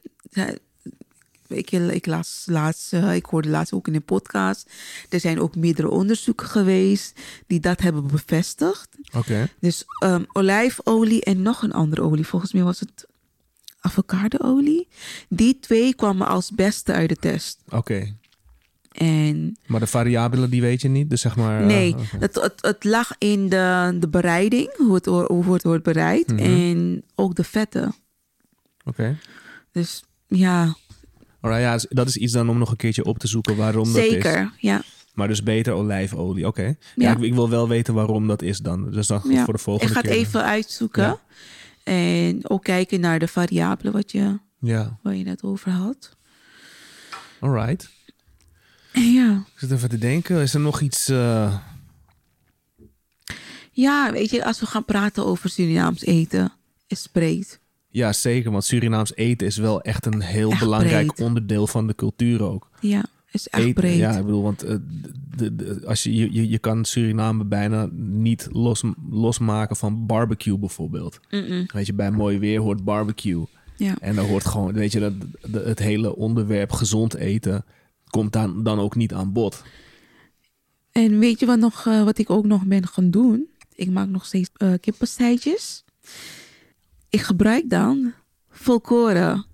Ik, 1.47 1.71
ik, 1.71 2.07
las 2.07 2.43
laatst, 2.47 2.93
eh, 2.93 3.15
ik 3.15 3.25
hoorde 3.27 3.49
laatst 3.49 3.73
ook 3.73 3.89
in 3.89 3.95
een 3.95 4.05
podcast. 4.05 4.71
Er 5.09 5.21
zijn 5.21 5.41
ook 5.41 5.57
meerdere 5.57 5.91
onderzoeken 5.91 6.47
geweest 6.47 7.21
die 7.47 7.61
dat 7.61 7.81
hebben 7.81 8.07
bevestigd. 8.07 8.89
Oké. 9.17 9.49
Dus 9.61 9.85
ehm, 9.99 10.25
olijfolie 10.33 11.25
en 11.25 11.43
nog 11.43 11.63
een 11.63 11.73
andere 11.73 12.03
olie. 12.03 12.27
Volgens 12.27 12.53
mij 12.53 12.63
was 12.63 12.81
het 12.81 13.11
avocadoolie. 13.87 14.89
Die 15.29 15.59
twee 15.61 15.95
kwamen 15.95 16.27
als 16.27 16.51
beste 16.51 16.93
uit 16.93 17.09
de 17.09 17.17
test. 17.17 17.59
Oké. 17.69 18.15
En 18.93 19.57
Maar 19.67 19.81
de 19.81 19.87
variabelen 19.87 20.51
die 20.51 20.61
weet 20.61 20.81
je 20.81 20.89
niet? 20.89 21.11
Dus 21.11 21.21
zeg 21.21 21.37
maar... 21.37 21.61
eh, 21.61 21.67
Nee, 21.67 21.93
oké. 21.93 22.03
het, 22.19 22.35
het, 22.35 22.53
het 22.61 22.85
lag 22.85 23.11
in 23.19 23.49
de, 23.49 23.97
de 24.01 24.09
bereiding, 24.09 24.77
hoe 24.77 24.95
het, 24.95 25.07
hoe 25.07 25.53
het 25.53 25.63
wordt 25.63 25.85
bereid. 25.85 26.27
Mhm. 26.33 26.39
En 26.39 27.03
ook 27.15 27.35
de 27.35 27.45
vetten. 27.45 27.95
Oké. 28.85 29.19
Dus 29.73 30.05
ja, 30.27 30.75
Alright, 31.41 31.63
ja, 31.65 31.73
dus 31.73 31.87
dat 31.89 32.09
is 32.09 32.17
iets 32.17 32.33
dan 32.33 32.49
om 32.49 32.59
nog 32.59 32.71
een 32.71 32.77
keertje 32.77 33.05
op 33.05 33.19
te 33.19 33.27
zoeken 33.27 33.57
waarom 33.57 33.93
dat 33.93 34.03
is. 34.03 34.11
zeker. 34.11 34.53
Ja, 34.59 34.83
Maar 35.15 35.29
dus 35.29 35.43
beter 35.43 35.73
olijfolie, 35.73 36.47
oké. 36.47 36.63
Ja, 36.63 36.75
Ja. 36.95 37.11
ik, 37.17 37.19
ik 37.23 37.35
wil 37.35 37.49
wel 37.51 37.69
weten 37.69 37.95
waarom 37.95 38.27
dat 38.29 38.43
is 38.43 38.59
dan. 38.59 38.91
Dus 38.91 39.07
dan 39.07 39.21
ja. 39.29 39.45
voor 39.45 39.53
de 39.53 39.59
Ik 39.59 39.65
volgende 39.65 39.93
ga 39.93 40.01
het 40.01 40.09
keer. 40.11 40.19
even 40.19 40.45
uitzoeken. 40.45 41.03
Ja. 41.03 41.21
En 41.85 42.49
ook 42.51 42.63
kijken 42.65 43.01
naar 43.01 43.19
de 43.19 43.29
variabelen 43.29 43.93
wat 43.93 44.13
je, 44.13 44.39
Ja, 44.59 44.99
waar 45.03 45.15
je 45.15 45.25
net 45.25 45.43
over 45.43 45.71
had. 45.71 46.17
alright. 47.41 47.91
Ja. 48.93 49.45
Ik 49.53 49.59
zit 49.59 49.71
even 49.71 49.89
te 49.89 49.99
denken, 49.99 50.41
is 50.41 50.55
er 50.55 50.61
nog 50.61 50.81
iets... 50.81 51.09
eh, 51.09 51.57
ja, 53.73 54.13
weet 54.13 54.31
je, 54.31 54.45
als 54.45 54.61
we 54.61 54.67
gaan 54.67 54.85
praten 54.85 55.27
over 55.27 55.51
Surinaams 55.51 56.03
eten, 56.05 56.53
is 56.87 57.07
breed. 57.07 57.61
Ja, 57.89 58.13
zeker, 58.13 58.51
want 58.51 58.65
Surinaams 58.65 59.15
eten 59.15 59.47
is 59.47 59.57
wel 59.57 59.83
echt 59.83 60.07
een 60.07 60.21
heel 60.21 60.51
Echt 60.51 60.61
belangrijk 60.61 61.07
breed. 61.15 61.27
onderdeel 61.27 61.67
van 61.67 61.87
de 61.87 61.95
cultuur 61.95 62.43
ook. 62.43 62.71
Ja, 62.81 63.05
is 63.35 63.49
echt 63.49 63.63
Eten, 63.63 63.75
breed. 63.75 63.97
Ja, 63.97 64.17
ik 64.17 64.25
bedoel, 64.25 64.43
want 64.43 64.63
eh, 64.63 64.77
de, 65.37 65.57
de- 65.57 65.83
als 65.87 66.03
je, 66.03 66.33
je, 66.33 66.49
je 66.49 66.59
kan 66.59 66.85
Suriname 66.85 67.45
bijna 67.45 67.89
niet 67.93 68.49
los, 68.53 68.83
losmaken 69.11 69.77
van 69.77 70.07
barbecue 70.07 70.59
bijvoorbeeld. 70.59 71.21
Mm-mm. 71.31 71.65
Weet 71.73 71.87
je, 71.87 71.95
bij 71.95 72.11
mooi 72.11 72.39
weer 72.39 72.61
hoort 72.61 72.85
barbecue. 72.85 73.45
Ja. 73.77 73.95
En 74.01 74.15
dan 74.15 74.27
hoort 74.27 74.47
gewoon, 74.47 74.73
weet 74.73 74.93
je, 74.93 75.01
dat, 75.01 75.13
dat- 75.49 75.65
het 75.65 75.79
hele 75.79 76.17
onderwerp 76.17 76.73
gezond 76.73 77.15
eten 77.15 77.65
komt 78.11 78.33
dan, 78.33 78.63
dan 78.63 78.79
ook 78.79 78.97
niet 78.97 79.13
aan 79.13 79.33
bod. 79.33 79.63
En 80.93 81.19
weet 81.19 81.41
je 81.41 81.47
wat, 81.47 81.59
nog, 81.59 81.87
eh, 81.87 82.05
wat 82.05 82.19
ik 82.19 82.31
ook 82.31 82.45
nog 82.47 82.65
ben 82.67 82.87
gaan 82.87 83.11
doen? 83.11 83.49
Ik 83.75 83.91
maak 83.91 84.09
nog 84.09 84.25
steeds 84.27 84.51
uh. 84.59 84.73
Ik 87.09 87.21
gebruik 87.21 87.71
dan 87.71 88.13
volkoren 88.51 89.45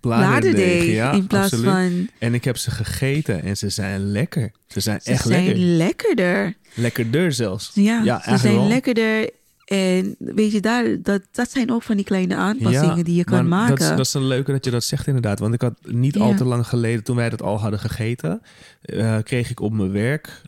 bladerdeeg 0.00 0.84
ja, 0.84 1.12
in 1.12 1.26
plaats 1.26 1.52
absoluut. 1.52 1.72
van... 1.72 2.08
En 2.18 2.34
ik 2.34 2.44
heb 2.44 2.56
ze 2.56 2.70
gegeten 2.70 3.42
en 3.42 3.56
ze 3.56 3.68
zijn 3.68 4.10
lekker. 4.10 4.50
Ze 4.66 4.80
zijn 4.80 5.00
Ze 5.00 5.10
echt 5.10 5.26
zijn 5.26 5.44
lekker. 5.44 5.62
lekkerder. 5.62 6.54
Lekkerder 6.74 7.32
zelfs. 7.32 7.70
Ja, 7.74 8.02
Ja, 8.04 8.22
ze 8.28 8.36
zijn 8.36 8.54
wel. 8.54 8.66
lekkerder. 8.68 9.30
En 9.64 10.14
weet 10.18 10.52
je, 10.52 10.60
daar, 10.60 11.02
dat, 11.02 11.22
dat 11.30 11.50
zijn 11.50 11.70
ook 11.70 11.82
van 11.82 11.96
die 11.96 12.04
kleine 12.04 12.36
aanpassingen 12.36 13.04
die 13.04 13.14
je 13.14 13.24
kan 13.24 13.48
maken. 13.48 13.76
Dat 13.76 13.80
is, 13.90 13.96
dat 13.96 14.06
is 14.06 14.14
een 14.14 14.26
leuke 14.26 14.52
dat 14.52 14.64
je 14.64 14.70
dat 14.70 14.84
zegt 14.84 15.06
inderdaad. 15.06 15.38
Want 15.38 15.54
ik 15.54 15.60
had 15.60 15.78
niet 15.82 16.18
al 16.18 16.34
te 16.34 16.44
lang 16.44 16.66
geleden, 16.66 17.04
toen 17.04 17.16
wij 17.16 17.30
dat 17.30 17.42
al 17.42 17.60
hadden 17.60 17.80
gegeten, 17.80 18.42
eh, 18.80 19.16
kreeg 19.22 19.50
ik 19.50 19.60
op 19.60 19.72
mijn 19.72 19.92
werk 19.92 20.42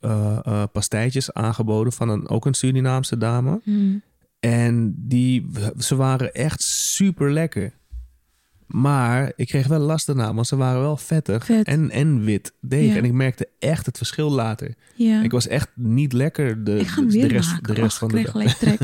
eh, 0.00 0.62
pastijtjes 0.72 1.32
aangeboden 1.32 1.92
van 1.92 2.08
een, 2.08 2.28
ook 2.28 2.46
een 2.46 2.54
Surinaamse 2.54 3.18
dame. 3.18 3.60
Hmm. 3.64 4.02
En 4.40 4.94
die, 4.96 5.50
ze 5.78 5.96
waren 5.96 6.32
echt 6.34 6.62
super 6.62 7.32
lekker. 7.32 7.72
Maar 8.70 9.32
ik 9.36 9.46
kreeg 9.46 9.66
wel 9.66 9.78
last 9.78 10.06
daarna, 10.06 10.34
want 10.34 10.46
ze 10.46 10.56
waren 10.56 10.80
wel 10.80 10.96
vettig 10.96 11.44
Vet. 11.44 11.66
en, 11.66 11.90
en 11.90 12.24
wit 12.24 12.52
deeg. 12.60 12.90
Ja. 12.92 12.96
En 12.96 13.04
ik 13.04 13.12
merkte 13.12 13.48
echt 13.58 13.86
het 13.86 13.96
verschil 13.96 14.30
later. 14.30 14.74
Ja. 14.94 15.22
Ik 15.22 15.30
was 15.30 15.46
echt 15.48 15.68
niet 15.74 16.12
lekker 16.12 16.64
de, 16.64 16.84
de, 16.96 17.06
weer 17.08 17.26
rest, 17.26 17.64
de 17.66 17.72
rest 17.72 18.02
Och, 18.02 18.10
van 18.10 18.18
ik 18.18 18.26
de 18.26 18.32
dag. 18.32 18.56
trek. 18.56 18.80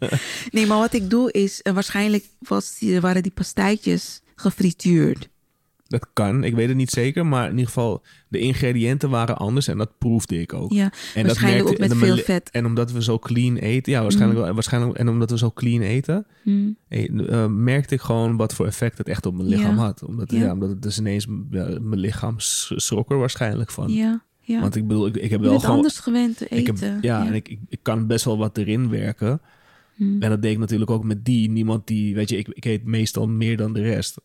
nee, 0.50 0.66
maar 0.66 0.78
wat 0.78 0.92
ik 0.92 1.10
doe 1.10 1.32
is... 1.32 1.62
eh, 1.62 1.72
waarschijnlijk 1.72 2.24
was 2.38 2.84
waren 3.00 3.22
die 3.22 3.32
pastijtjes 3.32 4.22
gefrituurd. 4.34 5.28
Dat 5.88 6.06
kan, 6.12 6.44
ik 6.44 6.54
weet 6.54 6.68
het 6.68 6.76
niet 6.76 6.90
zeker. 6.90 7.26
Maar 7.26 7.44
in 7.44 7.50
ieder 7.50 7.66
geval, 7.66 8.02
de 8.28 8.38
ingrediënten 8.38 9.10
waren 9.10 9.36
anders 9.36 9.68
en 9.68 9.78
dat 9.78 9.98
proefde 9.98 10.40
ik 10.40 10.52
ook. 10.52 10.72
Ja, 10.72 10.92
en 11.14 11.26
waarschijnlijk 11.26 11.68
ook 11.68 11.78
met 11.78 11.90
en 11.90 11.98
de 11.98 12.04
veel 12.04 12.16
vet. 12.16 12.50
En 12.50 12.66
omdat 12.66 12.92
we 12.92 13.02
zo 13.02 13.18
clean 13.18 13.56
eten, 13.56 13.92
ja, 13.92 14.02
waarschijnlijk, 14.02 14.40
wel, 14.40 14.54
waarschijnlijk 14.54 14.98
en 14.98 15.08
omdat 15.08 15.30
we 15.30 15.38
zo 15.38 15.50
clean 15.50 15.80
eten, 15.82 16.26
Hmm. 16.42 16.76
eh, 16.88 17.42
eh, 17.42 17.50
merkte 17.50 17.94
ik 17.94 18.00
gewoon 18.00 18.36
wat 18.36 18.54
voor 18.54 18.66
effect 18.66 18.98
het 18.98 19.08
echt 19.08 19.26
op 19.26 19.34
mijn 19.34 19.48
lichaam 19.48 19.76
Ja. 19.76 19.82
had. 19.82 20.02
Omdat, 20.04 20.30
Ja. 20.30 20.38
ja. 20.38 20.52
omdat 20.52 20.68
het 20.68 20.82
dus 20.82 20.98
ineens, 20.98 21.26
mijn 21.50 21.98
lichaam 21.98 22.34
schrok 22.38 23.10
er 23.10 23.18
waarschijnlijk 23.18 23.70
van. 23.70 23.92
Ja, 23.92 24.22
ja. 24.40 24.60
Want 24.60 24.76
ik 24.76 24.86
bedoel, 24.86 25.06
ik, 25.06 25.16
ik 25.16 25.30
heb 25.30 25.40
wel 25.40 25.58
gewoon... 25.60 25.76
anders 25.76 25.98
gewend 25.98 26.36
te 26.36 26.44
Ik 26.48 26.68
eten. 26.68 26.98
ja, 27.00 27.26
en 27.26 27.34
ik, 27.34 27.48
ik, 27.48 27.58
ik 27.68 27.78
kan 27.82 28.06
best 28.06 28.24
wel 28.24 28.38
wat 28.38 28.58
erin 28.58 28.90
werken. 28.90 29.40
Hmm. 29.94 30.22
En 30.22 30.30
dat 30.30 30.42
deed 30.42 30.52
ik 30.52 30.58
natuurlijk 30.58 30.90
ook 30.90 31.04
met 31.04 31.24
die. 31.24 31.50
Niemand 31.50 31.86
die, 31.86 32.14
weet 32.14 32.28
je, 32.28 32.36
ik, 32.38 32.48
ik 32.48 32.64
eet 32.64 32.84
meestal 32.84 33.28
meer 33.28 33.56
dan 33.56 33.72
de 33.72 33.82
rest. 33.82 34.20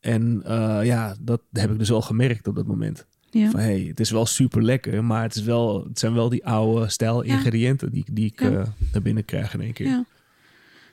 En 0.00 0.42
eh, 0.44 0.80
ja, 0.84 1.16
dat 1.20 1.40
heb 1.52 1.70
ik 1.70 1.78
dus 1.78 1.88
wel 1.88 2.02
gemerkt 2.02 2.46
op 2.46 2.54
dat 2.54 2.66
moment. 2.66 3.06
ja. 3.30 3.50
Van 3.50 3.60
hey, 3.60 3.80
het 3.80 4.00
is 4.00 4.10
wel 4.10 4.26
super 4.26 4.62
lekker, 4.62 5.04
maar 5.04 5.22
het, 5.22 5.34
is 5.34 5.42
wel, 5.42 5.84
het 5.84 5.98
zijn 5.98 6.14
wel 6.14 6.28
die 6.28 6.46
oude 6.46 6.88
stijl 6.88 7.24
Ja. 7.24 7.32
ingrediënten 7.34 7.92
die, 7.92 8.04
die 8.12 8.26
ik 8.26 8.40
Ja. 8.40 8.50
eh, 8.50 8.66
naar 8.92 9.02
binnen 9.02 9.24
krijg 9.24 9.54
in 9.54 9.60
één 9.60 9.72
keer. 9.72 10.04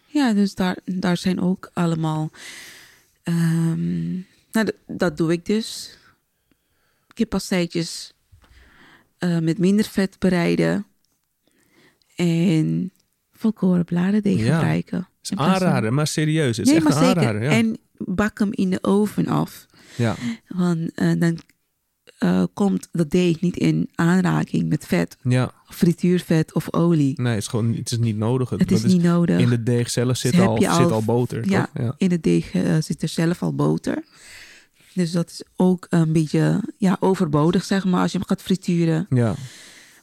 Ja, 0.06 0.34
dus 0.34 0.56
daar, 0.56 0.78
daar 0.86 1.18
zijn 1.18 1.40
ook 1.42 1.70
allemaal. 1.74 2.32
ehm, 3.24 4.12
nou, 4.52 4.72
dat 4.88 5.18
doe 5.18 5.32
ik 5.32 5.46
dus. 5.46 5.98
Kippastijtjes 7.14 8.14
eh 9.18 9.40
met 9.40 9.58
minder 9.58 9.86
vet 9.86 10.20
bereiden. 10.20 10.86
En 12.16 12.92
volkoren 13.44 13.86
bladerdeeg 13.86 14.40
Ja. 14.40 14.56
gebruiken. 14.58 14.98
Het 14.98 15.32
is 15.32 15.38
aanrader, 15.38 15.94
maar 15.94 16.08
serieus. 16.08 16.58
Het 16.58 16.68
is 16.68 16.74
echt 16.74 16.84
maar 16.84 17.04
zeker. 17.06 17.44
Ja. 17.44 17.50
En 17.52 17.78
bak 17.98 18.40
hem 18.40 18.50
in 18.52 18.70
de 18.70 18.80
oven 18.84 19.28
af. 19.28 19.66
ja. 19.96 20.16
Want 20.48 20.92
eh, 20.96 21.12
dan 21.20 21.38
eh, 22.18 22.44
komt 22.54 22.88
dat 22.92 23.10
deeg 23.12 23.42
niet 23.42 23.58
in 23.58 23.90
aanraking 23.96 24.70
met 24.70 24.86
vet, 24.86 25.18
ja, 25.24 25.52
frituurvet 25.70 26.54
of 26.54 26.74
olie. 26.74 27.22
nee, 27.22 27.34
het 27.34 27.42
is 27.42 27.48
gewoon 27.48 27.74
het 27.74 27.92
is 27.92 27.98
niet 27.98 28.18
nodig. 28.18 28.50
Het 28.50 28.72
is 28.72 28.82
dat 28.82 28.92
niet 28.92 29.04
nodig. 29.04 29.40
In 29.40 29.50
de 29.50 29.64
deeg 29.64 29.90
zelf 29.90 30.18
zit, 30.18 30.32
Dus 30.32 30.42
al, 30.42 30.58
zit 30.62 30.92
al 30.92 31.04
boter. 31.04 31.50
Ja, 31.50 31.70
in 31.98 32.12
het 32.12 32.24
deeg 32.24 32.52
eh, 32.54 32.76
zit 32.80 33.02
er 33.02 33.08
zelf 33.08 33.42
al 33.42 33.56
boter. 33.56 34.04
Dus 34.94 35.12
dat 35.12 35.30
is 35.30 35.44
ook 35.56 35.88
een 35.90 36.12
beetje 36.12 36.62
ja, 36.78 36.98
overbodig, 37.00 37.64
zeg 37.64 37.86
maar, 37.86 38.02
als 38.02 38.12
je 38.12 38.18
hem 38.18 38.28
gaat 38.28 38.42
frituren. 38.42 39.06
ja. 39.10 39.36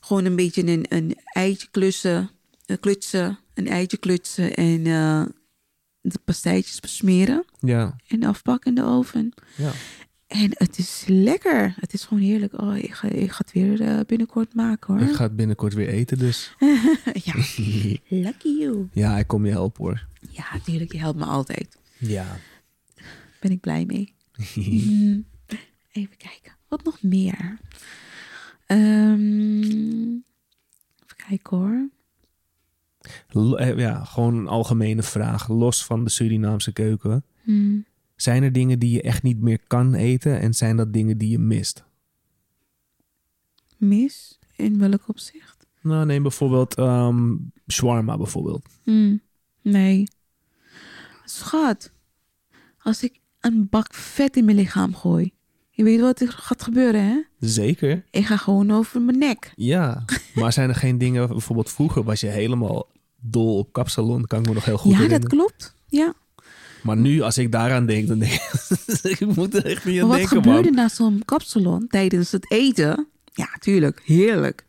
Gewoon 0.01 0.25
een 0.25 0.37
beetje 0.37 0.67
een, 0.67 0.85
een 0.89 1.17
eitje 1.25 1.69
klussen, 1.71 2.31
klutsen, 2.79 3.39
een 3.55 3.69
eitje 3.69 3.97
klutsen 3.97 4.55
en 4.55 4.87
eh, 4.87 5.23
de 6.01 6.19
pastijtjes 6.25 6.81
besmeren 6.81 7.45
ja. 7.59 7.97
en 8.07 8.23
afpakken 8.25 8.69
in 8.69 8.83
de 8.83 8.89
oven. 8.89 9.33
ja. 9.57 9.73
En 10.27 10.51
het 10.55 10.79
is 10.79 11.05
lekker. 11.07 11.75
Het 11.81 11.93
is 11.93 12.05
gewoon 12.05 12.23
heerlijk. 12.23 12.61
Oh, 12.61 12.77
ik 12.77 12.93
ga, 12.95 13.09
ik 13.09 13.31
ga 13.31 13.39
het 13.39 13.53
weer 13.53 13.81
eh, 13.81 14.01
binnenkort 14.07 14.55
maken 14.55 14.95
hoor. 14.95 15.09
Ik 15.09 15.15
ga 15.15 15.23
het 15.23 15.37
binnenkort 15.37 15.75
weer 15.75 15.89
eten, 15.89 16.19
dus. 16.19 16.55
ja, 17.25 17.35
lucky 18.25 18.49
you. 18.59 18.89
Ja, 18.93 19.19
ik 19.19 19.27
kom 19.27 19.47
je 19.47 19.51
helpen 19.51 19.85
hoor. 19.85 20.07
Ja, 20.31 20.45
natuurlijk. 20.53 20.93
Je 20.93 20.99
helpt 20.99 21.19
me 21.19 21.25
altijd. 21.25 21.79
Ja. 21.99 22.37
Ben 23.41 23.51
ik 23.51 23.61
blij 23.61 23.85
mee. 23.87 24.15
Mm, 24.55 25.25
Even 25.93 26.17
kijken. 26.17 26.53
Wat 26.69 26.85
nog 26.85 27.03
meer? 27.03 27.59
Ehm, 28.67 29.61
even 31.03 31.17
kijken 31.29 31.57
hoor. 31.57 31.89
Eh, 33.57 33.79
ja, 33.79 34.05
gewoon 34.05 34.35
een 34.37 34.49
algemene 34.49 35.03
vraag. 35.03 35.49
Los 35.49 35.85
van 35.85 36.05
de 36.05 36.11
Surinaamse 36.11 36.73
keuken. 36.73 37.25
Hmm. 37.43 37.85
Zijn 38.17 38.43
er 38.43 38.53
dingen 38.53 38.79
die 38.79 38.91
je 38.91 39.03
echt 39.03 39.23
niet 39.23 39.41
meer 39.41 39.59
kan 39.67 39.95
eten? 39.95 40.41
En 40.41 40.55
zijn 40.55 40.77
dat 40.77 40.93
dingen 40.93 41.19
die 41.19 41.31
je 41.31 41.39
mist? 41.39 41.85
Mis? 43.77 44.39
In 44.57 44.79
welk 44.79 45.09
opzicht? 45.09 45.67
Nou, 45.83 46.07
neem 46.07 46.23
bijvoorbeeld 46.23 46.75
ehm 46.75 47.37
shawarma 47.73 48.17
bijvoorbeeld. 48.17 48.69
Hmm, 48.83 49.21
Nee. 49.63 50.05
Schat, 51.25 51.93
als 52.79 53.03
ik 53.03 53.21
een 53.41 53.69
bak 53.69 53.95
vet 53.95 54.37
in 54.37 54.45
mijn 54.45 54.57
lichaam 54.57 54.95
gooi, 54.95 55.33
je 55.81 55.87
weet 55.87 56.01
wat 56.01 56.21
er 56.21 56.29
gaat 56.29 56.63
gebeuren, 56.63 57.05
hè? 57.05 57.21
Zeker. 57.39 58.05
Ik 58.11 58.27
ga 58.27 58.37
gewoon 58.37 58.71
over 58.71 59.01
mijn 59.01 59.19
nek. 59.19 59.53
Ja. 59.57 60.05
Maar 60.35 60.53
zijn 60.53 60.69
er 60.69 60.75
geen 60.75 60.99
dingen... 60.99 61.29
Bijvoorbeeld 61.29 61.71
vroeger 61.71 62.03
was 62.03 62.21
je 62.21 62.27
helemaal 62.27 62.89
dol 63.21 63.59
op 63.59 63.73
kapsalon. 63.73 64.27
Kan 64.27 64.41
ik 64.41 64.47
me 64.49 64.55
nog 64.55 64.65
heel 64.65 64.79
goed 64.79 64.93
ja, 64.93 64.97
herinneren. 64.99 65.29
dat 65.29 65.39
klopt. 65.39 65.75
Ja. 65.87 66.15
Maar 66.83 66.97
nu, 66.97 67.21
als 67.21 67.39
ik 67.39 67.53
daaraan 67.53 67.87
denk, 67.87 68.09
dan 68.09 68.19
denk 68.19 68.33
ik... 68.33 68.43
ik 69.19 69.21
moet 69.37 69.55
er 69.55 69.65
echt 69.65 69.85
niet 69.85 70.01
aan 70.01 70.09
wat 70.09 70.17
denken, 70.17 70.37
gebeurde 70.37 70.71
man. 70.71 70.75
na 70.75 70.89
zo'n 70.89 71.23
kapsalon 71.25 71.87
tijdens 71.89 72.31
het 72.31 72.51
eten? 72.53 73.07
Ja, 73.33 73.49
tuurlijk, 73.59 74.03
heerlijk. 74.05 74.65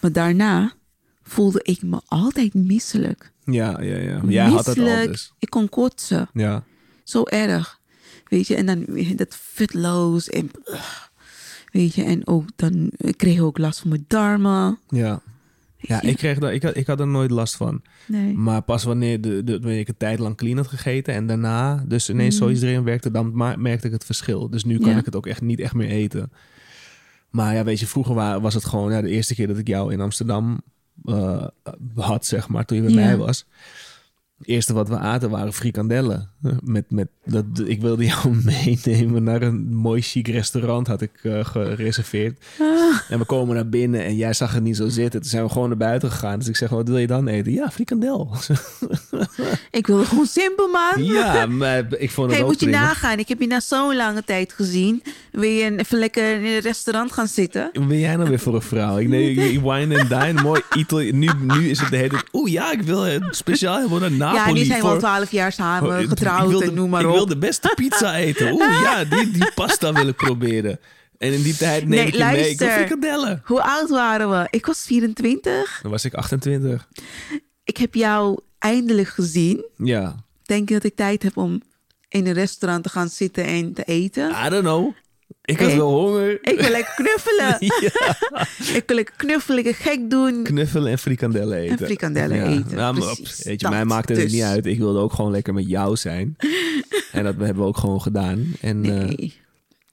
Maar 0.00 0.12
daarna 0.12 0.72
voelde 1.22 1.60
ik 1.62 1.82
me 1.82 2.00
altijd 2.06 2.54
misselijk. 2.54 3.32
Ja, 3.44 3.80
ja, 3.82 3.96
ja. 3.96 4.20
Jij 4.28 4.44
had 4.44 4.68
al 4.68 4.74
Misselijk. 4.74 5.10
dus. 5.10 5.32
Ik 5.38 5.50
kon 5.50 5.68
kotsen. 5.68 6.28
Ja. 6.32 6.64
Zo 7.04 7.22
erg. 7.24 7.77
Weet 8.28 8.46
je, 8.46 8.54
en 8.54 8.66
dan 8.66 8.86
dat 9.16 9.36
vetloos 9.40 10.28
en... 10.28 10.50
weet 11.72 11.94
je, 11.94 12.02
en 12.04 12.26
ook 12.26 12.44
dan 12.56 12.90
ik 12.96 13.16
kreeg 13.16 13.36
ik 13.36 13.42
ook 13.42 13.58
last 13.58 13.78
van 13.80 13.88
mijn 13.88 14.04
darmen. 14.08 14.78
Ja. 14.88 15.20
Ja, 15.80 16.02
ik, 16.02 16.16
kreeg 16.16 16.38
daar, 16.38 16.54
ik, 16.54 16.62
had, 16.62 16.76
ik 16.76 16.86
had 16.86 17.00
er 17.00 17.06
nooit 17.06 17.30
last 17.30 17.56
van. 17.56 17.82
Nee. 18.06 18.34
Maar 18.34 18.62
pas 18.62 18.84
wanneer, 18.84 19.20
de, 19.20 19.44
de, 19.44 19.52
wanneer 19.60 19.78
ik 19.78 19.88
een 19.88 19.96
tijd 19.96 20.18
lang 20.18 20.36
clean 20.36 20.56
had 20.56 20.66
gegeten 20.66 21.14
en 21.14 21.26
daarna 21.26 21.84
dus 21.88 22.08
ineens 22.10 22.34
Mhm. 22.34 22.42
zoiets 22.44 22.62
erin 22.62 22.84
werkte, 22.84 23.10
dan 23.10 23.36
merkte 23.62 23.86
ik 23.86 23.92
het 23.92 24.04
verschil. 24.04 24.50
Dus 24.50 24.64
nu 24.64 24.78
kan 24.78 24.90
Ja. 24.90 24.96
ik 24.98 25.04
het 25.04 25.16
ook 25.16 25.26
echt 25.26 25.40
niet 25.40 25.60
echt 25.60 25.74
meer 25.74 25.88
eten. 25.88 26.32
Maar 27.30 27.54
ja, 27.54 27.64
weet 27.64 27.80
je, 27.80 27.86
vroeger 27.86 28.14
wa- 28.14 28.40
was 28.40 28.54
het 28.54 28.64
gewoon 28.64 28.92
ja, 28.92 29.02
de 29.02 29.08
eerste 29.10 29.34
keer 29.34 29.46
dat 29.46 29.58
ik 29.58 29.66
jou 29.66 29.92
in 29.92 30.00
Amsterdam 30.00 30.60
eh, 31.04 31.46
had, 31.94 32.26
zeg 32.26 32.48
maar, 32.48 32.64
toen 32.64 32.76
je 32.76 32.82
bij 32.82 32.92
Ja. 32.92 32.98
mij 33.04 33.16
was. 33.16 33.46
Het 34.38 34.46
eerste 34.46 34.72
wat 34.72 34.88
we 34.88 34.98
aten 34.98 35.30
waren 35.30 35.52
frikandellen. 35.52 36.28
Met, 36.62 36.90
met, 36.90 37.08
dat, 37.24 37.44
ik 37.64 37.80
wilde 37.80 38.04
jou 38.04 38.36
meenemen 38.44 39.22
naar 39.22 39.42
een 39.42 39.74
mooi 39.74 40.02
chic 40.02 40.28
restaurant, 40.28 40.86
had 40.86 41.00
ik 41.00 41.20
eh, 41.22 41.44
gereserveerd. 41.44 42.44
Ah, 42.60 43.00
En 43.08 43.18
we 43.18 43.24
komen 43.24 43.54
naar 43.54 43.68
binnen 43.68 44.04
en 44.04 44.16
jij 44.16 44.32
zag 44.32 44.52
het 44.54 44.62
niet 44.62 44.76
zo 44.76 44.88
zitten. 44.88 45.20
Toen 45.20 45.30
zijn 45.30 45.44
we 45.44 45.50
gewoon 45.50 45.68
naar 45.68 45.76
buiten 45.78 46.10
gegaan. 46.10 46.38
Dus 46.38 46.48
ik 46.48 46.56
zeg, 46.56 46.68
wat 46.68 46.88
wil 46.88 46.98
je 46.98 47.06
dan 47.06 47.28
eten? 47.28 47.52
Ja, 47.52 47.70
frikandel. 47.70 48.30
ik 49.70 49.86
wilde 49.86 50.04
gewoon 50.04 50.26
simpel, 50.26 50.68
man. 50.68 51.04
ja, 51.04 51.46
maar 51.62 51.84
ik 51.98 52.10
vond 52.10 52.26
het 52.26 52.36
Hey, 52.36 52.40
ook 52.42 52.50
moet 52.52 52.60
je 52.60 52.66
prima. 52.66 52.80
nagaan. 52.82 53.18
Ik 53.18 53.28
heb 53.28 53.40
je 53.40 53.46
na 53.46 53.60
zo'n 53.60 53.96
lange 53.96 54.24
tijd 54.24 54.52
gezien. 54.52 55.02
Wil 55.32 55.42
je 55.50 55.76
even 55.76 55.98
lekker 55.98 56.34
in 56.34 56.44
een 56.44 56.58
restaurant 56.58 57.12
gaan 57.12 57.26
zitten? 57.28 57.70
Wat 57.72 57.88
ben 57.88 57.98
jij 57.98 58.16
nou 58.16 58.28
weer 58.28 58.38
voor 58.38 58.54
een 58.54 58.62
vrouw? 58.62 58.98
Ik 58.98 59.08
neem 59.08 59.38
ik- 59.38 59.60
wine 59.60 60.00
and 60.00 60.08
dine, 60.08 60.42
mooi 60.42 60.60
Italië. 60.76 61.12
Nu, 61.12 61.28
nu 61.42 61.68
is 61.70 61.80
het 61.80 61.90
de 61.90 61.96
hele 61.96 62.22
Oeh 62.32 62.50
ja, 62.52 62.72
ik 62.72 62.82
wil 62.82 63.02
het 63.02 63.22
speciaal 63.30 63.76
helemaal 63.76 63.98
naar 63.98 64.10
Napoli. 64.12 64.36
ja, 64.38 64.52
nu 64.52 64.64
zijn 64.64 64.80
we 64.80 64.86
al 64.88 64.98
twaalf 64.98 65.30
jaar 65.30 65.52
samen 65.52 65.94
Oh, 65.96 66.00
ik- 66.00 66.08
getrouwd 66.08 66.42
ik 66.42 66.48
wil 66.58 66.62
en 66.62 66.74
noem 66.74 66.90
maar 66.90 67.00
Ik 67.00 67.06
op. 67.06 67.14
wil 67.14 67.26
de 67.26 67.38
beste 67.38 67.72
pizza 67.74 68.16
eten. 68.16 68.52
Oeh 68.52 68.80
ja, 68.82 69.04
die, 69.04 69.30
die 69.30 69.50
pasta 69.54 69.92
wil 69.92 70.08
ik 70.08 70.16
proberen. 70.16 70.80
En 71.18 71.32
in 71.32 71.42
die 71.42 71.56
tijd 71.56 71.80
neem 71.80 71.90
Nee, 71.90 72.06
ik 72.06 72.14
je 72.14 72.24
mee. 72.24 72.28
Ik 72.50 72.58
wil 72.58 72.66
luister. 72.66 72.70
frikandellen. 72.70 73.42
Hoe 73.44 73.62
oud 73.62 73.88
waren 73.88 74.30
we? 74.30 74.46
Ik 74.50 74.66
was 74.66 74.84
24. 74.86 75.78
Dan 75.82 75.90
was 75.90 76.04
ik 76.04 76.14
28. 76.14 76.88
Ik 77.64 77.76
heb 77.76 77.94
jou 77.94 78.38
eindelijk 78.58 79.08
gezien. 79.08 79.64
Ja, 79.76 80.26
Denk 80.44 80.68
je 80.68 80.74
dat 80.74 80.84
ik 80.84 80.96
tijd 80.96 81.22
heb 81.22 81.36
om 81.36 81.62
in 82.08 82.26
een 82.26 82.32
restaurant 82.32 82.82
te 82.82 82.88
gaan 82.88 83.08
zitten 83.08 83.44
en 83.44 83.72
te 83.72 83.84
eten. 83.84 84.30
I 84.46 84.48
don't 84.48 84.62
know. 84.62 84.92
Ik 85.44 85.58
had 85.58 85.68
Hey. 85.68 85.76
wel 85.76 85.90
honger. 85.90 86.32
Ik 86.42 86.60
wil 86.60 86.70
lekker 86.70 86.94
knuffelen. 86.94 87.56
ik 88.80 88.82
wil 88.86 88.96
lekker 88.96 89.14
knuffelen, 89.16 89.62
lekker 89.64 89.82
gek 89.84 90.10
doen. 90.10 90.42
Knuffelen 90.42 90.90
en 90.90 90.98
frikandellen 90.98 91.58
eten. 91.58 91.78
En 91.78 91.84
frikandellen 91.84 92.46
eten, 92.46 92.76
Nou, 92.76 92.94
precies, 93.14 93.42
weet 93.44 93.60
je, 93.60 93.68
mij 93.68 93.84
maakte 93.84 94.12
het 94.12 94.22
dus. 94.22 94.32
niet 94.32 94.42
uit. 94.42 94.66
Ik 94.66 94.78
wilde 94.78 94.98
ook 94.98 95.12
gewoon 95.12 95.30
lekker 95.30 95.54
met 95.54 95.68
jou 95.68 95.96
zijn. 95.96 96.36
en 97.12 97.24
dat 97.24 97.34
hebben 97.36 97.56
we 97.56 97.68
ook 97.68 97.76
gewoon 97.76 98.02
gedaan. 98.02 98.52
En 98.60 98.84
eh, 98.84 98.90
Nee. 99.04 99.34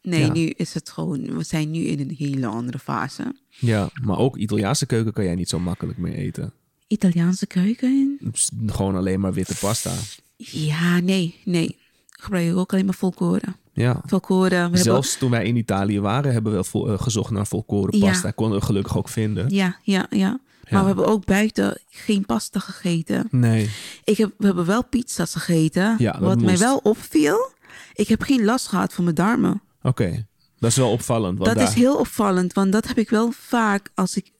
Nee, 0.01 0.19
ja. 0.25 0.31
nu 0.31 0.45
is 0.47 0.73
het 0.73 0.89
gewoon... 0.89 1.37
We 1.37 1.43
zijn 1.43 1.71
nu 1.71 1.79
in 1.79 1.99
een 1.99 2.15
hele 2.17 2.45
andere 2.47 2.79
fase. 2.79 3.35
ja, 3.49 3.89
maar 4.03 4.17
ook 4.17 4.37
Italiaanse 4.37 4.85
keuken 4.85 5.13
kan 5.13 5.23
jij 5.23 5.35
niet 5.35 5.49
zo 5.49 5.59
makkelijk 5.59 5.97
meer 5.97 6.13
eten. 6.13 6.53
Italiaanse 6.87 7.47
keuken? 7.47 8.19
Gewoon 8.65 8.95
alleen 8.95 9.19
maar 9.19 9.33
witte 9.33 9.55
pasta. 9.59 9.91
Ja, 10.37 10.99
nee, 10.99 11.35
nee. 11.45 11.77
Gebruik 12.09 12.47
ik 12.49 12.55
ook 12.57 12.73
alleen 12.73 12.85
maar 12.85 12.93
volkoren. 12.95 13.55
Ja. 13.73 14.01
Volkoren. 14.05 14.49
We 14.49 14.55
hebben, 14.55 14.79
Zelfs 14.79 15.17
toen 15.17 15.31
wij 15.31 15.45
in 15.45 15.55
Italië 15.55 15.99
waren, 15.99 16.33
hebben 16.33 16.55
we 16.55 16.63
vol- 16.63 16.91
eh, 16.91 17.01
gezocht 17.01 17.31
naar 17.31 17.47
volkoren 17.47 17.97
Ja. 17.99 18.05
pasta. 18.09 18.31
Konden 18.31 18.59
we 18.59 18.65
gelukkig 18.65 18.97
ook 18.97 19.09
vinden. 19.09 19.49
ja, 19.49 19.79
ja, 19.83 20.07
ja. 20.09 20.39
Maar 20.69 20.81
we 20.81 20.87
hebben 20.87 21.05
ook 21.07 21.25
buiten 21.25 21.81
geen 21.89 22.25
pasta 22.25 22.59
gegeten. 22.59 23.27
Nee. 23.31 23.69
Ik 24.03 24.17
heb, 24.17 24.31
we 24.37 24.45
hebben 24.45 24.65
wel 24.65 24.85
pizza's 24.85 25.31
gegeten. 25.33 25.95
Ja, 25.97 26.19
Wat 26.19 26.41
mij 26.41 26.57
wel 26.57 26.77
opviel, 26.77 27.51
ik 27.93 28.07
heb 28.07 28.21
geen 28.21 28.43
last 28.45 28.67
gehad 28.67 28.93
van 28.93 29.03
mijn 29.03 29.15
darmen. 29.15 29.61
Oké. 29.81 30.25
Dat 30.59 30.69
is 30.69 30.77
wel 30.77 30.91
opvallend. 30.91 31.37
Want 31.37 31.49
dat 31.49 31.57
daar, 31.59 31.67
is 31.67 31.73
heel 31.73 31.97
opvallend, 31.97 32.53
want 32.53 32.71
dat 32.71 32.87
heb 32.87 32.97
ik 32.97 33.09
wel 33.09 33.31
vaak 33.31 33.89
als 33.95 34.17
ik 34.17 34.31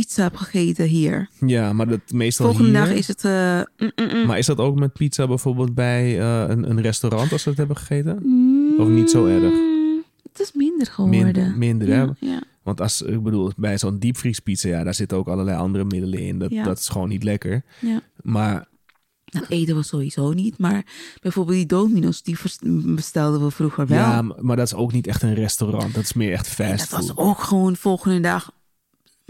pizza 0.00 0.22
heb 0.22 0.36
gegeten 0.36 0.86
hier. 0.86 1.28
Ja, 1.46 1.72
maar 1.72 1.88
dat 1.88 2.00
meestal 2.12 2.46
Volgende 2.46 2.70
hier... 2.78 2.78
dag 2.88 2.96
is 2.96 3.08
het... 3.08 3.24
eh, 3.24 3.60
mm, 3.78 3.90
mm, 3.96 4.08
mm. 4.14 4.26
Maar 4.26 4.38
is 4.38 4.46
dat 4.46 4.58
ook 4.58 4.78
met 4.78 4.92
pizza 4.92 5.26
bijvoorbeeld 5.26 5.74
bij 5.74 6.20
eh, 6.20 6.44
een, 6.48 6.70
een 6.70 6.80
restaurant 6.80 7.32
als 7.32 7.44
we 7.44 7.50
het 7.50 7.58
hebben 7.58 7.76
gegeten? 7.76 8.16
Of 8.78 8.88
niet 8.88 9.10
zo 9.10 9.26
erg? 9.26 9.52
Het 10.32 10.40
is 10.40 10.52
minder 10.52 10.86
geworden. 10.86 11.24
Minder, 11.24 11.54
minder 11.56 11.88
hè? 11.88 11.94
ja, 11.94 12.14
ja. 12.20 12.42
Want 12.62 12.80
als, 12.80 13.02
ik 13.02 13.22
bedoel, 13.22 13.50
bij 13.56 13.78
zo'n 13.78 13.98
diepvriespizza, 13.98 14.68
ja, 14.68 14.82
daar 14.84 14.94
zitten 14.94 15.16
ook 15.18 15.28
allerlei 15.28 15.58
andere 15.58 15.84
middelen 15.84 16.18
in. 16.20 16.38
Dat, 16.38 16.50
Ja. 16.50 16.64
dat 16.64 16.78
is 16.78 16.88
gewoon 16.88 17.08
niet 17.08 17.22
lekker. 17.22 17.62
ja. 17.78 18.00
Maar 18.22 18.68
Dat 19.24 19.44
eten 19.48 19.76
we 19.76 19.82
sowieso 19.82 20.32
niet. 20.32 20.58
Maar 20.58 20.84
bijvoorbeeld 21.20 21.56
die 21.56 21.66
Domino's, 21.66 22.22
die 22.22 22.36
bestelden 22.94 23.44
we 23.44 23.50
vroeger 23.50 23.86
wel. 23.86 23.98
ja, 23.98 24.22
maar 24.22 24.56
dat 24.56 24.66
is 24.66 24.74
ook 24.74 24.92
niet 24.92 25.06
echt 25.06 25.22
een 25.22 25.34
restaurant. 25.34 25.94
Dat 25.94 26.02
is 26.02 26.12
meer 26.12 26.32
echt 26.32 26.48
fast 26.48 26.90
dat 26.90 26.98
was 26.98 27.06
food. 27.06 27.18
ook 27.18 27.38
gewoon 27.42 27.76
volgende 27.76 28.20
dag 28.20 28.50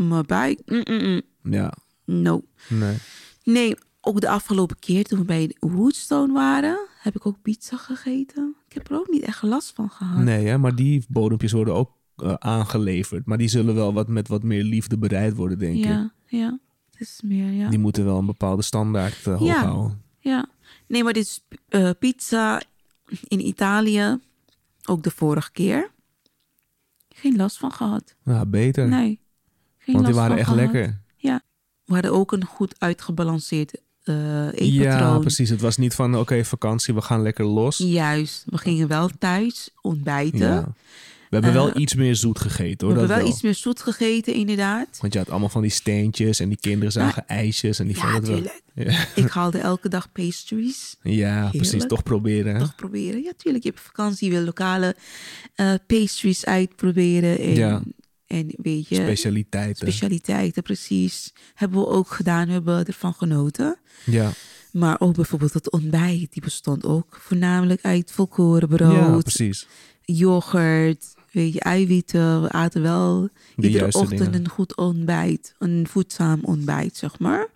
mijn 0.09 0.26
buik. 0.26 0.61
Mm, 0.66 0.82
mm, 0.90 1.01
mm. 1.42 1.53
Ja, 1.53 1.72
No. 2.05 2.42
nee. 2.68 2.96
Nee, 3.44 3.74
ook 4.01 4.20
de 4.20 4.28
afgelopen 4.28 4.78
keer 4.78 5.05
toen 5.05 5.18
we 5.18 5.24
bij 5.24 5.57
Woodstone 5.61 6.32
waren, 6.32 6.86
heb 6.98 7.14
ik 7.16 7.26
ook 7.26 7.42
pizza 7.42 7.76
gegeten. 7.76 8.57
Ik 8.68 8.72
heb 8.74 8.90
er 8.90 8.96
ook 8.98 9.09
niet 9.09 9.22
echt 9.22 9.42
last 9.42 9.72
van 9.74 9.90
gehad. 9.90 10.22
Nee, 10.22 10.46
hè, 10.46 10.59
maar 10.59 10.74
die 10.74 11.05
bodempjes 11.09 11.53
worden 11.53 11.74
ook 11.74 11.90
eh, 12.16 12.34
aangeleverd. 12.34 13.26
Maar 13.26 13.38
die 13.38 13.48
zullen 13.48 13.74
wel 13.74 13.92
wat, 13.92 14.09
met 14.09 14.28
wat 14.28 14.42
meer 14.42 14.62
liefde 14.64 14.98
bereid 14.98 15.34
worden, 15.36 15.59
denk 15.59 15.76
ik. 15.76 15.84
ja, 15.84 16.12
ja. 16.26 16.59
Het 16.90 17.01
is 17.01 17.20
meer, 17.24 17.51
ja. 17.53 17.68
Die 17.68 17.78
moeten 17.78 18.05
wel 18.05 18.18
een 18.18 18.26
bepaalde 18.26 18.62
standaard 18.62 19.26
eh, 19.26 19.36
hoog 19.38 19.48
Ja. 19.48 19.64
houden. 19.64 20.03
ja. 20.18 20.48
Nee, 20.86 21.05
maar 21.05 21.12
dit 21.12 21.22
is 21.24 21.44
eh, 21.68 21.90
pizza 21.98 22.62
in 23.28 23.46
Italië, 23.46 24.18
ook 24.88 25.03
de 25.03 25.11
vorige 25.11 25.53
keer. 25.53 25.90
Geen 27.09 27.36
last 27.36 27.59
van 27.59 27.72
gehad. 27.72 28.14
Ja, 28.24 28.46
beter. 28.46 28.88
Nee. 28.88 29.19
Geen 29.91 30.03
want 30.03 30.07
die 30.07 30.14
waren 30.14 30.36
echt 30.38 30.49
gehad. 30.49 30.61
lekker. 30.72 31.01
Ja. 31.16 31.41
We 31.84 31.93
hadden 31.93 32.12
ook 32.12 32.32
een 32.32 32.45
goed 32.45 32.74
uitgebalanceerd 32.78 33.80
eh 34.05 34.45
eetpatroon. 34.45 34.82
Ja, 34.82 35.18
precies. 35.18 35.49
Het 35.51 35.61
was 35.61 35.76
niet 35.76 35.95
van, 35.95 36.16
oké, 36.18 36.45
vakantie, 36.45 36.95
we 36.95 37.01
gaan 37.03 37.22
lekker 37.22 37.45
los. 37.45 37.76
Juist. 37.76 38.43
We 38.47 38.59
gingen 38.59 38.88
wel 38.88 39.11
thuis 39.18 39.70
ontbijten. 39.82 40.38
Ja. 40.38 40.72
We 41.30 41.36
hebben 41.36 41.53
wel 41.55 41.70
Eh, 41.72 41.80
iets 41.82 41.95
meer 41.95 42.16
zoet 42.16 42.38
gegeten, 42.41 42.66
We 42.78 42.84
hoor. 42.84 42.88
hebben 42.93 43.03
dat 43.03 43.16
wel 43.16 43.18
wel. 43.24 43.28
iets 43.34 43.43
meer 43.43 43.55
zoet 43.55 43.80
gegeten, 43.82 44.34
inderdaad. 44.34 44.99
Want 45.01 45.12
je 45.12 45.18
had 45.18 45.30
allemaal 45.30 45.49
van 45.49 45.62
die 45.62 45.70
steentjes 45.70 46.41
en 46.41 46.49
die 46.49 46.59
kinderen 46.61 46.93
zagen 46.93 47.28
ijsjes 47.28 47.78
en 47.78 47.86
die 47.86 47.97
Ja, 47.97 48.03
vonden 48.03 48.34
het 48.34 48.53
wel... 48.74 48.84
Ja, 48.86 49.05
Ik 49.14 49.28
haalde 49.30 49.59
elke 49.59 49.88
dag 49.88 50.12
pastries. 50.12 50.97
ja 51.03 51.49
precies. 51.53 51.86
Toch 51.86 52.03
proberen, 52.03 52.55
hè? 52.55 52.61
Toch 52.61 52.74
proberen. 52.74 53.22
Ja, 53.22 53.32
tuurlijk. 53.36 53.64
Je 53.64 53.70
hebt 53.70 53.82
vakantie, 53.82 54.28
je 54.30 54.34
wil 54.36 54.45
lokale 54.45 54.97
eh, 55.55 55.72
pastries 55.86 56.45
uitproberen. 56.45 57.38
En, 57.38 57.55
Ja. 57.55 57.82
En 58.30 58.46
weet 58.56 58.88
je, 58.88 58.94
Specialiteiten. 58.94 59.76
specialiteiten, 59.86 60.62
precies. 60.62 61.32
Hebben 61.54 61.78
we 61.80 61.86
ook 61.86 62.08
gedaan. 62.10 62.46
We 62.46 62.52
hebben 62.52 62.84
ervan 62.86 63.14
genoten. 63.14 63.76
ja. 64.04 64.30
Maar 64.72 65.00
ook 65.00 65.14
bijvoorbeeld 65.14 65.52
het 65.52 65.70
ontbijt. 65.70 66.32
Die 66.32 66.42
bestond 66.42 66.84
ook 66.84 67.16
voornamelijk 67.20 67.82
uit 67.82 68.12
volkorenbrood, 68.12 68.92
ja, 68.92 69.18
precies. 69.18 69.66
yoghurt, 70.04 71.14
weet 71.32 71.52
je, 71.52 71.60
eiwitten. 71.60 72.42
We 72.42 72.50
aten 72.50 72.82
wel 72.82 73.28
De 73.56 73.66
iedere 73.66 73.84
ochtend 73.84 74.08
dingen. 74.20 74.34
een 74.34 74.48
goed 74.48 74.76
ontbijt. 74.76 75.54
Een 75.58 75.86
voedzaam 75.88 76.40
ontbijt, 76.42 76.96
zeg 76.96 77.18
maar. 77.18 77.46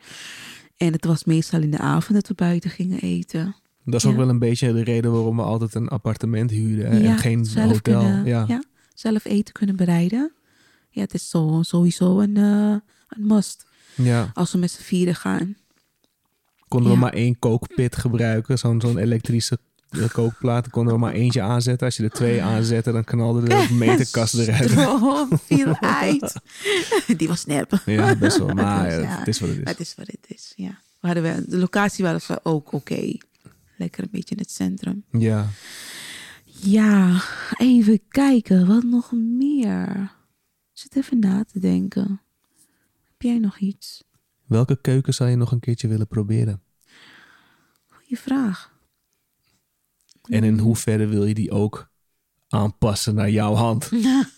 En 0.76 0.92
het 0.92 1.04
was 1.04 1.24
meestal 1.24 1.60
in 1.60 1.70
de 1.70 1.78
avond 1.78 2.14
dat 2.14 2.28
we 2.28 2.34
buiten 2.34 2.70
gingen 2.70 3.00
eten. 3.00 3.54
Dat 3.84 3.94
is 3.94 4.06
ook 4.06 4.12
Ja. 4.12 4.18
wel 4.18 4.28
een 4.28 4.38
beetje 4.38 4.72
de 4.72 4.82
reden 4.84 5.12
waarom 5.12 5.36
we 5.36 5.42
altijd 5.42 5.74
een 5.74 5.88
appartement 5.88 6.50
huren 6.50 6.90
hè, 6.90 7.08
en 7.08 7.18
geen 7.18 7.46
hotel. 7.54 7.80
Kunnen, 7.80 8.24
ja. 8.24 8.44
ja. 8.48 8.62
zelf 8.94 9.24
eten 9.24 9.52
kunnen 9.52 9.76
bereiden. 9.76 10.32
Ja, 10.94 11.00
het 11.00 11.14
is 11.14 11.28
zo, 11.28 11.58
sowieso 11.62 12.20
een, 12.20 12.36
eh, 12.36 12.76
een 13.08 13.26
must 13.26 13.66
ja. 13.94 14.30
als 14.34 14.52
we 14.52 14.58
met 14.58 14.70
z'n 14.70 14.82
vieren 14.82 15.14
gaan. 15.14 15.56
Konden 16.68 16.92
we 16.92 16.98
maar 16.98 17.12
één 17.12 17.38
kookpit 17.38 17.96
gebruiken, 17.96 18.58
zo'n 18.58 18.80
zo'n 18.80 18.98
elektrische 18.98 19.58
eh, 19.90 20.08
kookplaat. 20.08 20.70
Konden 20.70 20.94
we 20.94 21.00
maar 21.00 21.12
eentje 21.12 21.42
aanzetten. 21.42 21.86
Als 21.86 21.96
je 21.96 22.02
er 22.02 22.10
twee 22.10 22.42
aanzette, 22.42 22.92
dan 22.92 23.04
knalde 23.04 23.48
de 23.48 23.66
meterkast 23.70 24.34
eruit. 24.34 24.70
Stroom 24.70 25.28
viel 25.46 25.80
uit. 25.80 26.34
Die 27.18 27.28
was 27.28 27.44
nep. 27.44 27.82
Ja, 27.86 28.16
best 28.16 28.38
wel. 28.38 28.48
Maar 28.48 28.88
Dus 28.90 29.02
ja, 29.02 29.18
het 29.18 29.28
is 29.28 29.40
wat 29.40 29.48
het 29.48 29.58
is. 29.58 29.64
Het 29.64 29.80
is 29.80 29.94
wat 29.96 30.06
het 30.06 30.26
is, 30.26 30.52
ja. 30.56 30.78
We 31.00 31.06
hadden 31.06 31.22
wel, 31.22 31.40
de 31.46 31.56
locatie 31.56 32.04
was 32.04 32.28
ook 32.42 32.72
oké. 32.72 33.16
Lekker 33.76 34.02
een 34.02 34.08
beetje 34.12 34.34
in 34.34 34.40
het 34.40 34.50
centrum. 34.50 35.04
Ja. 35.10 35.48
Ja, 36.44 37.22
even 37.56 38.00
kijken. 38.08 38.66
Wat 38.66 38.82
nog 38.82 39.12
meer? 39.12 40.12
Zit 40.74 40.96
even 40.96 41.18
na 41.18 41.44
te 41.44 41.58
denken. 41.58 42.20
Heb 43.02 43.22
jij 43.22 43.38
nog 43.38 43.58
iets? 43.58 44.04
Welke 44.44 44.80
keuken 44.80 45.14
zou 45.14 45.30
je 45.30 45.36
nog 45.36 45.52
een 45.52 45.60
keertje 45.60 45.88
willen 45.88 46.06
proberen? 46.06 46.62
Goeie 47.88 48.18
vraag. 48.18 48.72
En 50.22 50.44
in 50.44 50.58
hoeverre 50.58 51.06
wil 51.06 51.24
je 51.24 51.34
die 51.34 51.50
ook 51.50 51.90
aanpassen 52.48 53.14
naar 53.14 53.30
jouw 53.30 53.54
hand? 53.54 53.90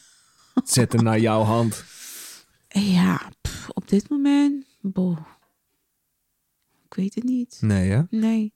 Zetten 0.65 1.05
naar 1.05 1.21
jouw 1.21 1.43
hand. 1.43 1.85
Ja, 2.69 3.33
pff, 3.41 3.69
op 3.69 3.89
dit 3.89 4.09
moment... 4.09 4.67
Boh. 4.81 5.19
Ik 6.85 6.95
weet 6.95 7.15
het 7.15 7.25
niet. 7.25 7.59
Nee, 7.61 7.91
hè? 7.91 8.03
Nee. 8.11 8.53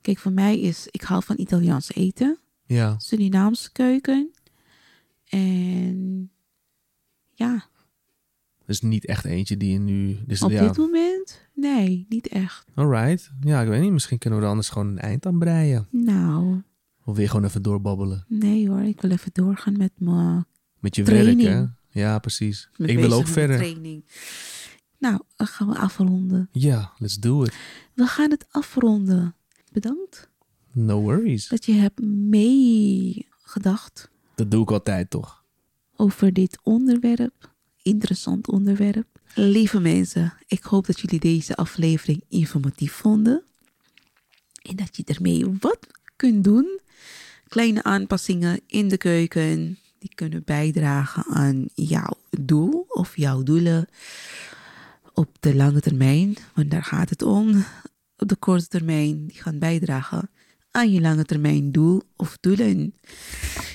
Kijk, 0.00 0.18
voor 0.18 0.32
mij 0.32 0.60
is... 0.60 0.88
Ik 0.90 1.02
hou 1.02 1.22
van 1.24 1.38
Italiaans 1.38 1.94
eten. 1.94 2.38
Ja. 2.64 2.98
Surinaamse 2.98 3.72
keuken. 3.72 4.30
En... 5.24 6.30
Ja, 7.34 7.64
Dus 8.66 8.80
niet 8.80 9.06
echt 9.06 9.24
eentje 9.24 9.56
die 9.56 9.72
je 9.72 9.78
nu... 9.78 10.18
Dus, 10.26 10.42
op 10.42 10.50
ja. 10.50 10.66
dit 10.66 10.76
moment? 10.76 11.40
Nee, 11.54 12.06
niet 12.08 12.28
echt. 12.28 12.66
Alright. 12.74 13.30
Ja, 13.40 13.60
ik 13.62 13.68
weet 13.68 13.80
niet. 13.80 13.92
Misschien 13.92 14.18
kunnen 14.18 14.38
we 14.38 14.44
er 14.44 14.50
anders 14.50 14.68
gewoon 14.68 14.86
een 14.88 14.98
eind 14.98 15.26
aan 15.26 15.38
breien. 15.38 15.86
Nou, 15.90 16.62
Of 17.04 17.16
weer 17.16 17.28
gewoon 17.28 17.44
even 17.44 17.62
doorbabbelen. 17.62 18.24
nee 18.28 18.68
hoor. 18.68 18.80
Ik 18.82 19.00
wil 19.00 19.10
even 19.10 19.30
doorgaan 19.32 19.76
met 19.76 19.92
mijn 19.98 20.46
Met 20.78 20.96
je 20.96 21.02
Training. 21.02 21.42
werk, 21.42 21.68
hè? 21.90 22.00
Ja, 22.00 22.18
precies. 22.18 22.68
met 22.76 22.90
ik 22.90 22.98
wil 22.98 23.12
ook 23.12 23.26
verder. 23.26 23.56
Training. 23.56 24.04
Nou, 24.98 25.20
dan 25.36 25.46
gaan 25.46 25.68
we 25.68 25.78
afronden. 25.78 26.48
Ja, 26.52 26.92
let's 26.98 27.18
do 27.18 27.42
it. 27.42 27.54
We 27.94 28.06
gaan 28.06 28.30
het 28.30 28.46
afronden. 28.50 29.34
Bedankt 29.72 30.30
No 30.72 31.00
worries. 31.00 31.48
dat 31.48 31.64
je 31.64 31.72
hebt 31.72 32.00
meegedacht 32.84 34.10
Dat 34.34 34.50
doe 34.50 34.62
ik 34.62 34.70
altijd, 34.70 35.10
toch? 35.10 35.43
Over 35.96 36.32
dit 36.32 36.58
onderwerp. 36.62 37.52
Interessant 37.82 38.48
onderwerp. 38.48 39.06
Lieve 39.34 39.80
mensen, 39.80 40.34
ik 40.46 40.62
hoop 40.62 40.86
dat 40.86 41.00
jullie 41.00 41.20
deze 41.20 41.54
aflevering 41.54 42.24
informatief 42.28 42.92
vonden. 42.92 43.42
En 44.62 44.76
dat 44.76 44.96
je 44.96 45.02
ermee 45.04 45.46
wat 45.60 45.86
kunt 46.16 46.44
doen. 46.44 46.80
Kleine 47.48 47.82
aanpassingen 47.82 48.60
in 48.66 48.88
de 48.88 48.96
keuken. 48.96 49.78
Die 49.98 50.14
kunnen 50.14 50.44
bijdragen 50.44 51.24
aan 51.24 51.68
jouw 51.74 52.16
doel 52.40 52.84
of 52.88 53.16
jouw 53.16 53.42
doelen 53.42 53.88
op 55.12 55.36
de 55.40 55.54
lange 55.54 55.80
termijn. 55.80 56.36
Want 56.54 56.70
daar 56.70 56.84
gaat 56.84 57.10
het 57.10 57.22
om. 57.22 57.64
Op 58.16 58.28
de 58.28 58.36
korte 58.36 58.68
termijn. 58.68 59.26
Die 59.26 59.42
gaan 59.42 59.58
bijdragen 59.58 60.30
aan 60.74 60.92
je 60.92 61.00
lange 61.00 61.24
termijn 61.24 61.72
doel 61.72 62.02
of 62.16 62.36
doelen. 62.40 62.94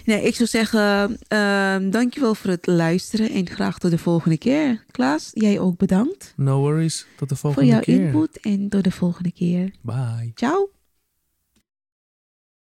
Nee, 0.05 0.21
ik 0.23 0.35
zou 0.35 0.49
zeggen, 0.49 1.17
ehm 1.27 1.89
dankjewel 1.89 2.35
voor 2.35 2.49
het 2.49 2.67
luisteren 2.67 3.29
en 3.29 3.49
graag 3.49 3.77
tot 3.77 3.91
de 3.91 3.97
volgende 3.97 4.37
keer. 4.37 4.83
Klaas, 4.91 5.29
jij 5.33 5.59
ook 5.59 5.77
bedankt 5.77 6.33
No 6.35 6.59
worries. 6.59 7.05
Tot 7.17 7.29
de 7.29 7.35
voor 7.35 7.53
volgende 7.53 7.71
jouw 7.71 7.81
keer. 7.81 8.05
input 8.05 8.39
en 8.39 8.69
tot 8.69 8.83
de 8.83 8.91
volgende 8.91 9.31
keer. 9.31 9.71
Bye. 9.81 10.31
Ciao! 10.35 10.78